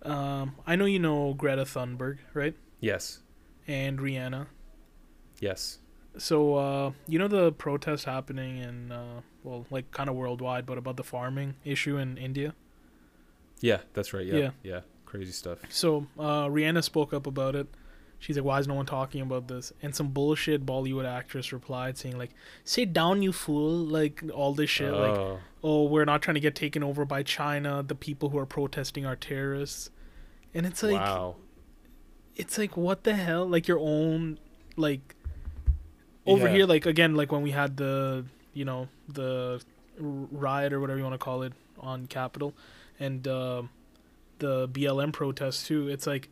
Um, 0.02 0.54
I 0.66 0.76
know 0.76 0.84
you 0.84 0.98
know 0.98 1.34
Greta 1.34 1.62
Thunberg, 1.64 2.18
right? 2.34 2.54
Yes. 2.80 3.20
And 3.66 3.98
Rihanna. 3.98 4.46
Yes. 5.40 5.78
So 6.18 6.54
uh, 6.56 6.92
you 7.06 7.18
know 7.18 7.28
the 7.28 7.52
protest 7.52 8.04
happening 8.04 8.58
in 8.58 8.92
uh, 8.92 9.20
well, 9.44 9.66
like 9.70 9.90
kind 9.90 10.08
of 10.08 10.16
worldwide, 10.16 10.64
but 10.66 10.78
about 10.78 10.96
the 10.96 11.04
farming 11.04 11.56
issue 11.64 11.96
in 11.98 12.16
India. 12.16 12.54
Yeah, 13.60 13.78
that's 13.94 14.12
right. 14.12 14.24
Yeah, 14.26 14.36
Yeah. 14.36 14.50
yeah, 14.62 14.80
crazy 15.06 15.32
stuff. 15.32 15.58
So 15.68 16.06
uh, 16.18 16.46
Rihanna 16.46 16.84
spoke 16.84 17.12
up 17.12 17.26
about 17.26 17.54
it. 17.54 17.66
She's 18.18 18.36
like, 18.36 18.44
"Why 18.44 18.58
is 18.58 18.66
no 18.66 18.74
one 18.74 18.86
talking 18.86 19.20
about 19.20 19.46
this?" 19.48 19.72
And 19.82 19.94
some 19.94 20.08
bullshit 20.08 20.64
Bollywood 20.64 21.04
actress 21.06 21.52
replied, 21.52 21.98
saying 21.98 22.16
like, 22.18 22.30
"Sit 22.64 22.92
down, 22.92 23.22
you 23.22 23.32
fool!" 23.32 23.70
Like 23.84 24.22
all 24.34 24.54
this 24.54 24.70
shit, 24.70 24.92
like, 24.92 25.16
Oh, 25.18 25.38
"Oh, 25.62 25.84
we're 25.84 26.04
not 26.06 26.22
trying 26.22 26.34
to 26.36 26.40
get 26.40 26.54
taken 26.54 26.82
over 26.82 27.04
by 27.04 27.22
China. 27.22 27.82
The 27.82 27.94
people 27.94 28.30
who 28.30 28.38
are 28.38 28.46
protesting 28.46 29.04
are 29.06 29.16
terrorists." 29.16 29.90
And 30.54 30.64
it's 30.64 30.82
like, 30.82 30.94
wow. 30.94 31.36
it's 32.36 32.56
like, 32.56 32.76
what 32.78 33.04
the 33.04 33.14
hell? 33.14 33.46
Like 33.46 33.68
your 33.68 33.78
own, 33.78 34.38
like 34.76 35.14
over 36.24 36.46
Yeah. 36.46 36.54
here, 36.54 36.66
like 36.66 36.86
again, 36.86 37.14
like 37.14 37.30
when 37.30 37.42
we 37.42 37.50
had 37.50 37.76
the, 37.76 38.24
you 38.54 38.64
know, 38.64 38.88
the 39.08 39.60
riot 39.98 40.72
or 40.72 40.80
whatever 40.80 40.98
you 40.98 41.04
want 41.04 41.14
to 41.14 41.18
call 41.18 41.42
it 41.42 41.52
on 41.78 42.06
Capitol, 42.06 42.54
and 42.98 43.28
uh, 43.28 43.62
the 44.38 44.66
BLM 44.68 45.12
protests 45.12 45.66
too. 45.66 45.88
It's 45.88 46.06
like 46.06 46.30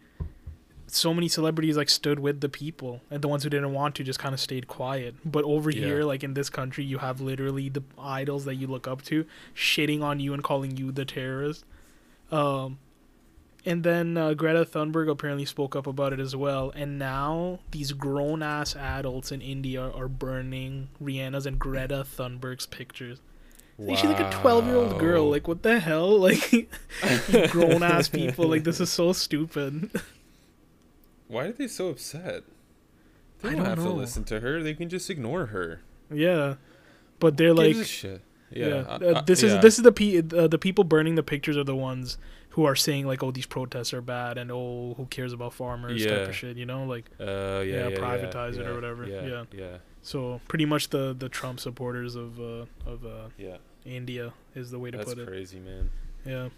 so 0.86 1.12
many 1.14 1.28
celebrities 1.28 1.76
like 1.76 1.88
stood 1.88 2.18
with 2.20 2.40
the 2.40 2.48
people, 2.48 3.00
and 3.10 3.22
the 3.22 3.28
ones 3.28 3.42
who 3.44 3.50
didn't 3.50 3.72
want 3.72 3.94
to 3.96 4.04
just 4.04 4.18
kind 4.18 4.32
of 4.34 4.40
stayed 4.40 4.68
quiet. 4.68 5.14
But 5.24 5.44
over 5.44 5.70
Yeah. 5.70 5.84
here, 5.86 6.04
like 6.04 6.22
in 6.22 6.34
this 6.34 6.50
country, 6.50 6.84
you 6.84 6.98
have 6.98 7.20
literally 7.20 7.68
the 7.68 7.82
idols 7.98 8.44
that 8.44 8.54
you 8.56 8.66
look 8.66 8.86
up 8.86 9.02
to 9.02 9.24
shitting 9.54 10.02
on 10.02 10.20
you 10.20 10.34
and 10.34 10.42
calling 10.44 10.76
you 10.76 10.92
the 10.92 11.04
terrorist. 11.04 11.64
Um, 12.30 12.78
and 13.66 13.82
then 13.82 14.16
uh, 14.18 14.34
Greta 14.34 14.64
Thunberg 14.66 15.08
apparently 15.10 15.46
spoke 15.46 15.74
up 15.74 15.86
about 15.86 16.12
it 16.12 16.20
as 16.20 16.36
well. 16.36 16.70
And 16.76 16.98
now 16.98 17.60
these 17.70 17.92
grown 17.92 18.42
ass 18.42 18.76
adults 18.76 19.32
in 19.32 19.40
India 19.40 19.80
are 19.90 20.08
burning 20.08 20.88
Rihanna's 21.02 21.46
and 21.46 21.58
Greta 21.58 22.04
Thunberg's 22.04 22.66
pictures. 22.66 23.20
Like, 23.78 23.98
she's 23.98 24.10
like 24.10 24.20
a 24.20 24.30
12 24.30 24.66
year 24.66 24.76
old 24.76 24.98
girl. 25.00 25.30
Like, 25.30 25.48
what 25.48 25.62
the 25.62 25.80
hell? 25.80 26.18
Like, 26.20 26.68
grown 27.50 27.82
ass 27.82 28.08
people. 28.08 28.46
Like, 28.48 28.64
this 28.64 28.80
is 28.80 28.90
so 28.90 29.12
stupid. 29.12 29.90
Why 31.34 31.44
are 31.46 31.52
they 31.52 31.68
so 31.68 31.88
upset? 31.88 32.44
They 33.42 33.50
don't, 33.50 33.58
don't 33.58 33.66
have 33.66 33.78
know. 33.78 33.84
to 33.86 33.90
listen 33.92 34.24
to 34.24 34.40
her. 34.40 34.62
They 34.62 34.74
can 34.74 34.88
just 34.88 35.10
ignore 35.10 35.46
her. 35.46 35.80
yeah. 36.10 36.54
But 37.20 37.36
they're 37.36 37.54
like, 37.54 37.76
yeah. 38.02 38.18
Yeah, 38.50 38.66
uh, 38.86 39.22
this 39.22 39.42
is 39.42 39.54
yeah. 39.54 39.60
this 39.60 39.78
is 39.78 39.82
the 39.82 39.90
pe- 39.92 40.18
uh, 40.18 40.46
the 40.46 40.58
people 40.58 40.84
burning 40.84 41.14
the 41.16 41.22
pictures 41.22 41.56
are 41.56 41.64
the 41.64 41.74
ones 41.74 42.18
who 42.50 42.64
are 42.64 42.76
saying 42.76 43.06
like, 43.06 43.22
oh, 43.22 43.30
these 43.32 43.46
protests 43.46 43.92
are 43.92 44.00
bad, 44.02 44.38
and 44.38 44.50
oh, 44.52 44.94
who 44.96 45.06
cares 45.06 45.32
about 45.32 45.54
farmers 45.54 46.04
type 46.04 46.10
Yeah. 46.10 46.28
of 46.28 46.34
shit. 46.36 46.56
You 46.56 46.66
know, 46.66 46.84
like. 46.84 47.06
Uh, 47.18 47.24
yeah, 47.24 47.62
yeah, 47.62 47.88
yeah, 47.88 47.96
privatize 47.96 48.54
yeah, 48.54 48.60
it 48.60 48.66
or 48.68 48.74
whatever. 48.74 49.06
Yeah, 49.06 49.26
Yeah. 49.26 49.44
yeah, 49.52 49.76
So 50.02 50.40
pretty 50.48 50.66
much 50.66 50.90
the 50.90 51.14
the 51.18 51.28
Trump 51.28 51.58
supporters 51.58 52.14
of 52.14 52.38
uh, 52.38 52.66
of 52.86 53.04
uh, 53.04 53.28
yeah. 53.38 53.56
India 53.84 54.32
is 54.54 54.70
the 54.70 54.78
way 54.78 54.90
to 54.90 54.98
That's 54.98 55.08
put 55.10 55.18
it. 55.18 55.26
That's 55.26 55.30
crazy, 55.30 55.58
man. 55.58 55.90
Yeah. 56.24 56.48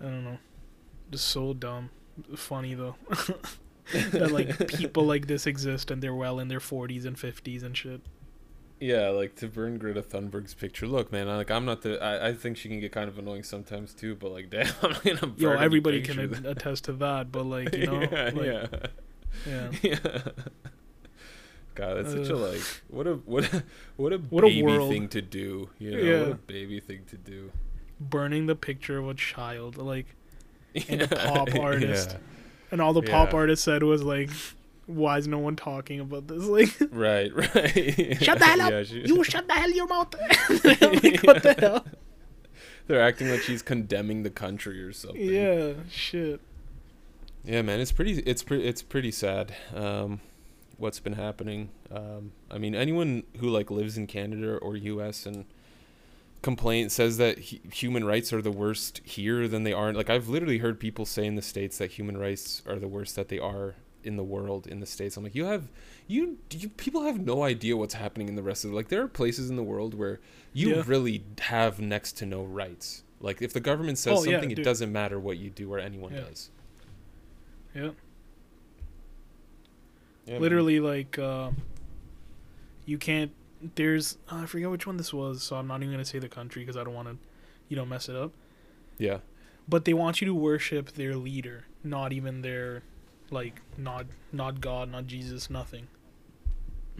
I 0.00 0.04
don't 0.04 0.24
know. 0.24 0.38
Just 1.10 1.28
so 1.28 1.52
dumb. 1.54 1.90
Funny 2.36 2.74
though. 2.74 2.96
that 4.12 4.32
like 4.32 4.68
people 4.68 5.04
like 5.04 5.26
this 5.26 5.46
exist 5.46 5.90
and 5.90 6.02
they're 6.02 6.14
well 6.14 6.38
in 6.40 6.48
their 6.48 6.60
40s 6.60 7.04
and 7.06 7.16
50s 7.16 7.62
and 7.62 7.76
shit. 7.76 8.00
Yeah, 8.80 9.08
like 9.08 9.36
to 9.36 9.48
burn 9.48 9.78
Greta 9.78 10.02
Thunberg's 10.02 10.52
picture. 10.52 10.86
Look, 10.86 11.10
man, 11.10 11.28
I, 11.28 11.36
like 11.36 11.50
I'm 11.50 11.64
not 11.64 11.80
the. 11.82 12.02
I, 12.02 12.28
I 12.28 12.34
think 12.34 12.58
she 12.58 12.68
can 12.68 12.78
get 12.80 12.92
kind 12.92 13.08
of 13.08 13.18
annoying 13.18 13.42
sometimes 13.42 13.94
too. 13.94 14.14
But 14.16 14.32
like, 14.32 14.50
damn, 14.50 14.66
I'm 14.82 14.92
gonna 15.02 15.26
burn 15.26 15.34
Yo, 15.38 15.50
everybody 15.52 16.02
can 16.02 16.18
a- 16.18 16.50
attest 16.50 16.84
to 16.84 16.92
that, 16.94 17.32
but 17.32 17.44
like, 17.46 17.74
you 17.74 17.86
know, 17.90 18.00
yeah, 18.02 18.30
like, 18.34 18.44
yeah, 18.44 18.66
yeah. 19.46 19.70
yeah. 19.82 20.18
God, 21.74 21.94
that's 21.98 22.10
such 22.12 22.28
a 22.28 22.36
like 22.36 22.60
what 22.88 23.06
a 23.06 23.14
what 23.14 23.44
a 23.52 23.62
what 23.96 24.12
a 24.12 24.18
What 24.18 24.44
a 24.44 24.46
baby 24.48 24.62
world. 24.62 24.90
thing 24.90 25.08
to 25.08 25.22
do. 25.22 25.70
You 25.78 25.90
know, 25.92 25.98
Yeah. 25.98 26.20
what 26.22 26.30
a 26.32 26.34
baby 26.34 26.80
thing 26.80 27.04
to 27.08 27.16
do. 27.16 27.52
burning 28.00 28.46
the 28.46 28.56
picture 28.56 28.98
of 28.98 29.08
a 29.08 29.14
child, 29.14 29.76
like, 29.78 30.06
and 30.88 31.02
a 31.02 31.08
pop 31.08 31.54
artist. 31.58 32.10
yeah. 32.12 32.18
and 32.70 32.80
all 32.80 32.92
the 32.92 33.02
pop 33.02 33.30
Yeah. 33.32 33.36
artist 33.38 33.64
said 33.64 33.82
was 33.82 34.02
like, 34.02 34.30
"Why 34.86 35.18
is 35.18 35.26
no 35.28 35.38
one 35.38 35.56
talking 35.56 36.00
about 36.00 36.28
this?" 36.28 36.44
Like, 36.56 36.70
Right, 36.90 37.34
right. 37.34 38.16
shut 38.22 38.38
the 38.38 38.44
hell 38.44 38.60
up! 38.62 38.70
Yeah, 38.72 38.82
she- 38.84 39.06
you 39.06 39.22
shut 39.24 39.46
the 39.48 39.54
hell 39.54 39.70
your 39.70 39.86
mouth! 39.86 40.14
like, 40.64 41.22
what 41.22 41.42
the 41.42 41.56
hell? 41.58 41.84
They're 42.86 43.02
acting 43.02 43.28
like 43.30 43.40
she's 43.40 43.62
condemning 43.62 44.22
the 44.22 44.30
country 44.30 44.80
or 44.82 44.92
something. 44.92 45.20
Yeah, 45.20 45.72
shit. 45.90 46.40
Yeah, 47.44 47.62
man, 47.62 47.80
it's 47.80 47.90
pretty. 47.92 48.20
It's 48.20 48.42
pretty. 48.44 48.64
It's 48.66 48.82
pretty 48.82 49.10
sad. 49.10 49.54
Um, 49.74 50.20
what's 50.78 51.00
been 51.00 51.14
happening? 51.14 51.70
Um, 51.90 52.32
I 52.50 52.58
mean, 52.58 52.74
anyone 52.76 53.24
who 53.38 53.48
like 53.48 53.70
lives 53.72 53.96
in 53.96 54.06
Canada 54.06 54.56
or 54.58 54.76
U.S. 54.76 55.26
and 55.26 55.46
complain 56.46 56.88
says 56.88 57.16
that 57.18 57.34
hu- 57.48 57.58
human 57.72 58.04
rights 58.04 58.32
are 58.32 58.40
the 58.40 58.50
worst 58.64 59.00
here 59.04 59.48
than 59.48 59.62
they 59.64 59.72
are. 59.72 59.92
Like 59.92 60.08
I've 60.14 60.28
literally 60.28 60.58
heard 60.58 60.78
people 60.78 61.04
say 61.04 61.24
in 61.26 61.34
the 61.34 61.42
states 61.42 61.78
that 61.78 61.90
human 61.98 62.16
rights 62.16 62.62
are 62.66 62.78
the 62.78 62.88
worst 62.96 63.16
that 63.16 63.28
they 63.28 63.38
are 63.38 63.74
in 64.04 64.16
the 64.16 64.22
world 64.24 64.66
in 64.68 64.78
the 64.80 64.86
states. 64.86 65.16
I'm 65.16 65.24
like, 65.24 65.34
you 65.34 65.44
have 65.46 65.64
you, 66.06 66.38
you 66.52 66.68
people 66.68 67.02
have 67.02 67.18
no 67.18 67.42
idea 67.42 67.76
what's 67.76 67.94
happening 67.94 68.28
in 68.28 68.36
the 68.36 68.42
rest 68.50 68.64
of 68.64 68.70
like 68.72 68.88
there 68.88 69.02
are 69.02 69.08
places 69.08 69.50
in 69.50 69.56
the 69.56 69.62
world 69.72 69.92
where 69.94 70.20
you 70.52 70.68
Yeah. 70.76 70.82
really 70.86 71.24
have 71.40 71.80
next 71.80 72.12
to 72.18 72.26
no 72.26 72.44
rights. 72.44 73.02
Like 73.20 73.42
if 73.42 73.52
the 73.52 73.60
government 73.60 73.98
says 73.98 74.18
Oh, 74.20 74.24
yeah, 74.24 74.32
something, 74.40 74.50
it 74.52 74.62
doesn't 74.62 74.92
matter 74.92 75.18
what 75.18 75.38
you 75.38 75.50
do 75.50 75.72
or 75.72 75.78
anyone 75.80 76.12
Yeah. 76.14 76.20
does. 76.20 76.50
Yeah. 77.74 77.90
Yeah, 80.26 80.32
man. 80.34 80.42
literally 80.42 80.78
like 80.80 81.18
uh 81.18 81.50
you 82.84 82.98
can't 82.98 83.32
there's 83.76 84.18
uh, 84.30 84.36
i 84.36 84.46
forget 84.46 84.70
which 84.70 84.86
one 84.86 84.96
this 84.96 85.12
was 85.12 85.42
so 85.42 85.56
i'm 85.56 85.66
not 85.66 85.80
even 85.82 85.90
gonna 85.92 86.04
say 86.04 86.18
the 86.18 86.28
country 86.28 86.62
because 86.62 86.76
i 86.76 86.84
don't 86.84 86.94
want 86.94 87.08
to 87.08 87.16
you 87.68 87.76
know 87.76 87.84
mess 87.86 88.08
it 88.08 88.16
up 88.16 88.32
Yeah. 88.98 89.18
but 89.68 89.84
they 89.84 89.94
want 89.94 90.20
you 90.20 90.26
to 90.26 90.34
worship 90.34 90.92
their 90.92 91.16
leader 91.16 91.64
not 91.82 92.12
even 92.12 92.42
their 92.42 92.82
like 93.30 93.60
not 93.76 94.06
not 94.32 94.60
god 94.60 94.90
not 94.90 95.06
jesus 95.06 95.48
nothing 95.50 95.88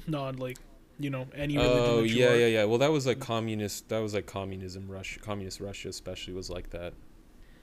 not 0.06 0.38
like 0.38 0.58
you 0.98 1.10
know 1.10 1.26
any 1.34 1.56
religion 1.56 1.84
Oh 1.88 2.02
yeah, 2.02 2.28
are. 2.32 2.36
yeah, 2.36 2.46
yeah. 2.46 2.64
Well, 2.64 2.78
that 2.78 2.90
was 2.90 3.06
like 3.06 3.20
communist. 3.20 3.90
That 3.90 3.98
was 3.98 4.14
like 4.14 4.24
communism. 4.24 4.88
Russia, 4.88 5.20
communist 5.20 5.60
Russia, 5.60 5.90
especially 5.90 6.32
was 6.32 6.48
like 6.48 6.70
that. 6.70 6.94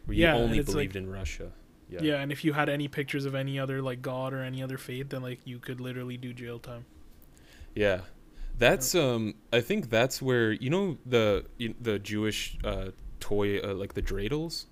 Where 0.06 0.16
you 0.16 0.24
Yeah, 0.24 0.36
only 0.36 0.60
it's, 0.60 0.68
like- 0.70 0.74
believed 0.76 0.96
in 0.98 1.10
Russia. 1.10 1.52
Yeah. 1.90 2.00
yeah 2.02 2.16
and 2.22 2.32
if 2.32 2.44
you 2.46 2.54
had 2.54 2.70
any 2.70 2.88
pictures 2.88 3.26
of 3.26 3.36
any 3.36 3.60
other 3.60 3.82
like 3.82 4.02
god 4.02 4.34
or 4.34 4.42
any 4.42 4.64
other 4.64 4.78
faith 4.78 5.10
then 5.10 5.22
like 5.22 5.40
you 5.46 5.60
could 5.60 5.80
literally 5.82 6.16
do 6.18 6.32
jail 6.34 6.58
time 6.58 6.86
Yeah. 7.76 8.02
That's 8.58 8.96
um. 8.96 9.36
I 9.52 9.62
think 9.62 9.90
that's 9.90 10.22
where 10.22 10.52
you 10.52 10.70
know 10.70 10.98
the 11.06 11.46
the 11.80 12.00
Jewish 12.00 12.58
uh 12.64 12.92
toy 13.20 13.60
uh, 13.60 13.74
like 13.74 13.94
the 13.94 14.02
dreidels. 14.02 14.66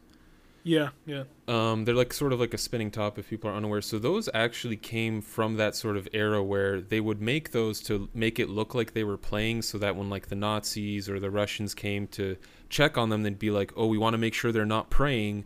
yeah 0.64 0.90
yeah 1.06 1.24
Um, 1.48 1.86
they're 1.86 1.96
like 1.96 2.14
sort 2.14 2.34
of 2.34 2.40
like 2.40 2.54
a 2.54 2.58
spinning 2.58 2.92
top 2.92 3.18
if 3.18 3.30
people 3.30 3.50
are 3.50 3.56
unaware. 3.56 3.82
So 3.82 3.98
those 3.98 4.30
actually 4.34 4.78
came 4.78 5.22
from 5.22 5.56
that 5.56 5.76
sort 5.76 5.98
of 5.98 6.08
era 6.14 6.44
where 6.44 6.80
they 6.82 7.00
would 7.00 7.22
make 7.22 7.52
those 7.52 7.82
to 7.84 8.10
make 8.14 8.40
it 8.40 8.50
look 8.50 8.76
like 8.76 8.94
they 8.94 9.04
were 9.04 9.18
playing, 9.18 9.64
so 9.64 9.78
that 9.80 9.96
when 9.96 10.10
like 10.10 10.28
the 10.28 10.36
Nazis 10.36 11.10
or 11.10 11.20
the 11.20 11.32
Russians 11.32 11.74
came 11.74 12.08
to 12.10 12.38
check 12.70 12.98
on 12.98 13.10
them, 13.10 13.24
they'd 13.24 13.40
be 13.40 13.52
like, 13.52 13.72
"Oh, 13.76 13.88
we 13.88 13.98
want 13.98 14.14
to 14.14 14.18
make 14.20 14.34
sure 14.36 14.52
they're 14.52 14.66
not 14.66 14.90
praying. 14.90 15.46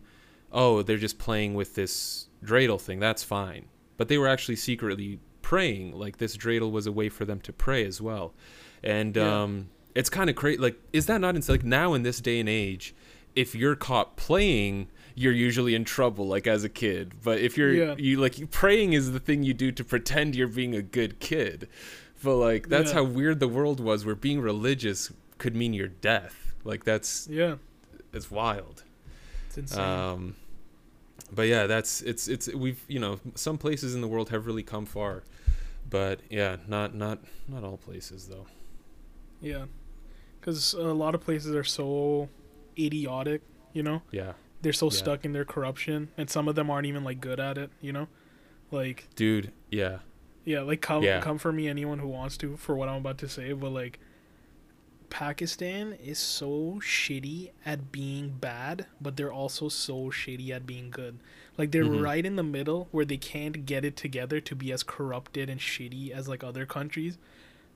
Oh, 0.52 0.82
they're 0.82 0.98
just 0.98 1.18
playing 1.18 1.54
with 1.54 1.74
this 1.74 2.28
dreidel 2.44 2.80
thing. 2.80 2.98
That's 3.00 3.22
fine." 3.24 3.66
But 3.96 4.08
they 4.08 4.18
were 4.18 4.28
actually 4.28 4.56
secretly 4.56 5.20
praying. 5.50 5.92
Like 5.98 6.16
this 6.18 6.36
dreidel 6.36 6.70
was 6.72 6.86
a 6.86 6.92
way 6.92 7.08
for 7.08 7.24
them 7.24 7.40
to 7.42 7.52
pray 7.52 7.84
as 7.86 8.00
well, 8.00 8.34
and 8.82 9.14
Yeah. 9.16 9.42
um, 9.42 9.68
it's 9.94 10.10
kind 10.10 10.28
of 10.28 10.34
crazy. 10.36 10.58
Like, 10.58 10.76
is 10.92 11.06
that 11.06 11.20
not 11.20 11.36
ins- 11.36 11.48
like 11.48 11.64
now 11.64 11.94
in 11.94 12.02
this 12.02 12.20
day 12.20 12.40
and 12.40 12.48
age? 12.48 12.94
If 13.34 13.54
you're 13.54 13.76
caught 13.76 14.16
playing, 14.16 14.88
you're 15.14 15.32
usually 15.48 15.74
in 15.74 15.84
trouble, 15.84 16.26
like 16.26 16.46
as 16.46 16.64
a 16.64 16.68
kid. 16.68 17.12
But 17.22 17.38
if 17.40 17.56
you're 17.58 17.72
Yeah. 17.72 17.94
you 17.96 18.18
like 18.18 18.50
praying 18.50 18.92
is 18.94 19.12
the 19.12 19.20
thing 19.20 19.42
you 19.44 19.54
do 19.54 19.70
to 19.72 19.84
pretend 19.84 20.34
you're 20.34 20.48
being 20.62 20.74
a 20.74 20.82
good 20.82 21.20
kid. 21.20 21.68
But 22.24 22.36
like 22.36 22.68
that's 22.68 22.90
Yeah. 22.90 22.94
how 22.96 23.04
weird 23.04 23.38
the 23.40 23.48
world 23.58 23.78
was, 23.78 24.04
where 24.04 24.14
being 24.16 24.40
religious 24.40 25.12
could 25.38 25.54
mean 25.54 25.72
your 25.74 25.88
death. 25.88 26.54
Like 26.64 26.82
that's 26.84 27.28
yeah 27.30 27.56
it's 28.12 28.30
wild. 28.30 28.82
it's 29.48 29.58
insane 29.58 29.84
Um, 29.84 30.34
but 31.32 31.46
yeah, 31.48 31.66
that's 31.66 32.00
it's 32.02 32.26
it's 32.28 32.46
we've 32.54 32.82
you 32.88 32.98
know 32.98 33.20
some 33.34 33.58
places 33.58 33.94
in 33.94 34.00
the 34.00 34.08
world 34.08 34.30
have 34.30 34.46
really 34.46 34.62
come 34.62 34.86
far, 34.86 35.22
but 35.88 36.20
yeah, 36.30 36.56
not 36.66 36.94
not 36.94 37.20
not 37.48 37.64
all 37.64 37.76
places 37.76 38.28
though. 38.28 38.46
Yeah, 39.40 39.66
because 40.40 40.74
a 40.74 40.82
lot 40.82 41.14
of 41.14 41.20
places 41.20 41.54
are 41.54 41.64
so 41.64 42.28
idiotic. 42.78 43.42
You 43.72 43.82
know, 43.82 44.02
Yeah, 44.10 44.32
they're 44.62 44.72
so 44.72 44.86
Yeah. 44.86 44.90
stuck 44.96 45.24
in 45.24 45.32
their 45.32 45.44
corruption, 45.44 46.08
and 46.16 46.30
some 46.30 46.48
of 46.48 46.54
them 46.54 46.70
aren't 46.70 46.86
even 46.86 47.04
like 47.04 47.20
good 47.20 47.38
at 47.38 47.58
it. 47.58 47.70
You 47.80 47.92
know, 47.92 48.08
like 48.70 49.08
dude. 49.14 49.52
Yeah, 49.70 49.98
yeah, 50.44 50.60
like 50.60 50.80
come 50.80 51.02
Yeah. 51.02 51.20
come 51.20 51.36
for 51.38 51.52
me, 51.52 51.68
anyone 51.68 51.98
who 51.98 52.08
wants 52.08 52.36
to, 52.38 52.56
for 52.56 52.74
what 52.76 52.88
I'm 52.88 52.96
about 52.96 53.18
to 53.18 53.28
say. 53.28 53.52
But 53.52 53.70
like, 53.72 53.98
Pakistan 55.10 55.92
is 55.92 56.18
so 56.18 56.80
shitty 56.82 57.50
at 57.64 57.92
being 57.92 58.30
bad, 58.30 58.86
but 59.00 59.16
they're 59.16 59.32
also 59.32 59.68
so 59.68 60.10
shitty 60.10 60.50
at 60.50 60.66
being 60.66 60.90
good. 60.90 61.18
Like 61.58 61.70
they're 61.70 61.84
Mhm. 61.84 62.02
right 62.02 62.24
in 62.26 62.36
the 62.36 62.42
middle 62.42 62.88
where 62.90 63.04
they 63.04 63.16
can't 63.16 63.64
get 63.66 63.84
it 63.84 63.96
together 63.96 64.40
to 64.40 64.54
be 64.54 64.72
as 64.72 64.82
corrupted 64.82 65.48
and 65.48 65.60
shitty 65.60 66.10
as 66.10 66.28
like 66.28 66.44
other 66.44 66.66
countries, 66.66 67.16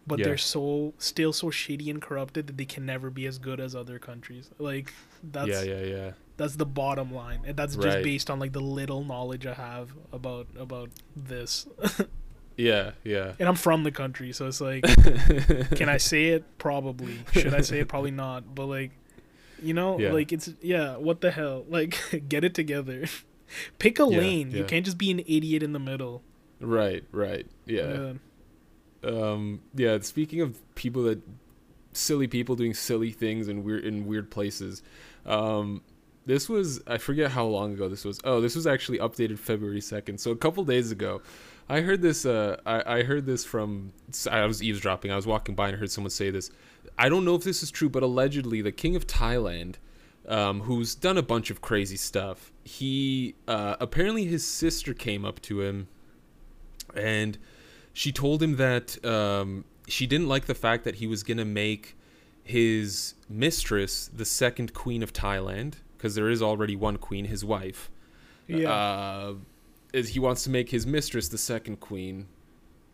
but 0.07 0.19
Yeah. 0.19 0.27
they're 0.27 0.37
so 0.39 0.93
still 0.99 1.33
so 1.33 1.49
shitty 1.49 1.89
and 1.91 2.01
corrupted 2.03 2.47
that 2.49 2.57
they 2.59 2.65
can 2.67 2.85
never 2.85 3.11
be 3.11 3.27
as 3.27 3.39
good 3.39 3.59
as 3.61 3.75
other 3.75 3.99
countries. 3.99 4.51
Like 4.59 4.93
that's 5.23 5.49
yeah, 5.49 5.63
yeah, 5.63 5.83
yeah. 5.83 6.11
that's 6.37 6.57
the 6.57 6.67
bottom 6.67 7.13
line, 7.15 7.41
and 7.47 7.57
that's 7.57 7.77
just 7.77 8.03
based 8.03 8.29
on 8.31 8.39
like 8.39 8.53
the 8.53 8.61
little 8.61 9.03
knowledge 9.05 9.47
I 9.47 9.55
have 9.55 9.91
about 10.13 10.47
about 10.59 10.91
this. 11.17 11.67
Yeah, 12.57 12.91
yeah. 13.05 13.33
and 13.39 13.49
I'm 13.49 13.55
from 13.55 13.85
the 13.85 13.91
country, 13.91 14.33
so 14.35 14.47
it's 14.47 14.61
like, 14.61 14.83
can 15.77 15.89
I 15.89 15.97
say 15.97 16.27
it? 16.27 16.45
Probably. 16.59 17.21
Should 17.33 17.55
I 17.55 17.63
say 17.63 17.79
it? 17.81 17.89
Probably 17.89 18.11
not. 18.11 18.55
But 18.55 18.67
like, 18.67 18.91
you 19.63 19.73
know, 19.73 19.99
Yeah. 19.99 20.13
like 20.13 20.31
it's 20.31 20.51
yeah. 20.61 20.97
What 20.99 21.23
the 21.23 21.31
hell? 21.31 21.65
Like, 21.71 21.97
get 22.29 22.45
it 22.45 22.53
together. 22.53 23.07
Pick 23.79 23.99
a 23.99 24.05
Yeah, 24.05 24.19
lane. 24.19 24.51
You 24.53 24.65
can't 24.65 24.85
just 24.85 24.99
be 24.99 25.11
an 25.11 25.21
idiot 25.21 25.63
in 25.63 25.73
the 25.73 25.79
middle. 25.79 26.23
right, 26.61 27.05
right. 27.13 27.47
Yeah. 27.67 28.13
um 29.03 29.61
yeah 29.75 29.99
speaking 30.01 30.41
of 30.43 30.59
people 30.75 31.03
that 31.05 31.21
silly 31.93 32.27
people 32.27 32.55
doing 32.55 32.75
silly 32.75 33.11
things 33.13 33.49
in 33.49 33.65
weird 33.65 33.85
in 33.85 34.07
weird 34.07 34.31
places 34.31 34.83
um 35.25 35.83
this 36.27 36.49
was 36.51 36.81
i 36.87 36.99
forget 36.99 37.31
how 37.31 37.45
long 37.47 37.73
ago 37.73 37.89
this 37.89 38.05
was 38.05 38.21
oh 38.25 38.41
this 38.43 38.55
was 38.55 38.67
actually 38.67 38.99
updated 38.99 39.39
february 39.39 39.81
2nd 39.81 40.21
so 40.21 40.31
a 40.31 40.37
couple 40.37 40.63
days 40.65 40.93
ago 40.93 41.23
i 41.71 41.81
heard 41.81 42.03
this 42.03 42.27
uh 42.27 42.59
I, 42.67 42.99
I 42.99 43.03
heard 43.05 43.25
this 43.25 43.43
from 43.45 43.93
i 44.31 44.45
was 44.45 44.63
eavesdropping 44.63 45.11
i 45.11 45.17
was 45.17 45.27
walking 45.27 45.55
by 45.55 45.69
and 45.69 45.77
I 45.77 45.81
heard 45.81 45.91
someone 45.91 46.11
say 46.11 46.31
this 46.31 46.51
i 46.99 47.09
don't 47.09 47.25
know 47.25 47.35
if 47.37 47.43
this 47.43 47.63
is 47.63 47.71
true 47.71 47.89
but 47.89 48.03
allegedly 48.03 48.61
the 48.61 48.73
king 48.73 48.97
of 48.97 49.07
thailand 49.07 49.77
um, 50.29 50.61
who's 50.63 50.95
done 50.95 51.17
a 51.19 51.23
bunch 51.23 51.51
of 51.51 51.61
crazy 51.61 51.97
stuff 51.97 52.53
he 52.65 53.35
uh, 53.49 53.77
apparently 53.81 54.25
his 54.25 54.47
sister 54.47 54.95
came 54.95 55.25
up 55.25 55.41
to 55.43 55.61
him 55.61 55.89
and 56.95 57.39
she 57.93 58.13
told 58.13 58.43
him 58.43 58.57
that 58.57 59.03
um, 59.05 59.65
she 59.89 60.07
didn't 60.07 60.29
like 60.29 60.47
the 60.47 60.55
fact 60.55 60.85
that 60.85 60.97
he 60.97 61.07
was 61.07 61.23
gonna 61.23 61.45
make 61.45 61.97
his 62.43 63.15
mistress 63.29 64.11
the 64.15 64.25
second 64.25 64.75
queen 64.75 65.03
of 65.03 65.13
Thailand 65.13 65.75
because 65.97 66.15
there 66.15 66.31
is 66.31 66.43
already 66.43 66.75
one 66.75 66.97
queen, 66.97 67.27
his 67.27 67.45
wife. 67.45 67.91
Yeah. 68.47 68.73
Uh, 68.73 69.35
is 69.93 70.11
he 70.11 70.19
wants 70.19 70.45
to 70.45 70.51
make 70.51 70.71
his 70.71 70.87
mistress 70.87 71.29
the 71.29 71.39
second 71.39 71.81
queen, 71.81 72.27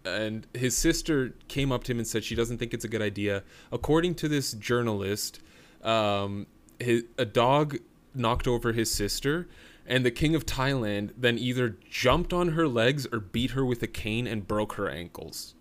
and 0.04 0.46
his 0.54 0.76
sister 0.76 1.34
came 1.48 1.70
up 1.70 1.84
to 1.84 1.92
him 1.92 1.98
and 1.98 2.06
said 2.06 2.24
she 2.24 2.34
doesn't 2.34 2.58
think 2.58 2.74
it's 2.74 2.84
a 2.84 2.88
good 2.88 3.02
idea. 3.02 3.44
According 3.70 4.16
to 4.16 4.28
this 4.28 4.52
journalist, 4.52 5.40
um, 5.82 6.46
his, 6.80 7.04
a 7.18 7.24
dog 7.24 7.78
knocked 8.14 8.46
over 8.46 8.72
his 8.72 8.90
sister, 8.90 9.48
and 9.86 10.04
the 10.04 10.10
king 10.10 10.34
of 10.34 10.44
Thailand 10.46 11.10
then 11.16 11.38
either 11.38 11.76
jumped 11.88 12.32
on 12.32 12.50
her 12.50 12.66
legs 12.66 13.06
or 13.12 13.20
beat 13.20 13.52
her 13.52 13.64
with 13.64 13.82
a 13.82 13.86
cane 13.86 14.26
and 14.26 14.46
broke 14.46 14.74
her 14.74 14.88
ankles. 14.88 15.54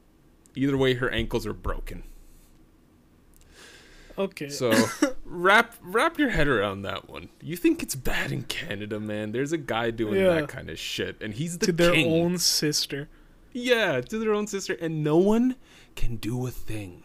Either 0.55 0.77
way, 0.77 0.93
her 0.95 1.09
ankles 1.09 1.45
are 1.45 1.53
broken. 1.53 2.03
okay. 4.17 4.49
So 4.49 4.71
wrap 5.25 5.75
wrap 5.81 6.17
your 6.17 6.29
head 6.29 6.47
around 6.47 6.83
that 6.83 7.09
one. 7.09 7.29
You 7.41 7.55
think 7.57 7.83
it's 7.83 7.95
bad 7.95 8.31
in 8.31 8.43
Canada, 8.43 8.99
man? 8.99 9.31
There's 9.31 9.51
a 9.51 9.57
guy 9.57 9.91
doing 9.91 10.19
Yeah. 10.19 10.35
that 10.41 10.47
kind 10.49 10.69
of 10.69 10.79
shit, 10.79 11.17
and 11.21 11.33
he's 11.33 11.57
the 11.57 11.67
to 11.67 11.71
their 11.71 11.91
king. 11.93 12.11
own 12.11 12.37
sister. 12.37 13.09
Yeah, 13.51 14.01
to 14.01 14.17
their 14.19 14.33
own 14.33 14.47
sister, 14.47 14.73
and 14.81 15.03
no 15.03 15.17
one 15.17 15.55
can 15.95 16.17
do 16.17 16.45
a 16.47 16.51
thing. 16.51 17.03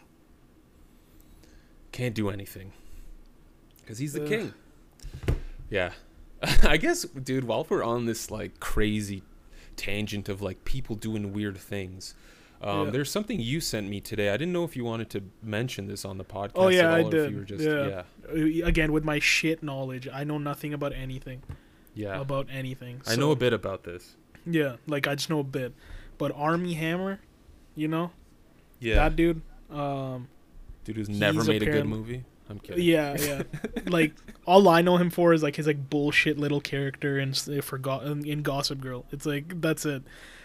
Can't 1.93 2.15
do 2.15 2.29
anything. 2.31 2.73
Because 3.91 3.99
he's 3.99 4.13
the 4.13 4.23
Ugh. 4.23 4.29
king. 4.29 4.55
Yeah. 5.69 5.91
I 6.63 6.77
guess, 6.77 7.03
dude, 7.03 7.43
while 7.43 7.67
we're 7.69 7.83
on 7.83 8.07
this, 8.07 8.31
like, 8.31 8.61
crazy 8.61 9.25
tangent 9.75 10.29
of, 10.29 10.41
like, 10.41 10.65
people 10.65 10.95
doing 10.95 11.33
weird 11.33 11.57
things, 11.59 12.15
um, 12.63 12.85
Yeah. 12.87 12.91
there's 12.93 13.11
something 13.11 13.41
you 13.41 13.61
sent 13.61 13.89
me 13.89 14.01
today. 14.01 14.29
I 14.29 14.37
didn't 14.37 14.53
know 14.53 14.63
if 14.63 14.77
you 14.77 14.85
wanted 14.85 15.11
to 15.11 15.25
mention 15.43 15.89
this 15.89 16.05
on 16.05 16.19
the 16.19 16.25
podcast 16.25 16.53
Oh, 16.55 16.69
yeah, 16.69 16.83
at 16.83 16.85
all, 16.87 16.95
I 16.95 17.01
or 17.01 17.05
if 17.07 17.11
did. 17.11 17.31
you 17.33 17.37
were 17.39 17.45
just, 17.45 17.65
Yeah. 17.65 18.03
yeah. 18.33 18.63
Uh, 18.63 18.67
Again, 18.69 18.93
with 18.93 19.03
my 19.05 19.19
shit 19.19 19.61
knowledge, 19.61 20.07
I 20.13 20.23
know 20.23 20.39
nothing 20.39 20.73
about 20.73 20.93
anything. 20.93 21.43
Yeah. 21.93 22.21
About 22.21 22.47
anything. 22.49 23.03
I 23.09 23.17
know 23.17 23.33
a 23.33 23.37
bit 23.37 23.53
about 23.53 23.83
this. 23.83 24.15
Yeah, 24.47 24.77
like 24.87 25.09
I 25.09 25.17
just 25.17 25.29
know 25.31 25.41
a 25.41 25.45
bit. 25.45 25.75
But 26.17 26.31
Armie 26.37 26.75
Hammer, 26.75 27.19
you 27.75 27.89
know 27.89 28.13
Yeah. 28.79 28.95
that 28.95 29.17
dude. 29.17 29.43
Um, 29.69 30.29
dude 30.85 30.95
who's 30.97 31.09
never 31.09 31.43
made 31.43 31.65
a 31.65 31.67
good 31.67 31.87
movie. 31.87 32.23
I'm 32.51 32.59
kidding. 32.59 32.85
yeah, 32.85 33.17
yeah. 33.19 33.43
like 33.87 34.13
all 34.45 34.69
I 34.69 34.83
know 34.83 34.97
him 34.97 35.09
for 35.09 35.33
is 35.33 35.43
like 35.43 35.57
his 35.57 35.67
like 35.67 35.89
bullshit 35.89 36.37
little 36.39 36.61
character 36.61 37.19
in 37.19 37.31
s- 37.31 37.49
forgot 37.63 38.05
in, 38.05 38.43
Gossip 38.43 38.81
Girl. 38.81 39.05
It's 39.13 39.25
like 39.25 39.61
that's 39.61 39.87
it. 39.87 40.03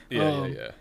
Yeah, 0.09 0.21
Um, 0.29 0.51
yeah, 0.53 0.59
yeah. 0.59 0.71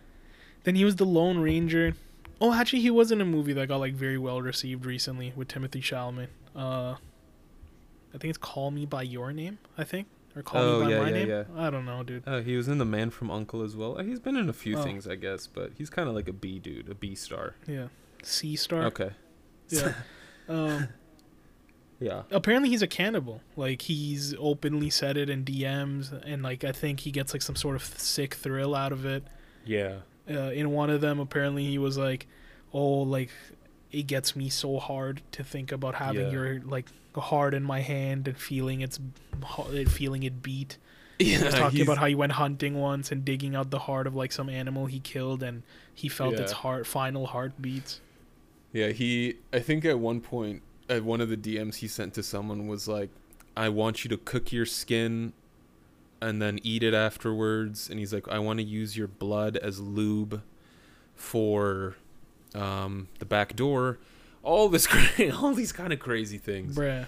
Then 0.64 0.74
he 0.76 0.84
was 0.84 0.96
the 0.96 1.06
Lone 1.06 1.38
Ranger. 1.38 1.94
Oh, 2.40 2.52
actually, 2.52 2.80
he 2.82 2.90
was 2.90 3.10
in 3.10 3.20
a 3.20 3.24
movie 3.24 3.52
that 3.54 3.68
got 3.68 3.78
like 3.80 3.94
very 3.94 4.18
well 4.18 4.42
received 4.42 4.84
recently 4.84 5.32
with 5.34 5.48
Timothée 5.48 5.80
Chalamet. 5.82 6.28
Uh, 6.54 6.96
I 8.14 8.18
think 8.18 8.30
it's 8.30 8.38
Call 8.38 8.70
Me 8.70 8.84
by 8.86 9.02
Your 9.02 9.32
Name. 9.32 9.58
I 9.78 9.84
think 9.84 10.08
or 10.36 10.42
Call 10.42 10.60
Oh, 10.62 10.78
Me 10.80 10.84
by 10.86 10.90
yeah, 10.90 10.98
My 11.00 11.06
yeah, 11.08 11.14
Name. 11.14 11.28
yeah. 11.28 11.44
I 11.56 11.70
don't 11.70 11.84
know, 11.86 12.02
dude. 12.02 12.22
Uh, 12.26 12.40
he 12.40 12.56
was 12.56 12.68
in 12.68 12.78
The 12.78 12.84
Man 12.84 13.10
from 13.10 13.28
U.N.C.L.E. 13.28 13.64
as 13.64 13.76
well. 13.76 13.96
He's 13.98 14.20
been 14.20 14.36
in 14.36 14.48
a 14.48 14.52
few 14.52 14.76
Oh. 14.78 14.82
things, 14.82 15.06
I 15.08 15.14
guess, 15.14 15.46
but 15.46 15.72
he's 15.78 15.90
kind 15.90 16.08
of 16.08 16.14
like 16.14 16.28
a 16.28 16.32
B 16.32 16.58
dude, 16.58 16.88
a 16.90 16.94
B 16.94 17.14
star. 17.14 17.54
Yeah, 17.66 17.86
C 18.22 18.56
star. 18.56 18.82
Okay. 18.84 19.10
Yeah. 19.70 19.94
um, 20.48 20.88
Yeah. 22.01 22.22
apparently 22.30 22.68
he's 22.70 22.82
a 22.82 22.86
cannibal. 22.86 23.40
Like 23.57 23.82
he's 23.82 24.34
openly 24.38 24.90
said 24.90 25.16
it 25.16 25.30
in 25.30 25.45
DMs, 25.45 26.12
and 26.26 26.42
like 26.42 26.64
I 26.64 26.72
think 26.72 27.01
he 27.01 27.11
gets 27.11 27.32
like 27.32 27.42
some 27.42 27.57
sort 27.57 27.76
of 27.76 27.84
sick 27.84 28.34
thrill 28.34 28.74
out 28.74 28.92
of 28.92 29.05
it. 29.07 29.24
Yeah. 29.64 29.99
Uh, 30.28 30.51
in 30.51 30.70
one 30.70 30.90
of 30.90 31.01
them, 31.01 31.20
apparently 31.20 31.64
he 31.64 31.78
was 31.78 31.97
like, 31.97 32.26
"Oh, 32.72 33.03
like 33.03 33.30
it 33.92 34.03
gets 34.07 34.34
me 34.34 34.49
so 34.49 34.78
hard 34.78 35.22
to 35.32 35.45
think 35.45 35.70
about 35.72 35.95
having 35.97 36.26
Yeah. 36.26 36.32
your 36.32 36.61
like 36.62 36.88
heart 37.14 37.55
in 37.55 37.62
my 37.62 37.80
hand 37.80 38.26
and 38.28 38.36
feeling 38.36 38.80
its 38.80 38.99
feeling 39.88 40.22
it 40.22 40.42
beat." 40.42 40.78
Yeah. 41.20 41.38
He 41.38 41.45
was 41.45 41.55
talking 41.55 41.76
he's- 41.76 41.86
about 41.86 41.99
how 41.99 42.07
he 42.07 42.16
went 42.16 42.32
hunting 42.32 42.74
once 42.74 43.12
and 43.12 43.24
digging 43.24 43.55
out 43.55 43.70
the 43.70 43.78
heart 43.78 44.09
of 44.09 44.16
like 44.16 44.32
some 44.32 44.49
animal 44.49 44.86
he 44.86 44.99
killed, 44.99 45.45
and 45.45 45.62
he 45.95 46.09
felt 46.09 46.34
its 46.34 46.51
heart 46.51 46.88
final 46.88 47.26
heartbeats. 47.26 48.01
Yeah, 48.72 48.88
he. 48.88 49.36
I 49.53 49.61
think 49.61 49.84
at 49.84 50.01
one 50.01 50.20
point, 50.20 50.62
at 50.89 51.05
one 51.05 51.20
of 51.20 51.28
the 51.28 51.37
DMs 51.37 51.76
he 51.76 51.89
sent 51.89 52.14
to 52.14 52.22
someone 52.22 52.66
was 52.66 52.89
like, 52.89 53.11
"I 53.57 53.68
want 53.68 54.05
you 54.05 54.09
to 54.11 54.16
cook 54.16 54.53
your 54.53 54.66
skin, 54.66 55.32
and 56.20 56.41
then 56.41 56.59
eat 56.62 56.82
it 56.82 56.95
afterwards." 56.95 57.89
And 57.91 57.99
he's 57.99 58.12
like, 58.12 58.28
"I 58.28 58.39
want 58.39 58.59
to 58.59 58.64
use 58.64 58.97
your 58.97 59.09
blood 59.09 59.57
as 59.57 59.80
lube 59.80 60.43
for 61.14 61.97
um, 62.55 63.09
the 63.18 63.24
back 63.24 63.57
door." 63.57 63.99
All 64.43 64.68
this, 64.68 64.87
cra- 64.89 65.35
all 65.35 65.55
these 65.55 65.72
kind 65.72 65.93
of 65.93 65.99
crazy 65.99 66.39
things. 66.39 66.76
Bruh. 66.76 67.07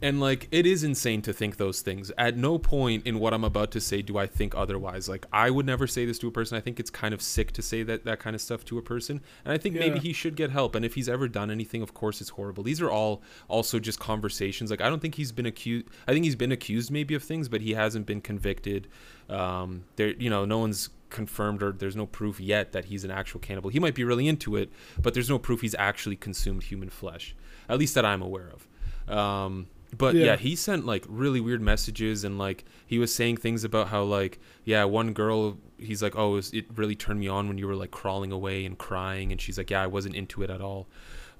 And 0.00 0.20
like 0.20 0.46
it 0.52 0.64
is 0.64 0.84
insane 0.84 1.22
to 1.22 1.32
think 1.32 1.56
those 1.56 1.80
things. 1.80 2.12
At 2.16 2.36
no 2.36 2.58
point 2.58 3.06
in 3.06 3.18
what 3.18 3.34
I'm 3.34 3.42
about 3.42 3.72
to 3.72 3.80
say 3.80 4.00
do 4.00 4.16
I 4.16 4.26
think 4.26 4.54
otherwise. 4.54 5.08
Like 5.08 5.26
I 5.32 5.50
would 5.50 5.66
never 5.66 5.86
say 5.86 6.04
this 6.06 6.18
to 6.20 6.28
a 6.28 6.30
person. 6.30 6.56
I 6.56 6.60
think 6.60 6.78
it's 6.78 6.90
kind 6.90 7.12
of 7.12 7.20
sick 7.20 7.52
to 7.52 7.62
say 7.62 7.82
that 7.82 8.04
that 8.04 8.20
kind 8.20 8.36
of 8.36 8.40
stuff 8.40 8.64
to 8.66 8.78
a 8.78 8.82
person. 8.82 9.20
And 9.44 9.52
I 9.52 9.58
think 9.58 9.74
maybe 9.74 9.98
he 9.98 10.12
should 10.12 10.36
get 10.36 10.50
help. 10.50 10.74
And 10.76 10.84
if 10.84 10.94
he's 10.94 11.08
ever 11.08 11.26
done 11.26 11.50
anything, 11.50 11.82
of 11.82 11.94
course 11.94 12.20
it's 12.20 12.30
horrible. 12.30 12.62
These 12.62 12.80
are 12.80 12.90
all 12.90 13.22
also 13.48 13.80
just 13.80 13.98
conversations. 13.98 14.70
Like 14.70 14.80
I 14.80 14.88
don't 14.88 15.00
think 15.00 15.16
he's 15.16 15.32
been 15.32 15.46
accused. 15.46 15.86
I 16.06 16.12
think 16.12 16.24
he's 16.24 16.36
been 16.36 16.52
accused 16.52 16.90
maybe 16.92 17.14
of 17.14 17.24
things, 17.24 17.48
but 17.48 17.60
he 17.60 17.72
hasn't 17.72 18.06
been 18.06 18.20
convicted. 18.20 18.86
Um, 19.28 19.84
there, 19.96 20.10
you 20.10 20.30
know, 20.30 20.44
no 20.44 20.58
one's 20.58 20.90
confirmed 21.10 21.62
or 21.62 21.72
there's 21.72 21.96
no 21.96 22.06
proof 22.06 22.38
yet 22.38 22.72
that 22.72 22.86
he's 22.86 23.02
an 23.02 23.10
actual 23.10 23.40
cannibal. 23.40 23.70
He 23.70 23.80
might 23.80 23.94
be 23.94 24.04
really 24.04 24.28
into 24.28 24.56
it, 24.56 24.70
but 25.00 25.14
there's 25.14 25.28
no 25.28 25.38
proof 25.38 25.62
he's 25.62 25.74
actually 25.76 26.16
consumed 26.16 26.64
human 26.64 26.90
flesh. 26.90 27.34
At 27.68 27.78
least 27.78 27.94
that 27.94 28.04
I'm 28.04 28.22
aware 28.22 28.52
of. 28.52 28.68
Um, 29.12 29.68
but 29.96 30.14
yeah. 30.14 30.24
Yeah. 30.26 30.36
he 30.36 30.54
sent 30.54 30.84
like 30.84 31.04
really 31.08 31.40
weird 31.40 31.62
messages 31.62 32.24
and 32.24 32.38
like 32.38 32.64
he 32.86 32.98
was 32.98 33.14
saying 33.14 33.38
things 33.38 33.64
about 33.64 33.88
how 33.88 34.02
like 34.02 34.38
yeah 34.64 34.84
one 34.84 35.12
girl 35.14 35.56
he's 35.78 36.02
like 36.02 36.14
oh 36.16 36.32
it 36.32 36.34
was- 36.34 36.52
it 36.52 36.66
really 36.76 36.94
turned 36.94 37.20
me 37.20 37.28
on 37.28 37.48
when 37.48 37.56
you 37.58 37.66
were 37.66 37.74
like 37.76 37.90
crawling 37.90 38.30
away 38.32 38.64
and 38.64 38.76
crying 38.78 39.32
and 39.32 39.40
she's 39.40 39.56
like 39.56 39.70
yeah 39.70 39.82
i 39.82 39.86
wasn't 39.86 40.14
into 40.14 40.42
it 40.42 40.50
at 40.50 40.60
all 40.60 40.86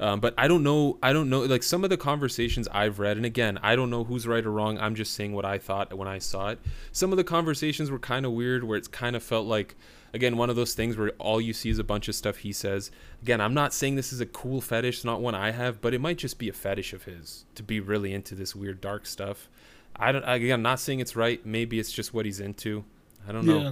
um, 0.01 0.21
but 0.21 0.33
i 0.39 0.47
don't 0.49 0.63
know 0.63 0.97
i 1.03 1.13
don't 1.13 1.29
know 1.29 1.41
like 1.41 1.63
some 1.63 1.85
of 1.85 1.91
the 1.91 1.97
conversations 1.97 2.67
i've 2.73 2.99
read 2.99 3.17
and 3.17 3.27
again 3.27 3.59
i 3.63 3.75
don't 3.77 3.91
know 3.91 4.05
who's 4.05 4.27
right 4.27 4.47
or 4.47 4.53
wrong 4.53 4.79
i'm 4.79 4.95
just 4.95 5.13
saying 5.13 5.33
what 5.35 5.45
i 5.45 5.59
thought 5.59 5.93
when 5.93 6.09
i 6.09 6.19
saw 6.19 6.49
it 6.49 6.59
some 6.93 7.11
of 7.13 7.17
the 7.19 7.25
conversations 7.25 7.91
were 7.91 7.99
kind 7.99 8.25
of 8.25 8.33
weird 8.33 8.65
where 8.65 8.79
it's 8.79 8.89
kind 8.89 9.15
of 9.17 9.23
felt 9.23 9.47
like 9.47 9.75
again 10.15 10.37
one 10.37 10.49
of 10.51 10.57
those 10.57 10.75
things 10.75 10.97
where 10.97 11.11
all 11.19 11.41
you 11.41 11.53
see 11.53 11.69
is 11.71 11.79
a 11.79 11.85
bunch 11.85 12.09
of 12.09 12.15
stuff 12.15 12.39
he 12.39 12.53
says 12.53 12.91
again 13.23 13.41
i'm 13.41 13.55
not 13.55 13.73
saying 13.75 13.95
this 13.97 14.13
is 14.13 14.21
a 14.21 14.27
cool 14.27 14.61
fetish 14.61 14.97
it's 14.97 15.05
not 15.05 15.21
one 15.21 15.35
i 15.35 15.51
have 15.51 15.81
but 15.81 15.93
it 15.95 16.01
might 16.01 16.17
just 16.19 16.39
be 16.39 16.49
a 16.49 16.53
fetish 16.53 16.93
of 16.93 17.05
his 17.05 17.45
to 17.55 17.63
be 17.63 17.79
really 17.81 18.13
into 18.15 18.35
this 18.35 18.55
weird 18.57 18.81
dark 18.81 19.05
stuff 19.07 19.49
i 19.97 20.11
don't 20.13 20.25
again 20.25 20.55
i'm 20.55 20.63
not 20.63 20.81
saying 20.81 21.01
it's 21.01 21.15
right 21.17 21.45
maybe 21.45 21.79
it's 21.79 21.93
just 21.93 22.15
what 22.15 22.25
he's 22.25 22.41
into 22.41 22.85
i 23.29 23.33
don't 23.33 23.45
know 23.45 23.59
Yeah. 23.61 23.71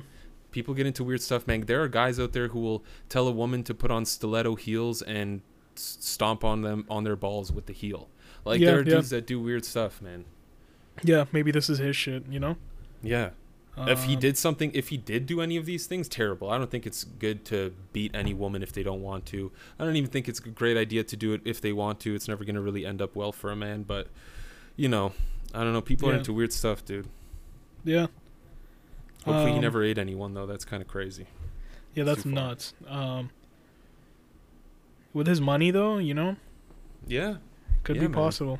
people 0.50 0.74
get 0.74 0.86
into 0.86 1.02
weird 1.04 1.22
stuff 1.22 1.46
man 1.46 1.62
there 1.62 1.82
are 1.82 1.88
guys 1.88 2.20
out 2.20 2.32
there 2.32 2.48
who 2.48 2.60
will 2.60 2.84
tell 3.08 3.26
a 3.28 3.32
woman 3.32 3.62
to 3.64 3.74
put 3.74 3.90
on 3.90 4.04
stiletto 4.04 4.54
heels 4.56 5.00
and 5.02 5.40
stomp 5.74 6.42
on 6.44 6.62
them 6.62 6.86
on 6.88 7.04
their 7.04 7.16
balls 7.16 7.52
with 7.52 7.66
the 7.66 7.72
heel. 7.74 8.08
Like 8.46 8.60
Yeah, 8.60 8.66
there 8.70 8.78
are 8.78 8.82
yeah. 8.82 8.94
dudes 8.94 9.10
that 9.10 9.26
do 9.26 9.38
weird 9.38 9.62
stuff, 9.62 10.00
man. 10.00 10.24
Yeah, 11.02 11.26
maybe 11.32 11.50
this 11.50 11.68
is 11.68 11.76
his 11.78 11.94
shit. 11.94 12.24
You 12.30 12.40
know. 12.40 12.56
Yeah. 13.02 13.30
If 13.78 14.04
he 14.04 14.14
Um, 14.14 14.20
did 14.20 14.38
something, 14.38 14.70
if 14.74 14.88
he 14.88 14.96
did 14.96 15.26
do 15.26 15.40
any 15.40 15.56
of 15.56 15.66
these 15.66 15.86
things, 15.86 16.08
terrible. 16.08 16.48
I 16.50 16.56
don't 16.58 16.70
think 16.70 16.86
it's 16.86 17.04
good 17.04 17.44
to 17.46 17.74
beat 17.92 18.14
any 18.14 18.32
woman 18.34 18.62
if 18.62 18.72
they 18.72 18.82
don't 18.82 19.02
want 19.02 19.26
to. 19.26 19.52
I 19.78 19.84
don't 19.84 19.96
even 19.96 20.10
think 20.10 20.28
it's 20.28 20.38
a 20.40 20.48
great 20.48 20.76
idea 20.76 21.04
to 21.04 21.16
do 21.16 21.32
it 21.34 21.42
if 21.44 21.60
they 21.60 21.72
want 21.72 22.00
to. 22.00 22.14
It's 22.14 22.26
never 22.28 22.44
going 22.44 22.54
to 22.56 22.60
really 22.62 22.86
end 22.86 23.02
up 23.02 23.14
well 23.14 23.32
for 23.32 23.50
a 23.52 23.56
man. 23.56 23.82
But, 23.82 24.08
you 24.76 24.88
know, 24.88 25.12
I 25.54 25.62
don't 25.64 25.72
know. 25.74 25.82
People 25.82 26.08
are 26.10 26.14
into 26.14 26.32
weird 26.32 26.52
stuff, 26.52 26.84
dude. 26.84 27.06
Yeah. 27.84 28.06
Hopefully, 29.24 29.50
he 29.50 29.56
Um, 29.56 29.62
never 29.62 29.82
ate 29.82 29.98
anyone 29.98 30.34
though. 30.34 30.46
That's 30.46 30.64
kind 30.64 30.80
of 30.82 30.88
crazy. 30.88 31.26
Yeah, 31.94 32.04
that's 32.04 32.24
nuts. 32.24 32.74
Um, 32.86 33.30
with 35.12 35.26
his 35.26 35.40
money 35.40 35.70
though, 35.70 35.98
you 35.98 36.14
know, 36.14 36.36
Yeah. 37.06 37.36
could 37.82 37.96
Yeah, 37.96 38.02
be 38.02 38.08
man. 38.08 38.14
possible. 38.14 38.58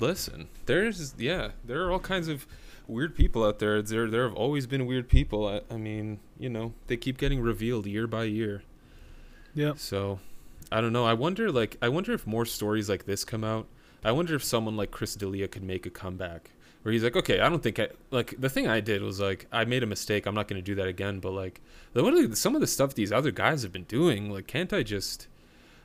Listen, 0.00 0.48
there's 0.66 1.14
yeah, 1.18 1.52
there 1.64 1.82
are 1.84 1.90
all 1.92 2.00
kinds 2.00 2.28
of 2.28 2.46
weird 2.86 3.14
people 3.14 3.44
out 3.44 3.58
there. 3.58 3.80
There 3.82 4.08
there 4.08 4.24
have 4.24 4.34
always 4.34 4.66
been 4.66 4.86
weird 4.86 5.08
people. 5.08 5.46
I, 5.46 5.60
I 5.72 5.76
mean, 5.76 6.20
you 6.38 6.48
know, 6.48 6.74
they 6.86 6.96
keep 6.96 7.18
getting 7.18 7.40
revealed 7.40 7.86
year 7.86 8.06
by 8.06 8.24
year. 8.24 8.62
Yeah. 9.54 9.74
So, 9.76 10.20
I 10.70 10.80
don't 10.80 10.92
know. 10.92 11.04
I 11.04 11.14
wonder 11.14 11.50
like 11.50 11.76
I 11.80 11.88
wonder 11.88 12.12
if 12.12 12.26
more 12.26 12.44
stories 12.44 12.88
like 12.88 13.06
this 13.06 13.24
come 13.24 13.44
out. 13.44 13.66
I 14.04 14.12
wonder 14.12 14.34
if 14.34 14.44
someone 14.44 14.76
like 14.76 14.90
Chris 14.90 15.14
D'Elia 15.14 15.48
could 15.48 15.62
make 15.62 15.86
a 15.86 15.90
comeback. 15.90 16.50
Where 16.82 16.92
he's 16.92 17.02
like, 17.02 17.16
okay, 17.16 17.40
I 17.40 17.48
don't 17.48 17.62
think 17.62 17.78
I 17.78 17.88
like 18.10 18.34
the 18.38 18.50
thing 18.50 18.68
I 18.68 18.80
did 18.80 19.02
was 19.02 19.18
like 19.18 19.46
I 19.50 19.64
made 19.64 19.82
a 19.82 19.86
mistake. 19.86 20.26
I'm 20.26 20.34
not 20.34 20.48
going 20.48 20.62
to 20.62 20.64
do 20.64 20.74
that 20.74 20.86
again. 20.86 21.18
But 21.18 21.30
like, 21.30 21.62
the, 21.94 22.02
what 22.02 22.12
are 22.12 22.26
the, 22.28 22.36
some 22.36 22.54
of 22.54 22.60
the 22.60 22.66
stuff 22.66 22.94
these 22.94 23.10
other 23.10 23.30
guys 23.30 23.62
have 23.62 23.72
been 23.72 23.84
doing? 23.84 24.30
Like, 24.30 24.46
can't 24.46 24.72
I 24.72 24.82
just? 24.82 25.26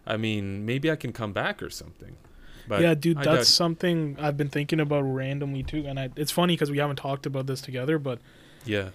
I 0.06 0.18
mean, 0.18 0.66
maybe 0.66 0.92
I 0.92 0.98
can 0.98 1.14
come 1.14 1.32
back 1.32 1.64
or 1.64 1.70
something. 1.70 2.18
But 2.70 2.82
yeah, 2.82 2.94
dude, 2.94 3.18
I 3.18 3.24
that's 3.24 3.38
doubt- 3.38 3.46
something 3.48 4.16
I've 4.20 4.38
been 4.38 4.50
thinking 4.50 4.80
about 4.80 5.02
randomly 5.02 5.64
too, 5.64 5.86
and 5.86 6.00
I, 6.00 6.10
it's 6.16 6.32
funny 6.32 6.54
because 6.56 6.72
we 6.72 6.78
haven't 6.78 6.96
talked 6.96 7.26
about 7.26 7.48
this 7.48 7.60
together, 7.62 8.00
but 8.00 8.20
yeah. 8.64 8.90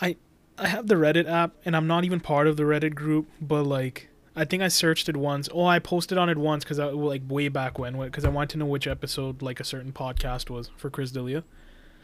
I 0.00 0.16
I 0.58 0.66
have 0.68 0.88
the 0.88 0.96
Reddit 0.96 1.28
app, 1.28 1.52
and 1.64 1.76
I'm 1.76 1.86
not 1.86 2.04
even 2.04 2.18
part 2.18 2.46
of 2.48 2.56
the 2.56 2.64
Reddit 2.64 2.94
group, 2.94 3.28
but 3.40 3.62
like. 3.64 4.08
I 4.36 4.44
think 4.44 4.64
I 4.64 4.66
searched 4.68 5.08
it 5.08 5.16
once. 5.16 5.48
Oh, 5.54 5.64
I 5.64 5.78
posted 5.78 6.18
on 6.18 6.28
it 6.28 6.36
once 6.36 6.64
because 6.64 6.80
I 6.80 6.86
like 6.86 7.22
way 7.28 7.46
back 7.46 7.78
when, 7.78 7.96
because 7.96 8.24
I 8.24 8.30
wanted 8.30 8.50
to 8.50 8.58
know 8.58 8.66
which 8.66 8.88
episode 8.88 9.42
like 9.42 9.60
a 9.60 9.64
certain 9.64 9.92
podcast 9.92 10.50
was 10.50 10.72
for 10.76 10.90
Chris 10.90 11.12
D'Elia. 11.12 11.44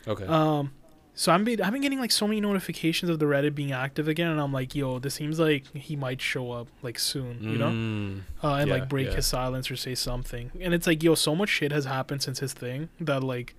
Okay. 0.07 0.27
Um, 0.27 0.71
so 1.15 1.33
I'm 1.33 1.45
be- 1.45 1.61
I've 1.61 1.73
been 1.73 1.83
getting 1.83 1.99
like 2.01 2.11
so 2.13 2.27
many 2.27 2.41
notifications 2.41 3.11
of 3.11 3.19
the 3.19 3.27
Reddit 3.27 3.55
being 3.55 3.73
active 3.73 4.09
again, 4.09 4.29
and 4.31 4.41
I'm 4.41 4.53
like, 4.53 4.75
yo, 4.75 4.99
this 4.99 5.15
seems 5.15 5.39
like 5.39 5.67
he 5.77 5.97
might 5.97 6.21
show 6.21 6.53
up 6.53 6.69
like 6.83 6.99
soon, 6.99 7.43
you 7.43 7.59
know, 7.59 7.69
Mm, 7.71 8.21
uh, 8.43 8.55
and 8.55 8.69
yeah, 8.69 8.75
like 8.75 8.89
break 8.89 9.09
yeah. 9.09 9.17
his 9.17 9.27
silence 9.27 9.71
or 9.71 9.77
say 9.77 9.95
something. 9.95 10.51
And 10.61 10.73
it's 10.73 10.87
like, 10.87 11.03
yo, 11.03 11.15
so 11.15 11.35
much 11.37 11.49
shit 11.51 11.73
has 11.73 11.85
happened 11.85 12.23
since 12.23 12.39
his 12.39 12.53
thing 12.53 12.89
that 13.01 13.23
like, 13.23 13.55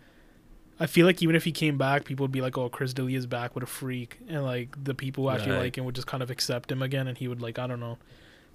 I 0.80 0.88
feel 0.88 1.06
like 1.06 1.22
even 1.22 1.36
if 1.36 1.44
he 1.44 1.52
came 1.52 1.78
back, 1.78 2.06
people 2.06 2.24
would 2.24 2.32
be 2.32 2.42
like, 2.42 2.58
oh, 2.58 2.68
Chris 2.70 2.94
D'Elia 2.94 3.18
is 3.18 3.28
back 3.28 3.54
with 3.54 3.64
a 3.64 3.68
freak, 3.68 4.18
and 4.28 4.44
like 4.44 4.76
the 4.84 4.96
people 4.96 5.26
who 5.26 5.30
actually 5.30 5.52
Right. 5.52 5.60
like 5.64 5.78
him 5.78 5.86
would 5.86 5.96
just 5.96 6.08
kind 6.08 6.24
of 6.24 6.32
accept 6.32 6.72
him 6.72 6.82
again, 6.82 7.08
and 7.08 7.18
he 7.18 7.28
would 7.28 7.42
like, 7.42 7.60
I 7.60 7.68
don't 7.68 7.80
know, 7.80 7.98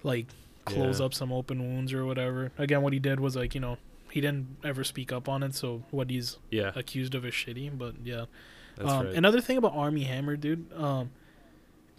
like 0.03 0.25
close 0.65 0.99
Yeah. 0.99 1.05
up 1.05 1.13
some 1.13 1.31
open 1.31 1.59
wounds 1.61 1.93
or 1.93 2.05
whatever. 2.05 2.51
Again, 2.57 2.81
what 2.81 2.91
he 2.91 2.99
did 2.99 3.19
was 3.19 3.35
like, 3.35 3.55
you 3.55 3.61
know. 3.61 3.77
He 4.09 4.21
didn't 4.21 4.47
ever 4.63 4.85
speak 4.85 5.11
up 5.11 5.27
on 5.27 5.43
it, 5.43 5.53
so 5.53 5.83
what 5.91 6.09
he's 6.09 6.37
yeah, 6.49 6.71
accused 6.75 7.13
of 7.13 7.25
is 7.25 7.33
shitty. 7.33 7.77
But 7.77 7.95
yeah, 8.05 8.25
that's 8.77 8.89
um, 8.91 9.05
right. 9.07 9.15
Another 9.15 9.41
thing 9.41 9.57
about 9.57 9.73
Armie 9.75 10.03
Hammer, 10.05 10.35
dude. 10.35 10.71
Um, 10.73 11.11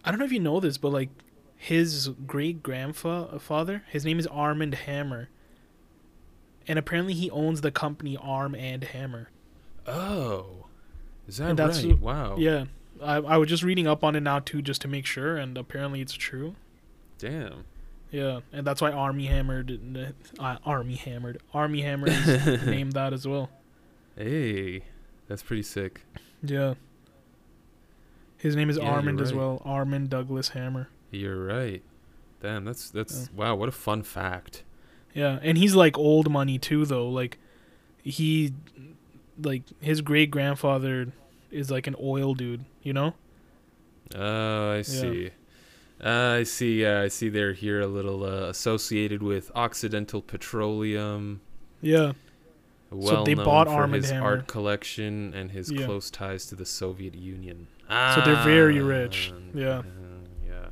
I 0.03 0.11
don't 0.11 0.19
know 0.19 0.25
if 0.25 0.31
you 0.31 0.39
know 0.39 0.59
this, 0.59 0.77
but 0.77 0.91
like 0.91 1.09
his 1.55 2.09
great 2.25 2.63
grandfather, 2.63 3.83
his 3.89 4.05
name 4.05 4.17
is 4.19 4.27
Armand 4.27 4.73
Hammer, 4.75 5.29
and 6.67 6.79
apparently 6.79 7.13
he 7.13 7.29
owns 7.31 7.61
the 7.61 7.71
company 7.71 8.17
Arm 8.17 8.55
and 8.55 8.83
Hammer. 8.83 9.29
oh, 9.87 10.65
is 11.27 11.37
that 11.37 11.49
And 11.51 11.59
that's- 11.59 11.83
right? 11.83 11.99
Wow. 11.99 12.35
Yeah, 12.37 12.65
I 13.01 13.15
I 13.17 13.37
was 13.37 13.49
just 13.49 13.63
reading 13.63 13.87
up 13.87 14.03
on 14.03 14.15
it 14.15 14.21
now 14.21 14.39
too, 14.39 14.61
just 14.61 14.81
to 14.81 14.87
make 14.87 15.05
sure, 15.05 15.37
and 15.37 15.57
apparently 15.57 16.01
it's 16.01 16.13
true. 16.13 16.55
Damn. 17.17 17.65
Yeah, 18.11 18.39
and 18.51 18.65
that's 18.65 18.81
why 18.81 18.91
Armie 18.91 19.27
Hammered, 19.27 20.15
uh, 20.39 20.55
Armie 20.65 20.95
Hammered, 20.95 21.41
Armie 21.53 21.81
Hammer 21.81 22.07
named 22.65 22.93
that 22.93 23.13
as 23.13 23.27
well. 23.27 23.51
Hey, 24.17 24.81
that's 25.27 25.43
pretty 25.43 25.61
sick. 25.61 26.01
Yeah. 26.41 26.75
His 28.37 28.55
name 28.55 28.69
is 28.69 28.77
Yeah, 28.77 28.89
Armand 28.89 29.19
as 29.19 29.33
well. 29.33 29.61
Armand 29.65 30.09
Douglas 30.09 30.49
Hammer. 30.49 30.89
You're 31.11 31.43
right. 31.43 31.83
Damn, 32.41 32.63
that's 32.63 32.89
that's 32.89 33.29
wow. 33.35 33.55
What 33.55 33.67
a 33.67 33.73
fun 33.73 34.03
fact. 34.03 34.63
Yeah, 35.13 35.39
and 35.41 35.57
he's 35.57 35.75
like 35.75 35.97
old 35.97 36.31
money 36.31 36.57
too, 36.57 36.85
though. 36.85 37.09
Like 37.09 37.37
he, 38.01 38.53
like 39.41 39.63
his 39.81 39.99
great 40.01 40.31
grandfather 40.31 41.11
is 41.51 41.69
like 41.69 41.87
an 41.87 41.95
oil 42.01 42.33
dude. 42.33 42.63
You 42.81 42.93
know? 42.93 43.13
Oh, 44.15 44.71
I 44.71 44.83
see. 44.83 45.31
Uh, 46.01 46.37
I 46.39 46.43
see. 46.43 46.81
Yeah, 46.81 47.01
I 47.01 47.09
see. 47.09 47.27
They're 47.27 47.53
here 47.53 47.81
a 47.81 47.87
little 47.87 48.23
uh, 48.23 48.47
associated 48.47 49.21
with 49.21 49.51
Occidental 49.53 50.21
Petroleum. 50.21 51.41
Yeah. 51.81 52.13
Well 52.91 53.23
they 53.23 53.35
known 53.35 53.45
bought 53.45 53.67
for 53.67 53.73
Arm 53.73 53.93
and 53.93 54.03
his 54.03 54.11
art 54.11 54.47
collection 54.47 55.33
and 55.33 55.51
his 55.51 55.71
Yeah. 55.71 55.85
close 55.85 56.09
ties 56.09 56.45
to 56.47 56.55
the 56.55 56.65
Soviet 56.65 57.15
Union. 57.15 57.67
So 57.87 58.21
they're 58.25 58.43
very 58.43 58.79
rich. 58.81 59.31
Ah, 59.33 59.39
Yeah. 59.53 59.81
yeah. 60.47 60.65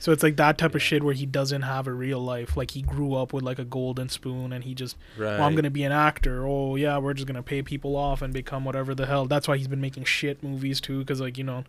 So 0.00 0.12
it's 0.12 0.22
like 0.22 0.36
that 0.36 0.58
type 0.58 0.74
of 0.74 0.82
shit 0.82 1.02
where 1.02 1.14
he 1.14 1.24
doesn't 1.24 1.62
have 1.62 1.86
a 1.86 1.92
real 1.92 2.20
life. 2.20 2.56
Like 2.56 2.72
he 2.72 2.82
grew 2.82 3.14
up 3.14 3.32
with 3.32 3.42
like 3.42 3.58
a 3.58 3.64
golden 3.64 4.08
spoon, 4.08 4.52
and 4.52 4.62
he 4.64 4.74
just, 4.74 4.96
Right. 5.16 5.38
well, 5.38 5.44
I'm 5.44 5.54
gonna 5.54 5.70
be 5.70 5.82
an 5.84 5.92
actor. 5.92 6.46
Oh 6.46 6.76
yeah, 6.76 6.98
we're 6.98 7.14
just 7.14 7.26
gonna 7.26 7.42
pay 7.42 7.62
people 7.62 7.96
off 7.96 8.20
and 8.22 8.32
become 8.34 8.64
whatever 8.64 8.94
the 8.94 9.06
hell. 9.06 9.24
That's 9.26 9.48
why 9.48 9.56
he's 9.56 9.68
been 9.68 9.80
making 9.80 10.04
shit 10.04 10.42
movies 10.42 10.80
too, 10.80 10.98
because 11.00 11.20
like 11.20 11.38
you 11.38 11.44
know, 11.44 11.64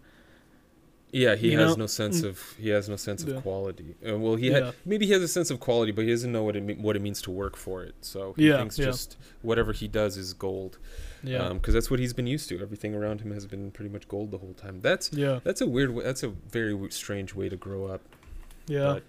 Yeah, 1.18 1.36
he 1.36 1.54
has 1.54 1.78
know? 1.78 1.84
no 1.84 1.88
sense 1.88 2.22
Mm. 2.22 2.26
of 2.30 2.56
he 2.60 2.70
has 2.70 2.90
no 2.90 2.98
sense 2.98 3.24
of 3.24 3.30
Yeah. 3.30 3.40
quality. 3.42 3.96
Uh, 4.06 4.18
well, 4.20 4.36
he 4.36 4.50
Yeah. 4.50 4.66
had 4.66 4.76
maybe 4.86 5.06
he 5.06 5.14
has 5.14 5.22
a 5.22 5.28
sense 5.30 5.50
of 5.50 5.62
quality, 5.62 5.94
but 5.94 6.04
he 6.04 6.10
doesn't 6.12 6.32
know 6.32 6.44
what 6.44 6.56
it 6.58 6.64
me- 6.64 6.76
what 6.76 6.96
it 6.98 7.02
means 7.02 7.22
to 7.22 7.32
work 7.32 7.56
for 7.56 7.84
it. 7.84 7.96
So 8.02 8.34
he 8.38 8.50
Yeah, 8.50 8.58
thinks 8.58 8.76
just 8.76 9.16
whatever 9.42 9.72
he 9.72 9.88
does 9.88 10.18
is 10.18 10.34
gold. 10.34 10.78
yeah, 11.24 11.54
because 11.54 11.74
that's 11.74 11.90
what 11.90 12.02
he's 12.02 12.12
been 12.14 12.28
used 12.28 12.50
to. 12.50 12.60
Everything 12.62 12.94
around 12.94 13.22
him 13.22 13.32
has 13.32 13.46
been 13.46 13.72
pretty 13.72 13.90
much 13.92 14.08
gold 14.10 14.32
the 14.32 14.40
whole 14.40 14.54
time. 14.56 14.82
That's 14.82 15.10
yeah, 15.14 15.40
that's 15.46 15.62
a 15.62 15.68
weird. 15.68 15.96
That's 16.04 16.24
a 16.24 16.30
very 16.30 16.72
w- 16.74 16.92
strange 16.92 17.34
way 17.34 17.48
to 17.48 17.56
grow 17.56 17.86
up. 17.86 18.02
yeah, 18.68 18.96
But, 18.96 19.04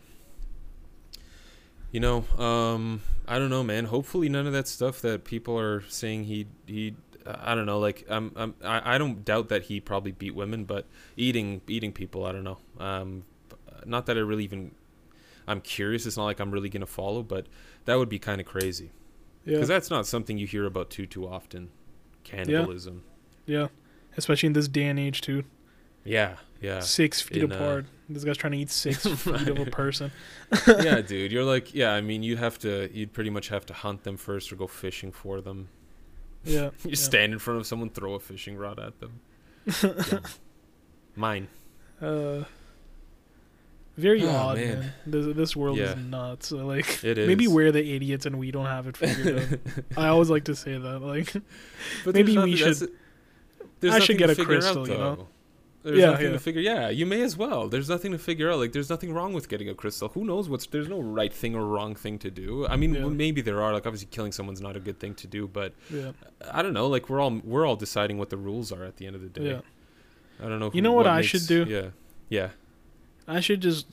you 1.90 2.00
know, 2.00 2.24
um, 2.38 3.02
I 3.26 3.38
don't 3.38 3.50
know, 3.50 3.62
man. 3.64 3.86
Hopefully, 3.86 4.28
none 4.28 4.46
of 4.46 4.52
that 4.52 4.68
stuff 4.68 5.00
that 5.02 5.24
people 5.24 5.58
are 5.58 5.82
saying 5.88 6.24
he 6.24 6.46
he. 6.66 6.94
I 7.26 7.54
don't 7.54 7.66
know. 7.66 7.78
Like, 7.78 8.06
I'm, 8.08 8.32
I'm, 8.36 8.54
I, 8.62 8.98
don't 8.98 9.24
doubt 9.24 9.48
that 9.48 9.64
he 9.64 9.80
probably 9.80 10.12
beat 10.12 10.34
women, 10.34 10.64
but 10.64 10.86
eating, 11.16 11.60
eating 11.66 11.92
people, 11.92 12.24
I 12.24 12.32
don't 12.32 12.44
know. 12.44 12.58
Um, 12.78 13.24
not 13.84 14.06
that 14.06 14.16
I 14.16 14.20
really 14.20 14.44
even. 14.44 14.72
I'm 15.48 15.60
curious. 15.60 16.06
It's 16.06 16.16
not 16.16 16.24
like 16.24 16.40
I'm 16.40 16.50
really 16.50 16.68
gonna 16.68 16.86
follow, 16.86 17.22
but 17.22 17.46
that 17.84 17.96
would 17.96 18.08
be 18.08 18.18
kind 18.18 18.40
of 18.40 18.46
crazy 18.46 18.90
yeah, 19.44 19.54
because 19.54 19.68
that's 19.68 19.90
not 19.90 20.06
something 20.06 20.38
you 20.38 20.46
hear 20.46 20.66
about 20.66 20.90
too 20.90 21.06
too 21.06 21.26
often. 21.26 21.70
Cannibalism. 22.24 23.04
yeah. 23.46 23.68
Especially 24.16 24.48
in 24.48 24.54
this 24.54 24.66
day 24.66 24.84
and 24.84 24.98
age 24.98 25.20
too. 25.20 25.44
Yeah, 26.04 26.36
yeah. 26.60 26.80
six 26.80 27.20
feet 27.20 27.42
in, 27.42 27.52
uh, 27.52 27.54
apart. 27.54 27.86
This 28.08 28.24
guy's 28.24 28.36
trying 28.36 28.52
to 28.52 28.58
eat 28.58 28.70
six 28.70 29.06
feet 29.06 29.48
of 29.48 29.58
a 29.58 29.66
person. 29.66 30.10
yeah, 30.66 31.00
dude. 31.00 31.32
You're 31.32 31.44
like, 31.44 31.74
yeah. 31.74 31.92
I 31.92 32.00
mean, 32.00 32.22
you'd 32.22 32.38
have 32.38 32.58
to, 32.60 32.88
you'd 32.92 33.12
pretty 33.12 33.30
much 33.30 33.48
have 33.48 33.66
to 33.66 33.74
hunt 33.74 34.04
them 34.04 34.16
first 34.16 34.52
or 34.52 34.56
go 34.56 34.66
fishing 34.66 35.12
for 35.12 35.40
them. 35.40 35.68
Yeah. 36.46 36.70
You 36.84 36.90
yeah. 36.90 36.94
stand 36.94 37.32
in 37.32 37.38
front 37.38 37.60
of 37.60 37.66
someone, 37.66 37.90
throw 37.90 38.14
a 38.14 38.20
fishing 38.20 38.56
rod 38.56 38.78
at 38.78 38.98
them. 39.00 39.20
Yeah. 39.82 40.20
Mine. 41.14 41.48
Uh, 42.00 42.44
very 43.96 44.22
Oh, 44.24 44.28
odd, 44.28 44.58
man. 44.58 44.78
man. 44.80 44.92
This, 45.06 45.34
this 45.36 45.56
world 45.56 45.78
Yeah. 45.78 45.92
is 45.92 45.96
nuts. 45.96 46.48
So, 46.48 46.58
like, 46.66 47.02
It 47.02 47.16
is. 47.18 47.26
maybe 47.26 47.48
we're 47.48 47.72
the 47.72 47.94
idiots 47.94 48.26
and 48.26 48.38
we 48.38 48.50
don't 48.50 48.66
have 48.66 48.86
it 48.86 48.96
figured 48.96 49.38
out. 49.38 49.98
I 49.98 50.08
always 50.08 50.28
like 50.28 50.44
to 50.44 50.54
say 50.54 50.76
that. 50.76 51.00
Like, 51.00 51.32
But 52.04 52.14
maybe 52.14 52.36
we 52.36 52.56
should- 52.56 52.90
there's 53.80 53.94
I 53.94 53.98
should 54.00 54.18
get 54.18 54.30
a 54.30 54.34
crystal, 54.36 54.82
out, 54.82 54.88
you 54.88 54.94
know? 54.98 55.28
There's 55.86 55.98
Yeah, 56.00 56.10
nothing 56.10 56.26
yeah. 56.26 56.32
to 56.32 56.38
figure. 56.40 56.60
Yeah, 56.60 56.88
you 56.88 57.06
may 57.06 57.22
as 57.22 57.36
well. 57.36 57.68
There's 57.68 57.88
nothing 57.88 58.10
to 58.10 58.18
figure 58.18 58.50
out. 58.50 58.58
Like, 58.58 58.72
there's 58.72 58.90
nothing 58.90 59.12
wrong 59.14 59.32
with 59.32 59.48
getting 59.48 59.68
a 59.68 59.74
crystal. 59.74 60.08
Who 60.08 60.24
knows 60.24 60.48
what's? 60.48 60.66
There's 60.66 60.88
no 60.88 61.00
right 61.00 61.32
thing 61.32 61.54
or 61.54 61.64
wrong 61.64 61.94
thing 61.94 62.18
to 62.18 62.30
do. 62.30 62.66
I 62.66 62.74
mean, 62.74 62.92
Yeah. 62.94 63.02
well, 63.02 63.10
maybe 63.10 63.40
there 63.40 63.62
are. 63.62 63.72
Like, 63.72 63.86
obviously, 63.86 64.08
killing 64.10 64.32
someone's 64.32 64.60
not 64.60 64.76
a 64.76 64.80
good 64.80 64.98
thing 64.98 65.14
to 65.14 65.28
do. 65.28 65.46
But 65.46 65.74
yeah, 65.88 66.10
I 66.52 66.62
don't 66.62 66.72
know. 66.74 66.88
Like, 66.88 67.08
we're 67.08 67.20
all 67.20 67.40
we're 67.44 67.64
all 67.64 67.76
deciding 67.76 68.18
what 68.18 68.30
the 68.30 68.36
rules 68.36 68.72
are 68.72 68.82
at 68.84 68.96
the 68.96 69.06
end 69.06 69.14
of 69.14 69.22
the 69.22 69.28
day. 69.28 69.46
yeah. 69.50 69.60
I 70.44 70.48
don't 70.48 70.58
know. 70.58 70.70
You 70.74 70.82
know 70.82 70.92
what 70.92 71.06
I 71.06 71.22
should 71.22 71.46
do? 71.46 71.64
Yeah, 71.68 71.90
yeah. 72.28 72.48
I 73.28 73.38
should 73.40 73.60
just 73.60 73.86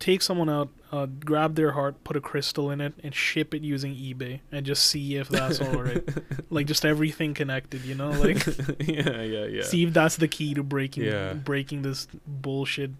take 0.00 0.22
someone 0.22 0.50
out, 0.50 0.68
uh, 0.90 1.06
grab 1.06 1.54
their 1.54 1.72
heart, 1.72 2.02
put 2.02 2.16
a 2.16 2.20
crystal 2.20 2.70
in 2.72 2.80
it, 2.80 2.94
and 3.04 3.14
ship 3.14 3.54
it 3.54 3.62
using 3.62 3.94
eBay, 3.94 4.40
and 4.50 4.66
just 4.66 4.86
see 4.86 5.14
if 5.16 5.28
that's 5.28 5.60
all 5.60 5.82
right. 5.82 6.02
like 6.50 6.66
just 6.66 6.84
everything 6.84 7.34
connected, 7.34 7.84
you 7.84 7.94
know, 7.94 8.10
like 8.10 8.44
yeah, 8.80 9.22
yeah, 9.22 9.44
yeah. 9.44 9.62
see 9.62 9.84
if 9.84 9.92
that's 9.92 10.16
the 10.16 10.26
key 10.26 10.54
to 10.54 10.62
breaking 10.64 11.04
Yeah. 11.04 11.34
breaking 11.34 11.82
this 11.82 12.08
bullshit 12.26 12.90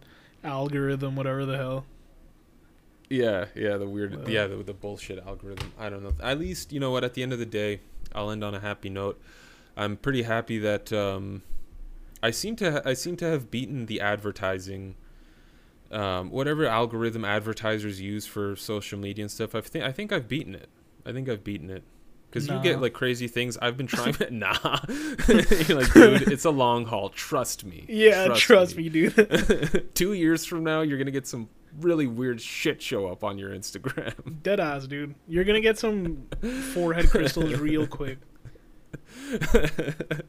algorithm, 0.44 1.16
whatever 1.16 1.44
the 1.44 1.56
hell. 1.56 1.84
Yeah, 3.08 3.46
yeah, 3.56 3.76
the 3.76 3.88
weird, 3.88 4.14
Uh. 4.14 4.28
yeah, 4.28 4.46
the, 4.46 4.56
the 4.62 4.72
bullshit 4.74 5.18
algorithm. 5.26 5.72
I 5.78 5.90
don't 5.90 6.02
know. 6.04 6.14
At 6.22 6.38
least 6.38 6.72
you 6.72 6.78
know 6.78 6.92
what. 6.92 7.02
At 7.02 7.14
the 7.14 7.22
end 7.24 7.32
of 7.32 7.38
the 7.40 7.46
day, 7.46 7.80
I'll 8.14 8.30
end 8.30 8.44
on 8.44 8.54
a 8.54 8.60
happy 8.60 8.88
note. 8.88 9.20
I'm 9.76 9.96
pretty 9.96 10.22
happy 10.22 10.58
that 10.58 10.92
um, 10.92 11.42
I 12.22 12.30
seem 12.30 12.54
to 12.56 12.72
ha- 12.72 12.82
I 12.84 12.94
seem 12.94 13.16
to 13.16 13.24
have 13.24 13.50
beaten 13.50 13.86
the 13.86 14.00
advertising, 14.00 14.94
um, 15.90 16.30
whatever 16.30 16.66
algorithm 16.66 17.24
advertisers 17.24 18.00
use 18.00 18.26
for 18.26 18.56
social 18.56 18.98
media 18.98 19.24
and 19.24 19.30
stuff. 19.30 19.54
I 19.54 19.60
think 19.60 19.84
I 19.84 19.92
think 19.92 20.12
I've 20.12 20.28
beaten 20.28 20.54
it. 20.54 20.68
I 21.04 21.12
think 21.12 21.28
I've 21.28 21.44
beaten 21.44 21.70
it. 21.70 21.82
Because 22.30 22.46
you 22.46 22.60
get 22.62 22.80
like 22.80 22.92
crazy 22.92 23.26
things. 23.26 23.58
I've 23.60 23.76
been 23.76 23.88
trying. 23.88 24.14
nah, 24.30 24.54
You're 25.28 25.80
like, 25.80 25.92
dude, 25.92 26.30
it's 26.30 26.44
a 26.44 26.50
long 26.50 26.84
haul. 26.84 27.08
Trust 27.08 27.64
me. 27.64 27.84
Yeah, 27.88 28.34
trust, 28.36 28.76
me. 28.76 28.88
dude. 28.88 29.90
Two 29.94 30.12
years 30.12 30.44
from 30.44 30.62
now, 30.62 30.82
you're 30.82 30.98
gonna 30.98 31.10
get 31.10 31.26
some 31.26 31.48
really 31.80 32.06
weird 32.06 32.40
shit 32.40 32.80
show 32.80 33.08
up 33.08 33.24
on 33.24 33.36
your 33.36 33.50
Instagram. 33.50 34.42
Dead 34.42 34.60
eyes, 34.60 34.86
dude. 34.86 35.16
You're 35.26 35.44
gonna 35.44 35.60
get 35.60 35.78
some 35.78 36.28
forehead 36.72 37.10
crystals 37.10 37.54
real 37.58 37.86
quick. 37.88 38.18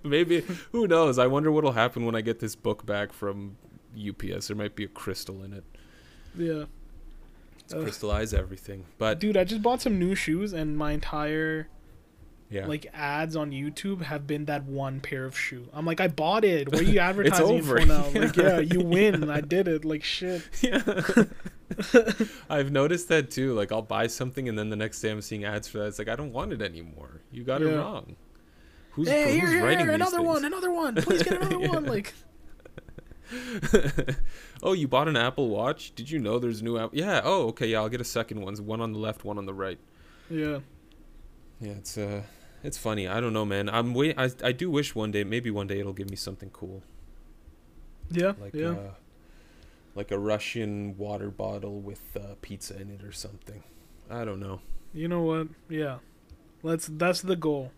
Maybe 0.04 0.44
who 0.72 0.88
knows? 0.88 1.20
I 1.20 1.28
wonder 1.28 1.52
what'll 1.52 1.72
happen 1.72 2.06
when 2.06 2.16
I 2.16 2.22
get 2.22 2.40
this 2.40 2.56
book 2.56 2.86
back 2.86 3.14
from 3.14 3.58
UPS. 3.96 4.48
There 4.48 4.56
might 4.56 4.76
be 4.76 4.84
a 4.84 4.88
crystal 4.88 5.44
in 5.44 5.54
it. 5.54 5.64
Yeah. 6.38 6.66
It's 7.60 7.74
Ugh. 7.74 7.82
crystallize 7.84 8.34
everything. 8.34 8.86
But 8.98 9.20
Dude, 9.20 9.38
I 9.38 9.44
just 9.44 9.62
bought 9.62 9.82
some 9.82 10.00
new 10.00 10.16
shoes 10.16 10.54
and 10.54 10.78
my 10.78 10.92
entire 10.92 11.68
yeah, 12.50 12.66
like 12.68 12.86
ads 12.94 13.38
on 13.38 13.52
YouTube 13.52 14.02
have 14.02 14.28
been 14.28 14.44
that 14.46 14.66
one 14.66 15.00
pair 15.00 15.24
of 15.24 15.38
shoe. 15.38 15.70
I'm 15.72 15.86
like, 15.86 16.02
I 16.02 16.10
bought 16.10 16.44
it. 16.44 16.70
What 16.70 16.82
are 16.82 16.84
you 16.84 17.00
advertising 17.10 17.64
for 17.64 17.80
now? 17.86 18.10
Like, 18.14 18.36
yeah, 18.36 18.60
you 18.60 18.82
win. 18.82 19.30
I 19.30 19.40
did 19.40 19.70
it. 19.70 19.86
Like 19.86 20.04
shit. 20.04 20.42
yeah. 20.62 20.82
I've 22.50 22.72
noticed 22.72 23.08
that 23.08 23.32
too. 23.32 23.54
Like 23.54 23.72
I'll 23.72 23.82
buy 23.82 24.08
something 24.08 24.50
and 24.50 24.60
then 24.60 24.70
the 24.70 24.76
next 24.76 25.00
day 25.00 25.12
I'm 25.12 25.22
seeing 25.22 25.46
ads 25.46 25.70
for 25.70 25.78
that. 25.80 25.86
It's 25.86 26.00
like 26.00 26.10
I 26.10 26.18
don't 26.18 26.34
want 26.34 26.52
it 26.52 26.62
anymore. 26.62 27.22
You 27.32 27.44
got 27.44 27.62
it 27.62 27.74
wrong. 27.74 28.18
Who's, 28.92 29.08
hey, 29.08 29.40
who's 29.40 29.50
here, 29.50 29.60
here, 29.60 29.64
writing 29.66 29.86
here, 29.86 29.98
these 29.98 30.08
another 30.08 30.22
one, 30.22 30.44
another 30.44 30.72
one. 30.72 30.96
Please 30.96 31.24
get 31.24 31.42
another 31.42 31.58
Yeah. 31.58 31.70
one. 31.70 31.86
Like, 31.86 32.14
oh, 34.64 34.74
you 34.74 34.88
bought 34.88 35.08
an 35.08 35.16
Apple 35.18 35.50
Watch? 35.50 35.94
Did 35.96 36.10
you 36.10 36.20
know 36.20 36.40
there's 36.40 36.62
new 36.62 36.78
app? 36.78 36.92
Yeah. 36.94 37.22
Oh, 37.24 37.48
okay. 37.48 37.68
Yeah, 37.68 37.80
I'll 37.80 37.90
get 37.90 38.02
a 38.02 38.06
second 38.06 38.42
one. 38.42 38.56
One 38.66 38.82
on 38.82 38.94
the 38.94 39.00
left, 39.00 39.24
one 39.24 39.38
on 39.38 39.46
the 39.46 39.54
right. 39.54 39.80
yeah, 40.30 40.60
Yeah, 41.60 41.72
it's 41.74 41.98
uh, 41.98 42.24
it's 42.64 42.78
funny. 42.78 43.08
I 43.08 43.20
don't 43.20 43.34
know, 43.34 43.46
man. 43.46 43.70
I'm 43.70 43.94
wait. 43.94 44.16
I 44.18 44.30
I 44.44 44.52
do 44.52 44.70
wish 44.70 44.96
one 44.96 45.12
day, 45.12 45.24
maybe 45.24 45.50
one 45.52 45.68
day, 45.68 45.80
it'll 45.80 45.94
give 45.94 46.10
me 46.10 46.16
something 46.16 46.50
cool, 46.52 46.84
yeah, 48.10 48.34
like 48.40 48.54
yeah. 48.54 48.70
uh, 48.70 48.94
like 49.96 50.12
a 50.12 50.20
Russian 50.20 50.98
water 50.98 51.30
bottle 51.30 51.80
with 51.80 52.02
uh, 52.16 52.36
pizza 52.42 52.80
in 52.80 52.90
it 52.90 53.04
or 53.04 53.12
something. 53.12 53.64
I 54.10 54.26
don't 54.26 54.40
know. 54.40 54.60
You 54.94 55.08
know 55.08 55.22
what? 55.22 55.48
Yeah, 55.70 56.00
let's. 56.64 56.88
That's 56.88 57.22
the 57.22 57.36
goal. 57.36 57.72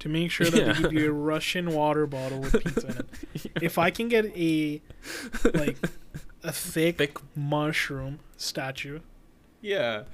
To 0.00 0.08
make 0.08 0.30
sure 0.30 0.48
that 0.50 0.58
Yeah. 0.66 0.72
they 0.74 0.82
give 0.82 0.92
you 0.92 1.08
a 1.08 1.12
Russian 1.32 1.72
water 1.72 2.06
bottle 2.06 2.40
with 2.40 2.62
pizza 2.62 2.86
in 2.88 2.96
it. 2.98 3.50
If 3.62 3.78
I 3.78 3.90
can 3.90 4.08
get 4.08 4.26
a 4.36 4.82
like 5.54 5.78
a 6.42 6.52
thick, 6.52 6.98
Thick. 6.98 7.18
mushroom 7.34 8.18
statue, 8.36 9.00
Yeah, 9.60 10.04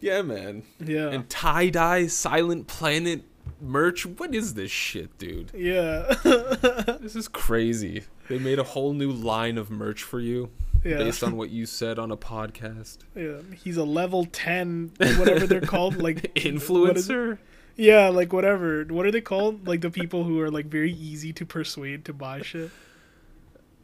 yeah, 0.00 0.22
man. 0.22 0.62
yeah, 0.80 1.08
And 1.10 1.28
tie 1.28 1.68
dye 1.68 2.06
Silent 2.06 2.66
Planet 2.66 3.22
merch. 3.60 4.06
What 4.06 4.34
is 4.34 4.54
this 4.54 4.70
shit, 4.70 5.16
dude? 5.18 5.50
yeah, 5.54 6.14
This 7.00 7.14
is 7.14 7.28
crazy. 7.28 8.04
They 8.28 8.38
made 8.38 8.58
a 8.58 8.64
whole 8.64 8.92
new 8.94 9.12
line 9.12 9.58
of 9.58 9.70
merch 9.70 10.02
for 10.02 10.20
you 10.20 10.50
yeah. 10.84 10.96
based 10.98 11.22
on 11.22 11.36
what 11.36 11.50
you 11.50 11.66
said 11.66 11.98
on 11.98 12.10
a 12.10 12.16
podcast. 12.16 12.98
Yeah, 13.14 13.42
he's 13.62 13.76
a 13.76 13.84
level 13.84 14.24
ten, 14.24 14.90
whatever 15.18 15.46
they're 15.46 15.60
called, 15.60 15.96
like 16.02 16.34
Influencer. 16.34 17.38
Yeah, 17.76 18.08
like 18.08 18.32
whatever. 18.32 18.84
What 18.84 19.06
are 19.06 19.10
they 19.10 19.20
called? 19.20 19.66
Like 19.66 19.80
the 19.80 19.90
people 19.90 20.24
who 20.24 20.40
are 20.40 20.50
like 20.50 20.66
very 20.66 20.92
easy 20.92 21.32
to 21.34 21.46
persuade 21.46 22.04
to 22.06 22.12
buy 22.12 22.42
shit. 22.42 22.70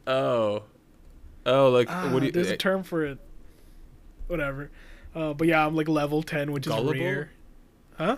Oh, 0.07 0.63
oh, 1.47 1.69
like 1.71 1.89
Ah, 1.91 2.11
what 2.13 2.21
do 2.21 2.27
you? 2.27 2.33
there's 2.33 2.51
a 2.51 2.57
term 2.57 2.83
for 2.83 3.05
it. 3.05 3.19
Whatever. 4.27 4.71
Uh, 5.15 5.33
but 5.35 5.49
yeah, 5.49 5.67
I'm 5.67 5.75
like 5.75 5.89
level 5.89 6.23
ten, 6.23 6.53
which 6.53 6.67
Gullible? 6.67 6.93
is 6.95 7.01
rare. 7.01 7.31
Huh? 7.97 8.17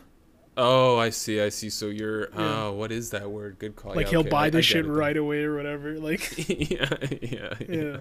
Oh, 0.57 0.99
I 0.99 1.11
see, 1.11 1.41
I 1.41 1.49
see. 1.49 1.71
So 1.71 1.87
you're 1.87 2.23
Yeah. 2.31 2.65
oh, 2.67 2.73
what 2.73 2.93
is 2.93 3.11
that 3.11 3.31
word? 3.31 3.59
Good 3.59 3.77
call. 3.77 3.95
like 3.95 4.07
Yeah, 4.07 4.11
he'll 4.11 4.21
okay, 4.21 4.29
buy 4.29 4.43
I- 4.43 4.47
I 4.47 4.51
this 4.51 4.67
get 4.67 4.73
shit 4.73 4.87
it 4.87 4.91
right 4.91 5.17
away 5.17 5.45
or 5.45 5.57
whatever. 5.57 5.99
Like, 5.99 6.49
yeah, 6.49 6.97
yeah, 7.23 7.55
yeah. 7.69 7.97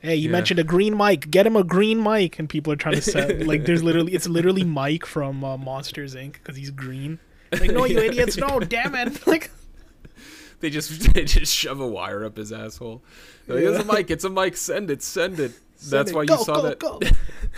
Hey, 0.00 0.14
you 0.16 0.28
Yeah. 0.28 0.32
mentioned 0.32 0.60
a 0.60 0.64
green 0.64 0.96
mic. 0.96 1.30
Get 1.30 1.46
him 1.46 1.56
a 1.56 1.64
green 1.64 2.02
mic, 2.02 2.38
and 2.38 2.48
people 2.48 2.72
are 2.72 2.76
trying 2.76 2.94
to 2.96 3.02
sell. 3.02 3.28
like, 3.44 3.64
there's 3.64 3.82
literally, 3.82 4.14
it's 4.14 4.28
literally 4.28 4.64
Mike 4.64 5.04
from 5.06 5.42
uh, 5.44 5.56
Monsters 5.56 6.14
Inc. 6.14 6.34
because 6.34 6.56
he's 6.56 6.70
green. 6.70 7.18
Like, 7.52 7.70
no, 7.72 7.84
you 7.84 7.98
idiots! 7.98 8.36
No, 8.36 8.60
damn 8.76 8.94
it! 8.94 9.20
Like, 9.26 9.50
They 10.60 10.70
just 10.70 11.14
they 11.14 11.24
just 11.24 11.54
shove 11.54 11.80
a 11.80 11.86
wire 11.86 12.24
up 12.24 12.36
his 12.36 12.52
asshole. 12.52 13.02
Like, 13.46 13.62
Yeah. 13.62 13.70
It's 13.70 13.78
a 13.78 13.92
mic. 13.92 14.10
It's 14.10 14.24
a 14.24 14.30
mic. 14.30 14.56
Send 14.56 14.90
it. 14.90 15.02
Send 15.02 15.38
it. 15.40 15.52
send 15.76 15.92
That's 15.92 16.10
it. 16.10 16.14
why 16.16 16.22
you 16.22 16.28
Go, 16.28 16.36
saw 16.42 16.54
go, 16.56 16.62
that. 16.62 16.78
Go. 16.80 17.00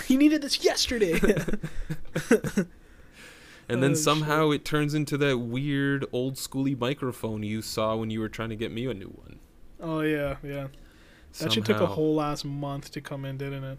he 0.07 0.17
needed 0.17 0.43
this 0.43 0.63
yesterday. 0.65 1.19
And 3.69 3.81
then 3.83 3.93
Oh, 3.93 3.95
somehow 3.95 4.51
it 4.51 4.65
turns 4.65 4.95
into 4.95 5.17
that 5.19 5.39
weird 5.39 6.05
old 6.13 6.35
schooly 6.35 6.77
microphone 6.79 7.45
you 7.45 7.63
saw 7.63 7.95
when 7.95 8.11
you 8.11 8.19
were 8.19 8.29
trying 8.29 8.49
to 8.49 8.57
get 8.57 8.73
me 8.73 8.87
a 8.87 8.95
new 8.95 9.07
one. 9.09 9.39
oh 9.81 10.01
yeah, 10.01 10.37
yeah. 10.43 10.67
That 11.39 11.53
shit 11.53 11.65
took 11.65 11.81
a 11.81 11.87
whole 11.87 12.15
last 12.17 12.45
month 12.45 12.91
to 12.93 13.01
come 13.01 13.25
in, 13.25 13.39
didn't 13.39 13.65
it? 13.65 13.79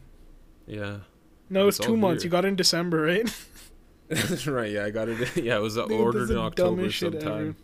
Yeah. 0.67 0.97
No, 1.49 1.67
it's 1.67 1.77
two 1.77 1.97
months. 1.97 2.23
here. 2.23 2.27
You 2.29 2.31
got 2.31 2.45
it 2.45 2.49
in 2.49 2.55
December, 2.55 3.01
right? 3.01 3.35
That's 4.07 4.47
right. 4.47 4.71
Yeah, 4.71 4.85
I 4.85 4.89
got 4.89 5.09
it. 5.09 5.35
Yeah, 5.43 5.57
it 5.57 5.61
was 5.61 5.75
Dude, 5.75 5.91
ordered 5.91 6.29
in 6.31 6.37
October 6.37 6.77
dumbest 6.81 6.97
shit 6.97 7.13
ever. 7.15 7.21
sometime, 7.21 7.55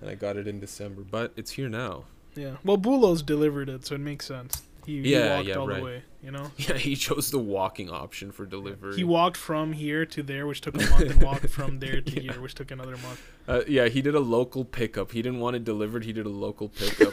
and 0.00 0.10
I 0.10 0.14
got 0.14 0.36
it 0.36 0.48
in 0.48 0.60
December. 0.60 1.02
But 1.02 1.32
it's 1.36 1.50
here 1.52 1.68
now. 1.68 2.04
Yeah. 2.34 2.56
Well, 2.64 2.78
Bulos 2.78 3.24
delivered 3.24 3.68
it, 3.68 3.84
so 3.86 3.96
it 3.96 4.00
makes 4.00 4.24
sense. 4.26 4.62
He, 4.86 5.02
he 5.02 5.12
Yeah, 5.12 5.36
walked 5.36 5.48
yeah, 5.48 5.54
all 5.56 5.68
right. 5.68 5.78
the 5.78 5.84
way. 5.84 6.02
You 6.22 6.30
know. 6.30 6.50
Yeah, 6.56 6.74
he 6.78 6.96
chose 6.96 7.30
the 7.30 7.38
walking 7.38 7.90
option 7.90 8.32
for 8.32 8.46
delivery. 8.46 8.96
He 8.96 9.04
walked 9.04 9.36
from 9.36 9.72
here 9.74 10.06
to 10.06 10.22
there, 10.22 10.46
which 10.46 10.60
took 10.62 10.74
a 10.74 10.78
month, 10.88 11.10
and 11.10 11.22
walked 11.22 11.48
from 11.50 11.78
there 11.80 12.00
to 12.00 12.14
Yeah. 12.22 12.32
here, 12.32 12.40
which 12.40 12.54
took 12.54 12.70
another 12.70 12.96
month. 12.96 13.22
Uh, 13.46 13.60
yeah, 13.68 13.88
he 13.88 14.00
did 14.02 14.14
a 14.14 14.20
local 14.20 14.64
pickup. 14.64 15.12
He 15.12 15.20
didn't 15.22 15.40
want 15.40 15.56
it 15.56 15.64
delivered. 15.64 16.04
He 16.04 16.12
did 16.14 16.24
a 16.26 16.30
local 16.30 16.68
pickup. 16.70 17.12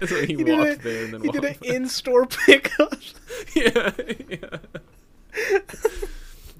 so 0.06 0.20
he, 0.20 0.26
He 0.36 0.44
did 0.44 0.58
walked 0.58 0.80
a- 0.80 0.82
there 0.82 1.04
and 1.04 1.14
then 1.14 1.20
He 1.22 1.28
did 1.30 1.44
an 1.44 1.56
in-store 1.62 2.26
pickup. 2.26 2.94
yeah, 3.54 3.90
yeah. 4.28 4.58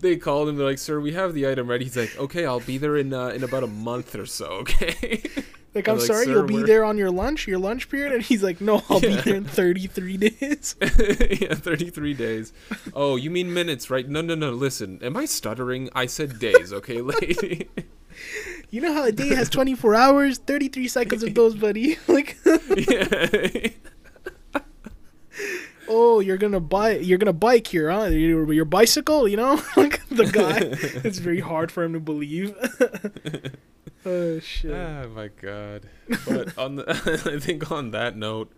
they 0.01 0.17
called 0.17 0.49
him. 0.49 0.57
They're 0.57 0.67
like, 0.67 0.79
"Sir, 0.79 1.01
we 1.01 1.13
have 1.13 1.35
the 1.35 1.49
item 1.49 1.69
ready." 1.69 1.85
He's 1.85 1.97
like, 1.97 2.17
"Okay, 2.19 2.47
I'll 2.47 2.61
be 2.61 2.79
there 2.79 2.97
in 2.97 3.13
uh, 3.13 3.29
in 3.29 3.43
about 3.45 3.63
a 3.65 3.69
month 3.69 4.15
or 4.15 4.27
so." 4.27 4.65
Okay. 4.71 5.23
Like, 5.73 5.87
I'm 5.89 5.99
like, 5.99 6.07
sorry, 6.07 6.25
"Sir, 6.25 6.33
you'll 6.33 6.43
be 6.49 6.55
we're-" 6.55 6.67
there 6.67 6.85
on 6.85 6.99
your 6.99 7.13
lunch, 7.13 7.47
your 7.47 7.59
lunch 7.61 7.89
period, 7.89 8.13
and 8.13 8.23
he's 8.25 8.43
like, 8.43 8.61
no, 8.61 8.83
I'll 8.91 8.99
be 9.01 9.11
Yeah. 9.11 9.21
there 9.21 9.35
in 9.37 9.45
33 9.45 10.17
days. 10.17 10.75
yeah, 10.81 11.55
33 11.55 12.13
days. 12.15 12.53
Oh, 12.93 13.15
you 13.15 13.31
mean 13.31 13.55
minutes, 13.55 13.89
right? 13.89 14.09
No, 14.09 14.21
no, 14.21 14.35
no. 14.35 14.51
Listen, 14.51 14.99
am 15.01 15.17
I 15.17 15.27
stuttering? 15.27 15.89
I 15.95 16.07
said 16.07 16.41
days, 16.41 16.73
okay, 16.73 17.01
lady. 17.01 17.69
You 18.71 18.81
know 18.81 18.93
how 18.93 19.05
a 19.05 19.13
day 19.13 19.35
has 19.35 19.49
24 19.51 19.95
hours, 19.97 20.39
33 20.39 20.87
seconds 20.89 21.23
of 21.23 21.35
those, 21.35 21.55
buddy. 21.57 21.97
Like, 22.09 22.37
oh, 25.89 26.21
you're 26.21 26.37
gonna 26.39 26.61
buy, 26.61 26.97
you're 26.99 27.19
gonna 27.19 27.33
bike 27.33 27.67
here, 27.67 27.91
huh? 27.91 28.05
Your, 28.05 28.53
your 28.53 28.65
bicycle, 28.65 29.27
you 29.29 29.37
know? 29.37 29.61
like 29.77 30.07
the 30.09 30.27
guy, 30.27 30.59
it's 31.05 31.19
very 31.19 31.41
hard 31.41 31.73
for 31.73 31.83
him 31.83 31.93
to 31.95 32.01
believe. 32.01 32.55
oh 34.07 34.39
shit. 34.41 34.71
oh 34.73 35.11
my 35.15 35.29
god. 35.29 35.89
But 36.29 36.57
on 36.59 36.77
the 36.77 37.33
I 37.35 37.39
think 37.41 37.71
on 37.71 37.91
that 37.91 38.17
note, 38.17 38.53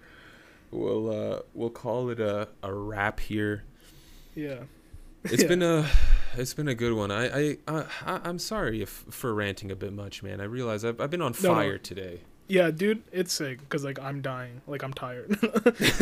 we'll 0.71 1.11
uh 1.11 1.41
we'll 1.55 1.71
call 1.71 2.11
it 2.11 2.21
a 2.21 2.49
a 2.63 2.73
wrap 2.73 3.21
here. 3.21 3.65
Yeah. 4.35 4.65
It's 5.25 5.43
Yeah. 5.43 5.49
been 5.49 5.63
a 5.63 5.87
it's 6.37 6.55
been 6.55 6.69
a 6.69 6.75
good 6.75 6.93
one. 6.95 7.11
I 7.11 7.27
I, 7.27 7.59
I 7.69 8.21
I'm 8.25 8.39
sorry 8.39 8.83
if 8.83 8.89
for 9.11 9.35
ranting 9.35 9.71
a 9.71 9.77
bit 9.77 9.93
much, 9.93 10.23
man. 10.23 10.41
I 10.41 10.45
realize 10.45 10.85
I've 10.85 11.01
I've 11.01 11.11
been 11.11 11.23
on 11.23 11.35
No, 11.43 11.49
no. 11.51 11.55
fire 11.55 11.79
today. 11.79 12.21
Yeah, 12.49 12.71
dude, 12.71 13.03
it's 13.13 13.33
sick 13.33 13.61
because 13.61 13.83
like 13.85 13.99
I'm 14.01 14.21
dying, 14.21 14.61
like 14.67 14.83
I'm 14.83 14.93
tired. 14.93 15.39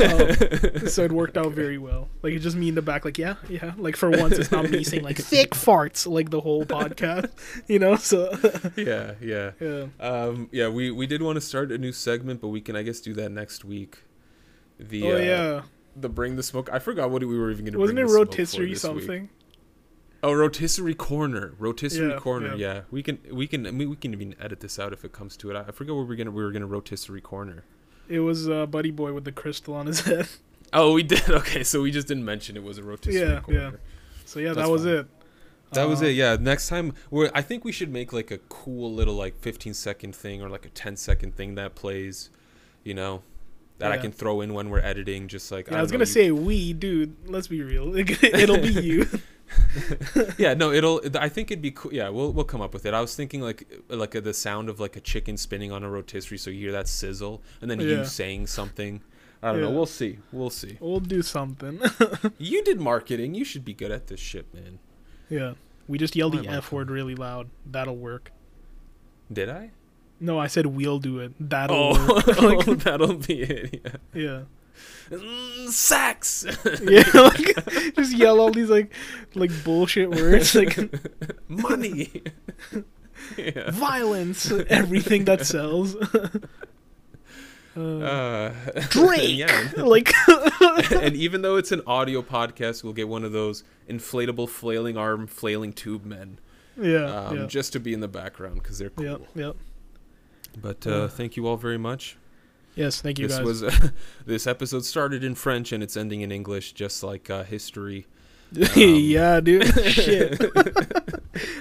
Um, 0.00 0.86
so 0.88 1.04
it 1.04 1.12
worked 1.12 1.36
out 1.36 1.52
very 1.52 1.78
well. 1.78 2.08
Like 2.22 2.32
it's 2.32 2.42
just 2.42 2.56
me 2.56 2.68
in 2.70 2.74
the 2.74 2.82
back, 2.82 3.04
like 3.04 3.18
yeah, 3.18 3.34
yeah. 3.48 3.72
Like 3.76 3.94
for 3.94 4.10
once, 4.10 4.38
it's 4.38 4.50
not 4.50 4.68
me 4.68 4.82
saying 4.90 5.04
like 5.04 5.18
thick 5.18 5.50
farts 5.50 6.10
like 6.10 6.30
the 6.30 6.40
whole 6.40 6.64
podcast, 6.64 7.30
you 7.68 7.78
know. 7.78 7.96
So 7.96 8.30
yeah, 8.76 9.12
yeah. 9.20 9.52
yeah, 9.60 9.86
Um, 10.00 10.48
yeah, 10.50 10.68
we, 10.68 10.90
we 10.90 11.06
did 11.06 11.22
want 11.22 11.36
to 11.36 11.40
start 11.40 11.70
a 11.70 11.78
new 11.78 11.92
segment, 11.92 12.40
but 12.40 12.48
we 12.48 12.60
can 12.60 12.74
I 12.74 12.82
guess 12.82 13.00
do 13.00 13.12
that 13.14 13.30
next 13.30 13.64
week. 13.64 13.98
The 14.78 15.04
oh 15.04 15.16
uh, 15.16 15.18
yeah, 15.18 15.62
the 15.94 16.08
bring 16.08 16.36
the 16.36 16.42
smoke. 16.42 16.68
I 16.72 16.78
forgot 16.78 17.10
what 17.10 17.20
we 17.22 17.38
were 17.38 17.50
even 17.50 17.66
going 17.66 17.74
to. 17.74 17.78
wasn't 17.78 17.98
it 17.98 18.06
bring 18.06 18.06
the 18.06 18.12
smoke 18.14 18.26
for 18.28 18.32
rotisserie 18.32 18.74
something? 18.74 19.22
week. 19.22 19.30
Oh, 20.22 20.32
rotisserie 20.34 20.94
corner, 20.94 21.54
rotisserie 21.58 22.10
Yeah, 22.10 22.18
corner. 22.18 22.54
yeah. 22.56 22.74
Yeah. 22.74 22.80
we 22.90 23.02
can 23.02 23.18
we 23.30 23.46
can 23.46 23.66
I 23.66 23.70
mean, 23.70 23.88
we 23.88 23.96
can 23.96 24.12
even 24.12 24.34
edit 24.40 24.60
this 24.60 24.78
out 24.78 24.92
if 24.92 25.04
it 25.04 25.12
comes 25.12 25.36
to 25.38 25.50
it. 25.50 25.56
I, 25.56 25.60
I 25.68 25.70
forget 25.70 25.94
what 25.94 26.06
we 26.06 26.14
are 26.14 26.16
gonna 26.16 26.30
we 26.30 26.42
were 26.42 26.52
gonna 26.52 26.66
rotisserie 26.66 27.20
corner. 27.22 27.64
It 28.08 28.20
was 28.20 28.48
uh, 28.48 28.66
Buddy 28.66 28.90
Boy 28.90 29.12
with 29.12 29.24
the 29.24 29.32
crystal 29.32 29.74
on 29.74 29.86
his 29.86 30.00
head. 30.06 30.28
Oh, 30.72 30.92
we 30.92 31.02
did. 31.02 31.28
Okay, 31.30 31.62
so 31.64 31.80
we 31.82 31.90
just 31.90 32.06
didn't 32.08 32.24
mention 32.24 32.56
it 32.56 32.62
was 32.62 32.76
a 32.78 32.82
rotisserie 32.82 33.28
Yeah, 33.34 33.40
corner. 33.40 33.60
yeah. 33.60 33.70
So 34.26 34.40
yeah, 34.40 34.48
That's 34.52 34.66
that 34.66 34.70
was 34.70 34.82
fine. 34.82 34.92
it. 34.94 35.06
That 35.72 35.88
was 35.88 36.02
Uh, 36.02 36.06
it. 36.06 36.12
Yeah. 36.16 36.36
Next 36.38 36.68
time, 36.68 36.92
we're. 37.10 37.30
I 37.34 37.42
think 37.42 37.64
we 37.64 37.72
should 37.72 37.90
make 37.92 38.12
like 38.12 38.30
a 38.30 38.38
cool 38.48 38.92
little 38.92 39.14
like 39.14 39.38
15 39.40 39.72
second 39.74 40.14
thing 40.14 40.42
or 40.42 40.48
like 40.50 40.66
a 40.66 40.70
10 40.70 40.96
second 40.96 41.34
thing 41.36 41.54
that 41.54 41.74
plays. 41.74 42.30
You 42.84 42.94
know, 42.94 43.22
that 43.78 43.90
I 43.92 43.96
can 43.98 44.10
throw 44.12 44.40
in 44.42 44.52
when 44.54 44.68
we're 44.70 44.80
editing. 44.80 45.28
Just 45.28 45.50
like 45.52 45.66
Yeah, 45.68 45.72
I, 45.72 45.76
don't 45.76 45.82
was 45.82 45.92
gonna 45.92 46.02
you- 46.02 46.06
say 46.06 46.30
we, 46.30 46.72
dude. 46.72 47.16
Let's 47.28 47.46
be 47.48 47.62
real. 47.62 47.94
It'll 47.96 48.58
be 48.58 48.68
you. 48.72 49.06
yeah, 50.38 50.54
no, 50.54 50.72
it'll. 50.72 51.00
I 51.18 51.28
think 51.28 51.50
it'd 51.50 51.62
be 51.62 51.70
cool. 51.70 51.92
Yeah, 51.92 52.08
we'll 52.08 52.32
we'll 52.32 52.44
come 52.44 52.60
up 52.60 52.72
with 52.74 52.86
it. 52.86 52.94
I 52.94 53.00
was 53.00 53.14
thinking 53.14 53.40
like 53.40 53.66
like 53.88 54.14
a, 54.14 54.20
the 54.20 54.34
sound 54.34 54.68
of 54.68 54.80
like 54.80 54.96
a 54.96 55.00
chicken 55.00 55.36
spinning 55.36 55.72
on 55.72 55.82
a 55.84 55.90
rotisserie, 55.90 56.38
so 56.38 56.50
you 56.50 56.60
hear 56.60 56.72
that 56.72 56.88
sizzle, 56.88 57.42
and 57.60 57.70
then 57.70 57.80
Yeah. 57.80 57.86
you 57.98 58.04
saying 58.04 58.46
something. 58.48 59.00
I 59.42 59.52
don't 59.52 59.62
know. 59.62 59.70
We'll 59.70 59.86
see. 59.86 60.18
We'll 60.32 60.50
see. 60.50 60.76
We'll 60.80 61.00
do 61.00 61.22
something. 61.22 61.80
You 62.38 62.62
did 62.62 62.78
marketing. 62.80 63.34
You 63.34 63.44
should 63.44 63.64
be 63.64 63.72
good 63.72 63.90
at 63.90 64.06
this 64.08 64.20
shit, 64.20 64.52
man. 64.52 64.78
yeah. 65.30 65.54
We 65.88 65.98
just 65.98 66.14
yell 66.14 66.30
Why 66.30 66.42
the 66.42 66.48
f 66.48 66.70
word 66.70 66.90
really 66.90 67.14
loud. 67.14 67.48
That'll 67.66 67.96
work. 67.96 68.30
Did 69.32 69.48
I? 69.48 69.70
No, 70.20 70.38
I 70.38 70.46
said 70.46 70.66
we'll 70.66 70.98
do 70.98 71.18
it. 71.20 71.32
That'll 71.40 71.76
Oh, 71.96 72.22
oh 72.38 72.46
like, 72.66 72.80
that'll 72.84 73.14
be 73.14 73.40
it. 73.42 73.80
Yeah. 74.14 74.20
yeah. 74.22 74.40
Mm, 75.10 75.68
Sax. 75.68 76.46
Yeah, 76.82 77.02
like 77.14 77.94
just 77.96 78.16
yell 78.16 78.40
all 78.40 78.50
these 78.50 78.70
like 78.70 78.92
like 79.34 79.50
bullshit 79.64 80.10
words 80.10 80.54
like 80.54 80.78
Money. 81.48 82.22
yeah. 83.36 83.70
violence, 83.72 84.50
everything 84.68 85.24
that 85.24 85.44
sells. 85.46 85.96
uh, 85.96 86.28
Uh, 87.76 88.52
Drake. 88.88 89.36
yeah. 89.38 89.70
like 89.76 90.12
and 90.92 91.14
even 91.14 91.42
though 91.42 91.56
it's 91.56 91.72
an 91.72 91.82
audio 91.86 92.20
podcast, 92.22 92.82
we'll 92.84 92.92
get 92.92 93.08
one 93.08 93.24
of 93.24 93.32
those 93.32 93.62
inflatable 93.88 94.48
flailing 94.48 94.96
arm 94.96 95.26
flailing 95.26 95.72
tube 95.72 96.04
men 96.04 96.38
yeah, 96.80 97.04
um, 97.26 97.36
yeah. 97.36 97.46
just 97.46 97.72
to 97.72 97.80
be 97.80 97.92
in 97.92 98.00
the 98.00 98.08
background 98.08 98.54
because 98.62 98.78
they're 98.78 98.90
cool. 98.90 99.04
Yep, 99.04 99.20
yep. 99.34 99.56
But 100.60 100.86
uh, 100.86 101.08
thank 101.08 101.36
you 101.36 101.46
all 101.46 101.56
very 101.56 101.78
much. 101.78 102.16
Yes, 102.76 103.00
thank 103.00 103.18
you 103.18 103.26
this 103.28 103.36
guys. 103.38 103.44
was 103.46 103.90
this 104.26 104.46
episode 104.46 104.84
started 104.84 105.22
in 105.24 105.34
French 105.34 105.72
and 105.72 105.82
it's 105.82 105.96
ending 105.96 106.20
in 106.22 106.30
English, 106.32 106.72
just 106.72 107.02
like 107.02 107.28
uh, 107.30 107.42
history. 107.44 108.06
yeah, 108.74 109.38
dude. 109.40 109.64
Shit. 109.86 110.38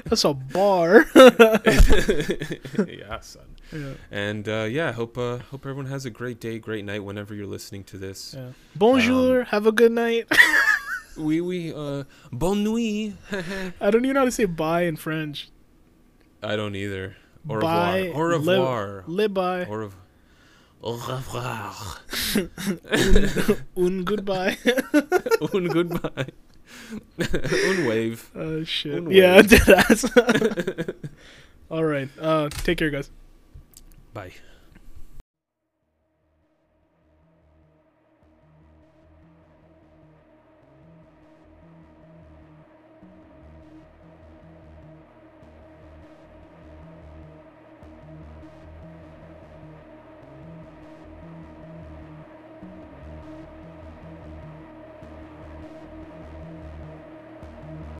That's 0.05 0.23
a 0.25 0.33
bar. 0.33 1.05
yeah, 2.87 3.19
son. 3.21 3.43
yeah. 3.71 3.93
And 4.11 4.47
uh, 4.49 4.63
yeah, 4.69 4.91
hope 4.93 5.17
uh, 5.17 5.37
hope 5.51 5.65
everyone 5.65 5.85
has 5.87 6.05
a 6.05 6.09
great 6.09 6.39
day, 6.39 6.57
great 6.59 6.85
night 6.85 7.03
whenever 7.03 7.33
you're 7.35 7.45
listening 7.47 7.83
to 7.85 7.97
this. 7.97 8.33
yeah. 8.37 8.49
Bonjour. 8.75 9.43
have 9.45 9.67
a 9.67 9.71
good 9.71 9.91
night. 9.91 10.27
Oui, 11.17 11.41
oui. 11.41 11.73
Uh, 11.75 12.05
bonne 12.31 12.63
nuit. 12.63 13.13
I 13.81 13.91
don't 13.91 14.03
even 14.05 14.13
know 14.13 14.21
how 14.21 14.25
to 14.25 14.31
say 14.31 14.45
bye 14.45 14.83
in 14.83 14.95
French. 14.95 15.49
I 16.41 16.55
don't 16.55 16.75
either. 16.75 17.17
Au 17.49 17.59
Bye. 17.59 18.11
revoir. 18.13 18.15
Au 18.15 18.37
Le- 18.37 18.37
revoir. 18.57 19.03
Live 19.07 19.33
bye. 19.33 19.65
Au 19.65 19.71
revoir. 19.73 19.91
Au 20.81 20.93
revoir. 20.93 22.01
Un 23.77 24.03
goodbye. 24.03 24.57
Un 25.53 25.67
goodbye. 25.67 26.31
Un 27.19 27.85
wave. 27.87 28.23
Oh 28.35 28.63
shit. 28.63 28.93
Un 28.95 29.11
Yeah, 29.11 29.37
wave. 29.37 29.49
dead 29.65 29.69
ass. 29.69 30.05
All 31.71 31.83
right. 31.83 32.09
Uh, 32.19 32.49
take 32.49 32.77
care, 32.77 32.89
guys. 32.89 33.09
Bye. 34.13 34.31